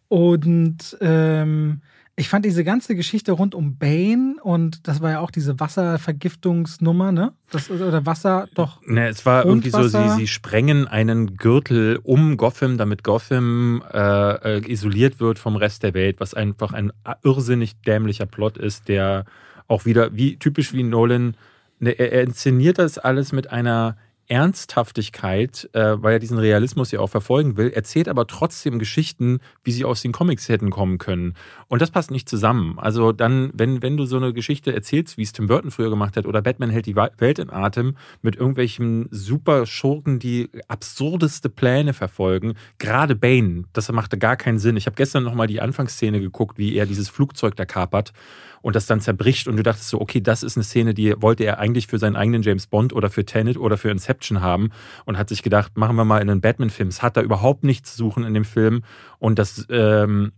[0.09, 1.81] Und ähm,
[2.15, 7.11] ich fand diese ganze Geschichte rund um Bane und das war ja auch diese Wasservergiftungsnummer,
[7.11, 7.33] ne?
[7.51, 8.81] Das, oder Wasser, doch.
[8.87, 14.59] Ne, es war irgendwie so, sie, sie sprengen einen Gürtel um Gotham, damit Gotham äh,
[14.59, 16.93] äh, isoliert wird vom Rest der Welt, was einfach ein
[17.23, 19.25] irrsinnig dämlicher Plot ist, der
[19.67, 21.35] auch wieder, wie typisch wie Nolan,
[21.81, 23.97] ne, er inszeniert das alles mit einer
[24.33, 29.73] Ernsthaftigkeit, äh, weil er diesen Realismus ja auch verfolgen will, erzählt aber trotzdem Geschichten, wie
[29.73, 31.35] sie aus den Comics hätten kommen können.
[31.69, 32.79] Und das passt nicht zusammen.
[32.79, 36.17] Also dann, wenn, wenn du so eine Geschichte erzählst, wie es Tim Burton früher gemacht
[36.17, 41.93] hat, oder Batman hält die Welt in Atem mit irgendwelchen super Schurken, die absurdeste Pläne
[41.93, 44.79] verfolgen, gerade Bane, das machte gar keinen Sinn.
[44.79, 48.15] Ich habe gestern nochmal die Anfangsszene geguckt, wie er dieses Flugzeug da kapert
[48.63, 51.45] und das dann zerbricht und du dachtest so, okay, das ist eine Szene, die wollte
[51.45, 54.71] er eigentlich für seinen eigenen James Bond oder für Tenet oder für Inception haben
[55.05, 56.89] und hat sich gedacht, machen wir mal in einen Batman-Film.
[56.89, 58.83] Es hat da überhaupt nichts zu suchen in dem Film
[59.19, 60.33] und dass, ähm,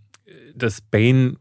[0.54, 1.36] dass Bane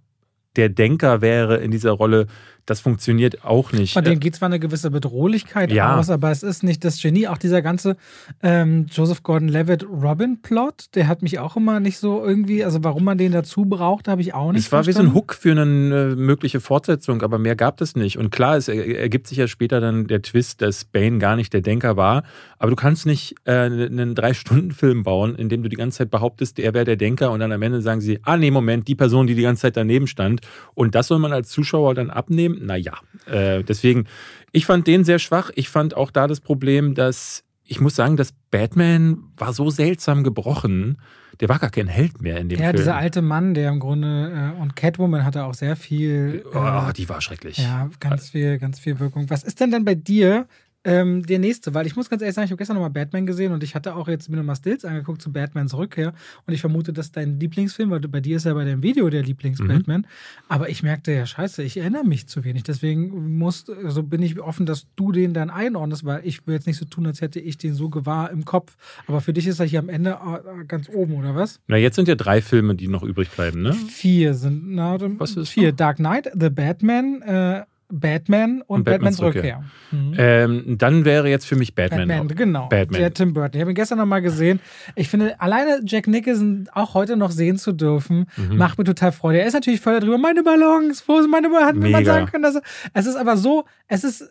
[0.55, 2.27] der Denker wäre in dieser Rolle,
[2.65, 3.93] das funktioniert auch nicht.
[3.93, 5.97] Von denen geht zwar eine gewisse Bedrohlichkeit Ja.
[5.99, 7.27] aus, aber es ist nicht das Genie.
[7.27, 7.97] Auch dieser ganze
[8.41, 13.17] ähm, Joseph Gordon-Levitt Robin-Plot, der hat mich auch immer nicht so irgendwie, also warum man
[13.17, 15.15] den dazu braucht, habe ich auch nicht Es war wie so ein verstanden.
[15.15, 18.17] Hook für eine äh, mögliche Fortsetzung, aber mehr gab es nicht.
[18.17, 21.53] Und klar, es er- ergibt sich ja später dann der Twist, dass Bane gar nicht
[21.53, 22.23] der Denker war.
[22.59, 26.59] Aber du kannst nicht äh, einen Drei-Stunden-Film bauen, in dem du die ganze Zeit behauptest,
[26.59, 29.27] er wäre der Denker und dann am Ende sagen sie, ah nee, Moment, die Person,
[29.27, 30.41] die die ganze Zeit daneben stand.
[30.73, 32.52] Und das soll man als Zuschauer dann abnehmen?
[32.61, 32.93] Naja,
[33.25, 34.05] äh, deswegen,
[34.51, 35.51] ich fand den sehr schwach.
[35.55, 40.23] Ich fand auch da das Problem, dass ich muss sagen, dass Batman war so seltsam
[40.23, 40.97] gebrochen.
[41.39, 42.77] Der war gar kein Held mehr in dem Ja, Film.
[42.77, 46.91] dieser alte Mann, der im Grunde, äh, und Catwoman hatte auch sehr viel, äh, Oh,
[46.95, 47.57] die war schrecklich.
[47.57, 49.29] ja, ganz viel, ganz viel Wirkung.
[49.29, 50.45] Was ist denn dann bei dir
[50.83, 51.73] ähm, der nächste?
[51.73, 53.95] Weil ich muss ganz ehrlich sagen, ich habe gestern nochmal Batman gesehen und ich hatte
[53.95, 56.13] auch jetzt mir nochmal Stills angeguckt zu Batmans Rückkehr
[56.45, 59.09] und ich vermute, das ist dein Lieblingsfilm, weil bei dir ist ja bei dem Video
[59.09, 60.07] der Lieblings-Batman.
[60.49, 62.63] Aber ich merkte ja, scheiße, ich erinnere mich zu wenig.
[62.63, 66.67] Deswegen muss, also bin ich offen, dass du den dann einordnest, weil ich will jetzt
[66.67, 68.75] nicht so tun, als hätte ich den so gewahr im Kopf.
[69.07, 71.59] Aber für dich ist er hier am Ende äh, ganz oben, oder was?
[71.67, 73.73] Na, jetzt sind ja drei Filme, die noch übrig bleiben, ne?
[73.73, 75.69] Vier sind, na, Was ist vier.
[75.69, 75.77] noch?
[75.77, 77.63] Dark Knight, The Batman, äh,
[77.99, 79.63] Batman und, Und Batmans Batmans Rückkehr.
[79.91, 80.13] Mhm.
[80.17, 82.07] Ähm, dann wäre jetzt für mich Batman.
[82.07, 82.67] Batman, genau.
[82.69, 82.99] Batman.
[83.01, 83.53] Der Tim Burton.
[83.55, 84.59] Ich habe ihn gestern nochmal gesehen.
[84.95, 88.57] Ich finde, alleine Jack Nicholson auch heute noch sehen zu dürfen, Mhm.
[88.57, 89.39] macht mir total Freude.
[89.41, 91.67] Er ist natürlich voll darüber, meine Ballons, wo sind meine Ballons?
[91.67, 92.03] Hat mir Mega.
[92.13, 92.61] sagen können, dass er,
[92.93, 94.27] es ist aber so, es ist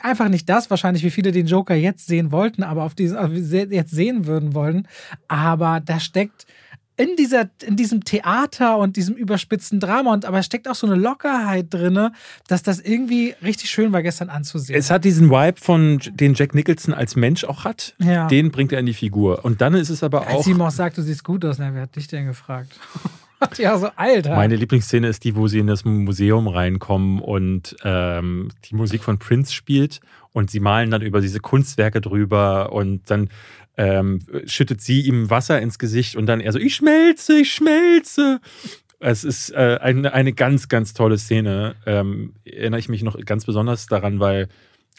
[0.00, 3.68] einfach nicht das, wahrscheinlich, wie viele den Joker jetzt sehen wollten, aber auf diesen, se-
[3.70, 4.88] jetzt sehen würden wollen.
[5.28, 6.46] Aber da steckt
[6.96, 10.96] in, dieser, in diesem Theater und diesem überspitzten Drama und aber steckt auch so eine
[10.96, 12.12] Lockerheit drinne,
[12.48, 14.78] dass das irgendwie richtig schön war, gestern anzusehen.
[14.78, 17.94] Es hat diesen Vibe von den Jack Nicholson als Mensch auch hat.
[17.98, 18.26] Ja.
[18.28, 19.44] Den bringt er in die Figur.
[19.44, 20.46] Und dann ist es aber Als auch.
[20.46, 22.72] ihm auch sagt, du siehst gut aus, na, wer hat dich denn gefragt?
[23.58, 24.34] ja, so Alter.
[24.34, 29.18] Meine Lieblingsszene ist die, wo sie in das Museum reinkommen und ähm, die Musik von
[29.18, 30.00] Prince spielt
[30.32, 33.28] und sie malen dann über diese Kunstwerke drüber und dann
[33.76, 38.40] ähm, schüttet sie ihm Wasser ins Gesicht und dann er so, ich schmelze, ich schmelze.
[38.98, 41.76] Es ist äh, eine, eine ganz, ganz tolle Szene.
[41.84, 44.48] Ähm, erinnere ich mich noch ganz besonders daran, weil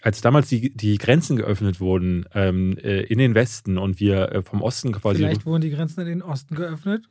[0.03, 4.41] als damals die, die Grenzen geöffnet wurden ähm, äh, in den Westen und wir äh,
[4.43, 7.05] vom Osten quasi Vielleicht wurden die Grenzen in den Osten geöffnet.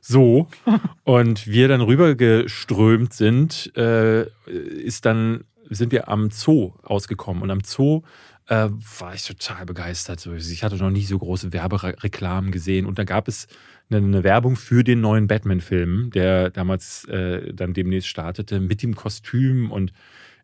[0.00, 0.48] so.
[1.04, 7.42] Und wir dann rübergeströmt sind, äh, ist dann, sind wir am Zoo ausgekommen.
[7.42, 8.02] Und am Zoo
[8.48, 8.68] äh,
[8.98, 10.26] war ich total begeistert.
[10.26, 12.86] Ich hatte noch nie so große Werbereklamen gesehen.
[12.86, 13.46] Und da gab es
[13.90, 18.94] eine, eine Werbung für den neuen Batman-Film, der damals äh, dann demnächst startete, mit dem
[18.94, 19.70] Kostüm.
[19.70, 19.92] Und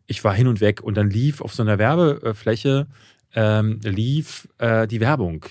[0.05, 0.81] ich war hin und weg.
[0.81, 2.87] Und dann lief auf so einer Werbefläche
[3.35, 5.45] ähm, lief äh, die Werbung.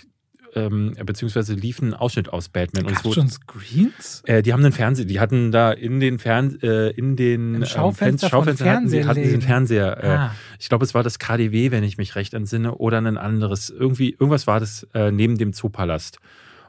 [0.54, 2.84] Ähm, beziehungsweise lief ein Ausschnitt aus Batman.
[2.86, 4.22] Und es Gab's schon Screens?
[4.26, 7.62] äh, die haben einen Fernseher, die hatten da in den Fern äh, in den Im
[7.62, 9.40] ähm, Schaufenster Fen- von Schaufenster hatten sie, hatten Fernsehläden.
[9.42, 10.04] Fernseher.
[10.04, 10.34] Äh, Ah.
[10.58, 13.70] Ich glaube, es war das KDW, wenn ich mich recht entsinne, oder ein anderes.
[13.70, 16.18] Irgendwie, irgendwas war das äh, neben dem Zoopalast.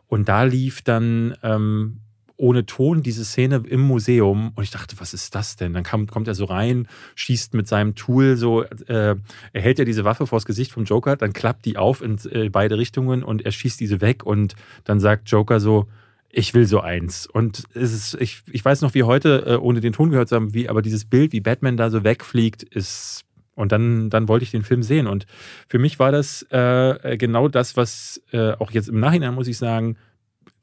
[0.08, 2.00] Und da lief dann ähm,
[2.38, 5.74] ohne Ton diese Szene im Museum und ich dachte, was ist das denn?
[5.74, 9.16] Dann kam, kommt er so rein, schießt mit seinem Tool so, äh,
[9.54, 12.50] er hält ja diese Waffe vors Gesicht vom Joker, dann klappt die auf in äh,
[12.50, 15.88] beide Richtungen und er schießt diese weg und dann sagt Joker so,
[16.36, 17.28] ich will so eins.
[17.28, 20.36] Und es ist, ich, ich weiß noch wie heute, äh, ohne den Ton gehört zu
[20.36, 23.24] haben, wie, aber dieses Bild, wie Batman da so wegfliegt, ist.
[23.56, 25.06] Und dann, dann wollte ich den Film sehen.
[25.06, 25.28] Und
[25.68, 29.60] für mich war das äh, genau das, was äh, auch jetzt im Nachhinein, muss ich
[29.60, 29.96] sagen,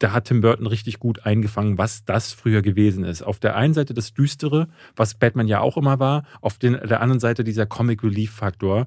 [0.01, 3.23] da hat Tim Burton richtig gut eingefangen, was das früher gewesen ist.
[3.23, 7.03] Auf der einen Seite das Düstere, was Batman ja auch immer war, auf den, der
[7.03, 8.87] anderen Seite dieser Comic Relief Faktor.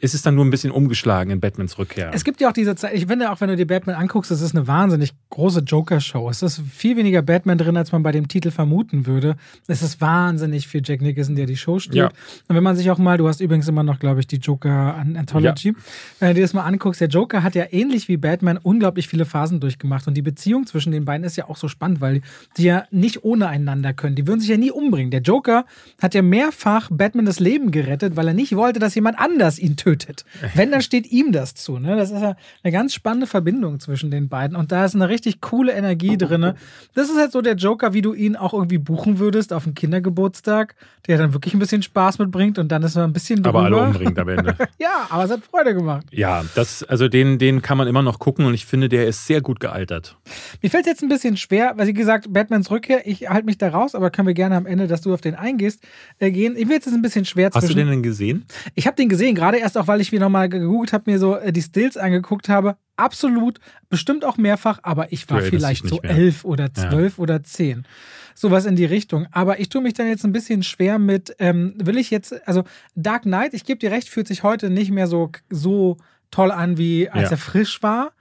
[0.00, 2.10] Ist es dann nur ein bisschen umgeschlagen in Batmans Rückkehr?
[2.14, 4.40] Es gibt ja auch diese Zeit, ich finde auch, wenn du dir Batman anguckst, es
[4.40, 6.28] ist eine wahnsinnig große Joker-Show.
[6.30, 9.36] Es ist viel weniger Batman drin, als man bei dem Titel vermuten würde.
[9.66, 11.96] Es ist wahnsinnig viel Jack Nicholson, der die Show spielt.
[11.96, 12.06] Ja.
[12.48, 15.74] Und wenn man sich auch mal, du hast übrigens immer noch, glaube ich, die Joker-Anthology,
[16.20, 19.24] wenn du dir das mal anguckst, der Joker hat ja ähnlich wie Batman unglaublich viele
[19.24, 20.06] Phasen durchgemacht.
[20.06, 22.20] Und die Beziehung zwischen den beiden ist ja auch so spannend, weil
[22.56, 24.14] die ja nicht ohne einander können.
[24.14, 25.10] Die würden sich ja nie umbringen.
[25.10, 25.64] Der Joker
[26.00, 29.76] hat ja mehrfach Batman das Leben gerettet, weil er nicht wollte, dass jemand anders ihn
[29.76, 29.87] tötet.
[30.54, 31.78] Wenn, dann steht ihm das zu.
[31.78, 31.96] Ne?
[31.96, 34.56] Das ist ja eine ganz spannende Verbindung zwischen den beiden.
[34.56, 36.54] Und da ist eine richtig coole Energie drin.
[36.94, 39.74] Das ist halt so der Joker, wie du ihn auch irgendwie buchen würdest auf einen
[39.74, 40.74] Kindergeburtstag,
[41.06, 43.60] der dann wirklich ein bisschen Spaß mitbringt und dann ist er ein bisschen drüber.
[43.60, 44.54] aber alle umbringt am Ende.
[44.78, 46.06] Ja, aber es hat Freude gemacht.
[46.12, 49.26] Ja, das, also den, den kann man immer noch gucken und ich finde, der ist
[49.26, 50.16] sehr gut gealtert.
[50.62, 53.58] Mir fällt es jetzt ein bisschen schwer, weil, wie gesagt, Batmans Rückkehr, ich halte mich
[53.58, 55.82] da raus, aber können wir gerne am Ende, dass du auf den eingehst,
[56.18, 56.54] äh, gehen.
[56.56, 57.78] Ich will jetzt ein bisschen schwer Hast du zwischen.
[57.78, 58.44] den denn gesehen?
[58.74, 61.36] Ich habe den gesehen, gerade erst auch, weil ich mir nochmal gegoogelt habe, mir so
[61.36, 62.76] äh, die Stills angeguckt habe.
[62.96, 66.10] Absolut, bestimmt auch mehrfach, aber ich war vielleicht so mehr.
[66.10, 67.84] elf oder zwölf oder zehn.
[68.34, 69.26] Sowas in die Richtung.
[69.30, 72.64] Aber ich tue mich dann jetzt ein bisschen schwer mit, ähm, will ich jetzt, also
[72.94, 75.96] Dark Knight, ich gebe dir recht, fühlt sich heute nicht mehr so, so
[76.30, 77.30] toll an, wie als Ja.
[77.30, 78.12] er frisch war.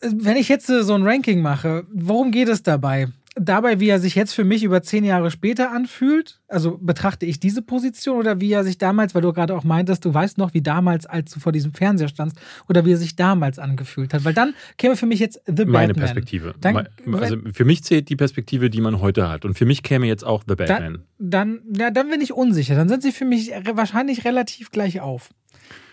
[0.00, 3.08] Wenn ich jetzt äh, so ein Ranking mache, worum geht es dabei?
[3.34, 6.40] Dabei, wie er sich jetzt für mich über zehn Jahre später anfühlt?
[6.48, 10.04] Also betrachte ich diese Position oder wie er sich damals, weil du gerade auch meintest,
[10.04, 12.36] du weißt noch, wie damals, als du vor diesem Fernseher standst,
[12.68, 14.24] oder wie er sich damals angefühlt hat?
[14.26, 16.04] Weil dann käme für mich jetzt The Meine Batman.
[16.04, 16.54] Perspektive.
[16.60, 19.46] Dann- also für mich zählt die Perspektive, die man heute hat.
[19.46, 21.04] Und für mich käme jetzt auch The Batman.
[21.18, 22.74] Dann, dann, ja, dann bin ich unsicher.
[22.74, 25.30] Dann sind sie für mich wahrscheinlich relativ gleich auf.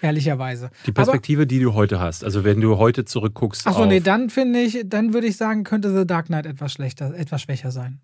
[0.01, 0.69] Ehrlicherweise.
[0.85, 2.23] die Perspektive, die du heute hast.
[2.23, 3.67] Also wenn du heute zurückguckst.
[3.67, 7.13] Achso, nee, dann finde ich, dann würde ich sagen, könnte The Dark Knight etwas schlechter,
[7.15, 7.99] etwas schwächer sein.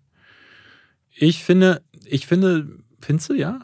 [1.14, 2.68] Ich finde, ich finde,
[3.00, 3.60] findest du, ja?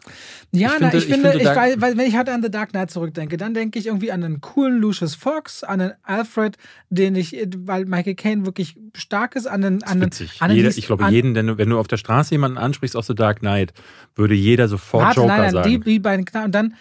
[0.53, 2.43] Ja, Ich na, finde- ich ich finde, finde ich weil, weil, wenn ich halt an
[2.43, 5.93] The Dark Knight zurückdenke, dann denke ich irgendwie an einen coolen Lucius Fox, an einen
[6.03, 6.57] Alfred,
[6.91, 10.37] den ich, weil Michael Caine wirklich stark ist, an einen, an einen, witzig.
[10.41, 12.57] an einen Jeder, ich glaube, an, jeden, wenn du, wenn du auf der Straße jemanden
[12.59, 13.73] ansprichst aus The Dark Knight,
[14.15, 15.71] würde jeder sofort Warte, Joker nein, nein, sagen.
[15.71, 16.75] die, die beiden und dann,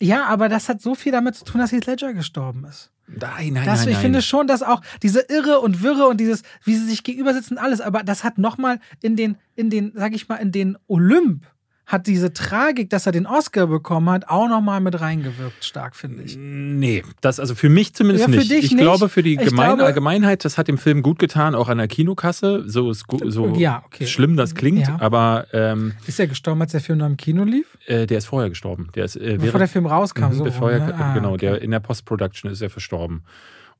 [0.00, 2.92] ja, aber das hat so viel damit zu tun, dass Heath Ledger gestorben ist.
[3.06, 4.02] nein, nein, Das, nein, ich nein.
[4.02, 7.58] finde schon, dass auch diese Irre und Wirre und dieses, wie sie sich gegenüber sitzen,
[7.58, 11.46] alles, aber das hat nochmal in den, in den, sag ich mal, in den Olymp,
[11.90, 16.22] hat diese Tragik, dass er den Oscar bekommen hat, auch nochmal mit reingewirkt, stark, finde
[16.22, 16.36] ich.
[16.38, 18.50] Nee, das also für mich zumindest Ja, für nicht.
[18.50, 18.80] dich ich nicht.
[18.82, 21.88] glaube, für die Gemein glaube- Allgemeinheit, das hat dem Film gut getan, auch an der
[21.88, 22.62] Kinokasse.
[22.68, 24.06] So, so Ja, okay.
[24.06, 24.98] schlimm das klingt, Ja.
[25.00, 27.78] aber ähm, Ist er gestorben, als der Film noch im Kino lief?
[27.86, 28.88] äh, der ist vorher gestorben.
[28.94, 30.94] Der ist, äh, Bevor der Film rauskam, Mhm, so bevor rum, er, ne?
[30.94, 31.38] Ah, genau, okay.
[31.46, 33.22] der in der Post-Production ist er verstorben.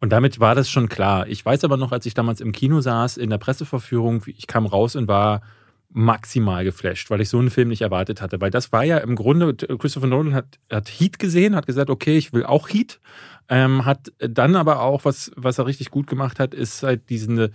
[0.01, 1.27] Und damit war das schon klar.
[1.27, 4.65] Ich weiß aber noch, als ich damals im Kino saß, in der Presseverführung, ich kam
[4.65, 5.43] raus und war
[5.91, 8.41] maximal geflasht, weil ich so einen Film nicht erwartet hatte.
[8.41, 12.16] Weil das war ja im Grunde, Christopher Nolan hat, hat Heat gesehen, hat gesagt, okay,
[12.18, 13.01] ich will auch Heat.
[13.49, 17.49] Ähm, hat dann aber auch, was, was er richtig gut gemacht hat, ist halt diesen,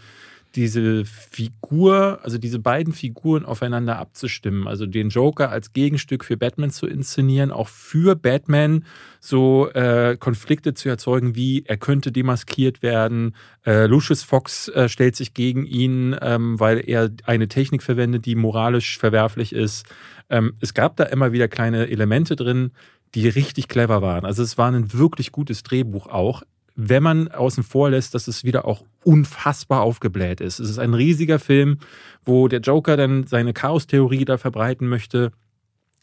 [0.55, 4.67] diese Figur, also diese beiden Figuren aufeinander abzustimmen.
[4.67, 8.85] Also den Joker als Gegenstück für Batman zu inszenieren, auch für Batman
[9.19, 13.35] so äh, Konflikte zu erzeugen, wie er könnte demaskiert werden.
[13.65, 18.35] Äh, Lucius Fox äh, stellt sich gegen ihn, ähm, weil er eine Technik verwendet, die
[18.35, 19.87] moralisch verwerflich ist.
[20.29, 22.71] Ähm, es gab da immer wieder kleine Elemente drin,
[23.15, 24.25] die richtig clever waren.
[24.25, 26.43] Also es war ein wirklich gutes Drehbuch auch
[26.75, 30.59] wenn man außen vor lässt, dass es wieder auch unfassbar aufgebläht ist.
[30.59, 31.79] Es ist ein riesiger Film,
[32.25, 35.31] wo der Joker dann seine Chaos-Theorie da verbreiten möchte,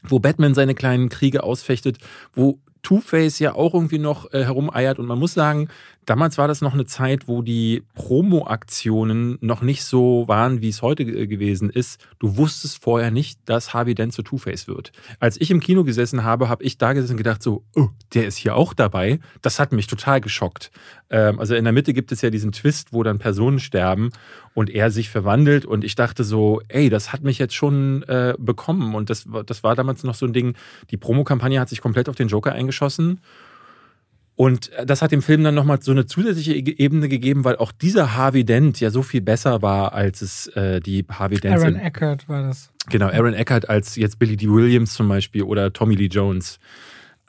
[0.05, 1.99] wo Batman seine kleinen Kriege ausfechtet,
[2.35, 4.99] wo Two-Face ja auch irgendwie noch äh, herumeiert.
[4.99, 5.68] Und man muss sagen,
[6.07, 10.83] damals war das noch eine Zeit, wo die Promo-Aktionen noch nicht so waren, wie es
[10.83, 12.05] heute ge- gewesen ist.
[12.18, 14.93] Du wusstest vorher nicht, dass Harvey Dent zu Two-Face wird.
[15.18, 18.26] Als ich im Kino gesessen habe, habe ich da gesessen und gedacht so, oh, der
[18.26, 19.20] ist hier auch dabei.
[19.43, 20.70] Das hat mich total geschockt.
[21.11, 24.11] Ähm, also in der Mitte gibt es ja diesen Twist, wo dann Personen sterben
[24.55, 25.64] und er sich verwandelt.
[25.64, 28.95] Und ich dachte so, ey, das hat mich jetzt schon äh, bekommen.
[28.95, 30.55] Und das, war- das war damals noch so ein Ding.
[30.91, 33.21] Die Promokampagne hat sich komplett auf den Joker eingeschossen.
[34.37, 38.16] Und das hat dem Film dann nochmal so eine zusätzliche Ebene gegeben, weil auch dieser
[38.16, 42.27] Harvey Dent ja so viel besser war, als es äh, die Harvey Dents Aaron Eckert
[42.27, 42.71] war das.
[42.89, 44.49] Genau, Aaron Eckhart als jetzt Billy D.
[44.49, 46.59] Williams zum Beispiel oder Tommy Lee Jones.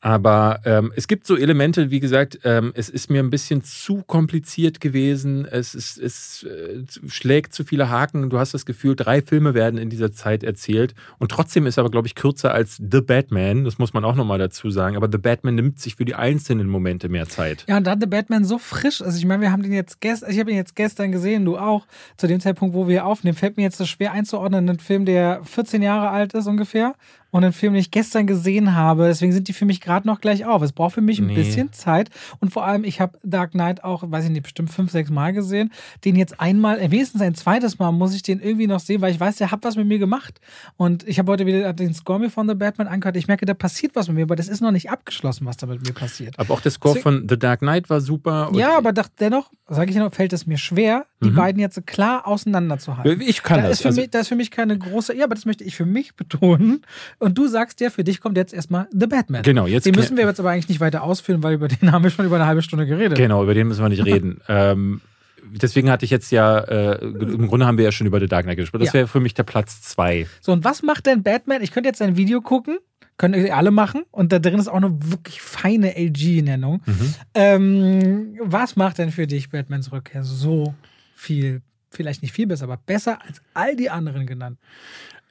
[0.01, 4.01] Aber ähm, es gibt so Elemente, wie gesagt, ähm, es ist mir ein bisschen zu
[4.01, 5.45] kompliziert gewesen.
[5.45, 8.31] Es, ist, es äh, schlägt zu viele Haken.
[8.31, 10.95] Du hast das Gefühl, drei Filme werden in dieser Zeit erzählt.
[11.19, 13.63] Und trotzdem ist aber, glaube ich, kürzer als The Batman.
[13.63, 14.95] Das muss man auch nochmal dazu sagen.
[14.97, 17.65] Aber The Batman nimmt sich für die einzelnen Momente mehr Zeit.
[17.69, 19.03] Ja, und da der Batman so frisch.
[19.03, 21.59] Also ich meine, wir haben den jetzt gestern, ich habe ihn jetzt gestern gesehen, du
[21.59, 21.85] auch.
[22.17, 24.67] Zu dem Zeitpunkt, wo wir aufnehmen, fällt mir jetzt das schwer einzuordnen.
[24.67, 26.95] Ein Film, der 14 Jahre alt ist ungefähr.
[27.31, 29.07] Und ein Film, den ich gestern gesehen habe.
[29.07, 30.61] Deswegen sind die für mich gerade noch gleich auf.
[30.61, 31.35] Es braucht für mich ein Nee.
[31.35, 32.09] bisschen Zeit.
[32.39, 35.31] Und vor allem, ich habe Dark Knight auch, weiß ich nicht, bestimmt fünf, sechs Mal
[35.33, 35.71] gesehen.
[36.05, 39.11] Den jetzt einmal, äh, wenigstens ein zweites Mal muss ich den irgendwie noch sehen, weil
[39.13, 40.39] ich weiß, der hat was mit mir gemacht.
[40.77, 43.15] Und ich habe heute wieder den Score mir von The Batman angehört.
[43.15, 45.67] Ich merke, da passiert was mit mir, aber das ist noch nicht abgeschlossen, was da
[45.67, 46.37] mit mir passiert.
[46.37, 48.51] Aber auch der Score von The Dark Knight war super.
[48.53, 51.35] Ja, aber doch, dennoch, sage ich noch, fällt es mir schwer, die Mhm.
[51.35, 53.21] beiden jetzt so klar auseinanderzuhalten.
[53.21, 53.77] Ich kann da das.
[53.77, 55.75] Ist für Also, mich, da ist für mich keine große, ja, aber das möchte ich
[55.75, 56.81] für mich betonen.
[57.21, 59.43] Und du sagst ja, für dich kommt jetzt erstmal The Batman.
[59.43, 62.03] genau, jetzt Den müssen wir jetzt aber eigentlich nicht weiter ausführen, weil über den haben
[62.03, 63.17] wir schon über eine halbe Stunde geredet.
[63.17, 64.41] Genau, über den müssen wir nicht reden.
[64.47, 65.01] ähm,
[65.43, 68.45] deswegen hatte ich jetzt ja, äh, im Grunde haben wir ja schon über The Dark
[68.45, 68.79] Knight gesprochen.
[68.81, 68.93] Das Ja.
[68.95, 70.25] wäre für mich der Platz zwei.
[70.41, 71.61] So, und was macht denn Batman?
[71.61, 72.79] Ich könnte jetzt ein Video gucken,
[73.17, 74.01] können ihr alle machen.
[74.09, 76.81] Und da drin ist auch eine wirklich feine LG-Nennung.
[76.87, 77.13] Mhm.
[77.35, 80.73] Ähm, was macht denn für dich Batmans Rückkehr so
[81.15, 81.61] viel,
[81.91, 84.57] vielleicht nicht viel besser, aber besser als all die anderen genannt?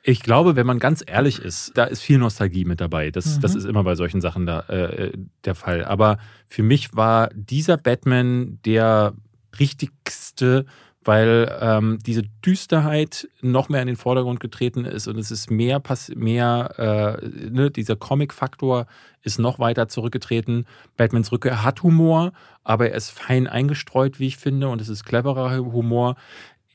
[0.03, 3.11] Ich glaube, wenn man ganz ehrlich ist, da ist viel Nostalgie mit dabei.
[3.11, 3.41] Das, Mhm.
[3.43, 5.13] das ist immer bei solchen Sachen da, äh,
[5.45, 5.85] der Fall.
[5.85, 9.13] Aber für mich war dieser Batman der
[9.59, 10.65] richtigste,
[11.03, 15.81] weil ähm, diese Düsterheit noch mehr in den Vordergrund getreten ist und es ist mehr,
[15.81, 18.87] pass mehr äh, ne, dieser Comic-Faktor
[19.23, 20.67] ist noch weiter zurückgetreten.
[20.97, 22.33] Batmans Rückkehr hat Humor,
[22.65, 26.17] aber er ist fein eingestreut, wie ich finde, und es ist cleverer Humor.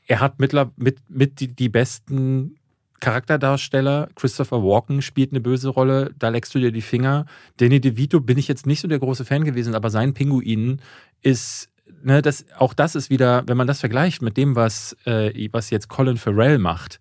[0.06, 2.56] Er hat mittler, mit, mit die, die besten
[3.00, 4.08] Charakterdarsteller.
[4.14, 7.26] Christopher Walken spielt eine böse Rolle, da leckst du dir die Finger.
[7.58, 10.80] Danny DeVito bin ich jetzt nicht so der große Fan gewesen, aber sein Pinguin
[11.22, 11.68] ist,
[12.02, 15.70] ne, das, auch das ist wieder, wenn man das vergleicht mit dem, was, äh, was
[15.70, 17.00] jetzt Colin Farrell macht,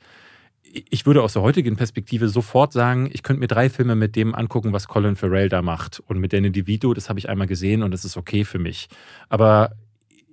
[0.90, 4.36] ich würde aus der heutigen Perspektive sofort sagen, ich könnte mir drei Filme mit dem
[4.36, 6.02] angucken, was Colin Farrell da macht.
[6.08, 8.90] Und mit Danny DeVito, das habe ich einmal gesehen und das ist okay für mich.
[9.30, 9.72] Aber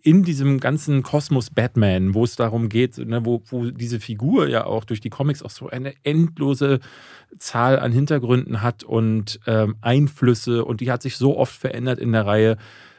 [0.02, 4.64] in diesem ganzen Kosmos Batman, wo es darum geht, ne, wo, wo diese Figur ja
[4.64, 6.80] auch durch die Comics auch so eine endlose
[7.38, 12.12] Zahl an Hintergründen hat und ähm, Einflüsse und die hat sich so oft verändert in
[12.12, 12.56] der Reihe.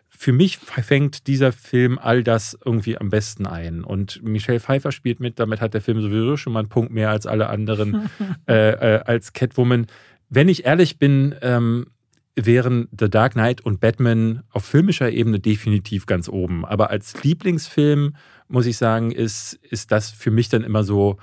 [0.07, 3.83] Für mich fängt dieser Film all das irgendwie am besten ein.
[3.83, 7.09] Und Michelle Pfeiffer spielt mit, damit hat der Film sowieso schon mal einen Punkt mehr
[7.09, 8.09] als alle anderen
[8.47, 9.87] äh, äh, als Catwoman.
[10.29, 11.87] Wenn ich ehrlich bin, ähm,
[12.35, 16.65] wären The Dark Knight und Batman auf filmischer Ebene definitiv ganz oben.
[16.65, 18.15] Aber als Lieblingsfilm,
[18.47, 21.17] muss ich sagen, ist, ist das für mich dann immer so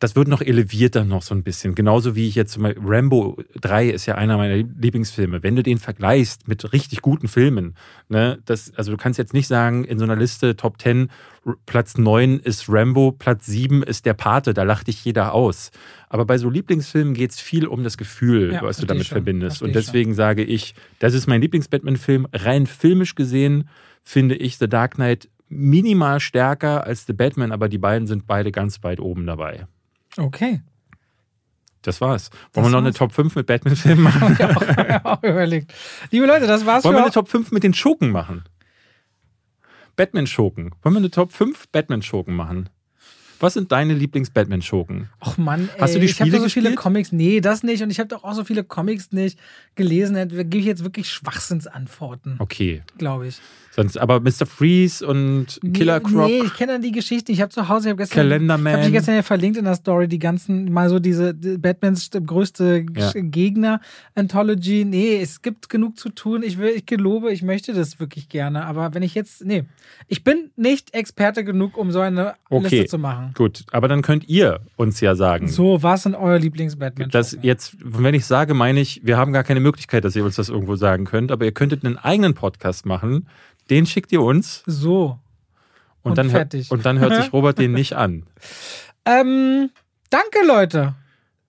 [0.00, 1.74] das wird noch eleviert dann noch so ein bisschen.
[1.74, 5.42] Genauso wie ich jetzt zum Beispiel, Rambo 3 ist ja einer meiner Lieblingsfilme.
[5.42, 7.74] Wenn du den vergleichst mit richtig guten Filmen,
[8.08, 11.10] ne, das, also du kannst jetzt nicht sagen, in so einer Liste Top 10,
[11.66, 15.70] Platz 9 ist Rambo, Platz 7 ist der Pate, da lacht dich jeder aus.
[16.08, 19.62] Aber bei so Lieblingsfilmen geht es viel um das Gefühl, ja, was du damit verbindest.
[19.62, 20.16] Und deswegen schon.
[20.16, 22.26] sage ich, das ist mein Lieblings-Batman-Film.
[22.32, 23.68] Rein filmisch gesehen
[24.02, 28.50] finde ich The Dark Knight minimal stärker als The Batman, aber die beiden sind beide
[28.50, 29.66] ganz weit oben dabei.
[30.16, 30.60] Okay.
[31.82, 32.30] Das war's.
[32.52, 34.32] Wollen das wir noch eine Top 5 mit Batman-Filmen machen?
[34.38, 35.72] ich auch, auch überlegt.
[36.10, 38.44] Liebe Leute, das war's Wollen wir eine Top 5 mit den Schurken machen?
[39.96, 40.74] Batman-Schurken.
[40.82, 42.68] Wollen wir eine Top 5 Batman-Schurken machen?
[43.40, 45.08] Was sind deine Lieblings-Batman-Schurken?
[45.18, 47.10] Ach Mann, ey, Hast du die ich habe so viele Comics.
[47.10, 47.82] Nee, das nicht.
[47.82, 49.38] Und ich habe doch auch so viele Comics nicht
[49.74, 50.14] gelesen.
[50.14, 52.36] Da gebe ich jetzt wirklich Schwachsinnsantworten.
[52.38, 52.82] Okay.
[52.98, 53.40] Glaube ich.
[53.72, 54.46] Sonst, aber Mr.
[54.46, 56.26] Freeze und Killer Croc.
[56.26, 57.30] Nee, ich kenne dann die Geschichte.
[57.30, 58.74] Ich habe zu Hause, ich habe gestern, Calendarman.
[58.74, 62.84] Hab ich gestern ja verlinkt in der Story, die ganzen, mal so diese Batmans größte
[62.96, 63.12] ja.
[63.14, 64.84] Gegner-Anthology.
[64.84, 66.42] Nee, es gibt genug zu tun.
[66.42, 68.66] Ich will, ich gelobe, ich möchte das wirklich gerne.
[68.66, 69.64] Aber wenn ich jetzt, nee,
[70.08, 72.68] ich bin nicht Experte genug, um so eine okay.
[72.68, 73.29] Liste zu machen.
[73.34, 75.48] Gut, aber dann könnt ihr uns ja sagen.
[75.48, 77.10] So, was sind euer Lieblings-Batman?
[77.10, 80.36] Das jetzt, wenn ich sage, meine ich, wir haben gar keine Möglichkeit, dass ihr uns
[80.36, 83.26] das irgendwo sagen könnt, aber ihr könntet einen eigenen Podcast machen
[83.70, 84.62] den schickt ihr uns.
[84.66, 85.18] So.
[86.02, 86.70] Und, und dann, fertig.
[86.70, 88.24] und dann hört sich Robert den nicht an.
[89.04, 89.70] Ähm,
[90.10, 90.94] danke, Leute.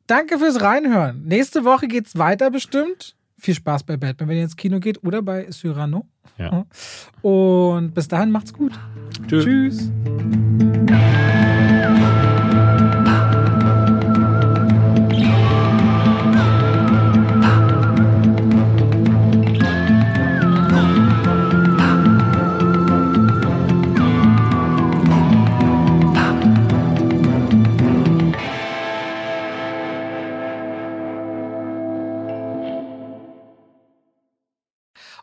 [0.08, 1.24] Danke fürs Reinhören.
[1.26, 3.16] Nächste Woche geht es weiter bestimmt.
[3.38, 6.06] Viel Spaß bei Batman, wenn ihr ins Kino geht oder bei Cyrano.
[6.38, 6.66] Ja.
[7.22, 8.74] Und bis dahin macht's gut.
[9.28, 9.44] Tschö.
[9.44, 9.92] Tschüss.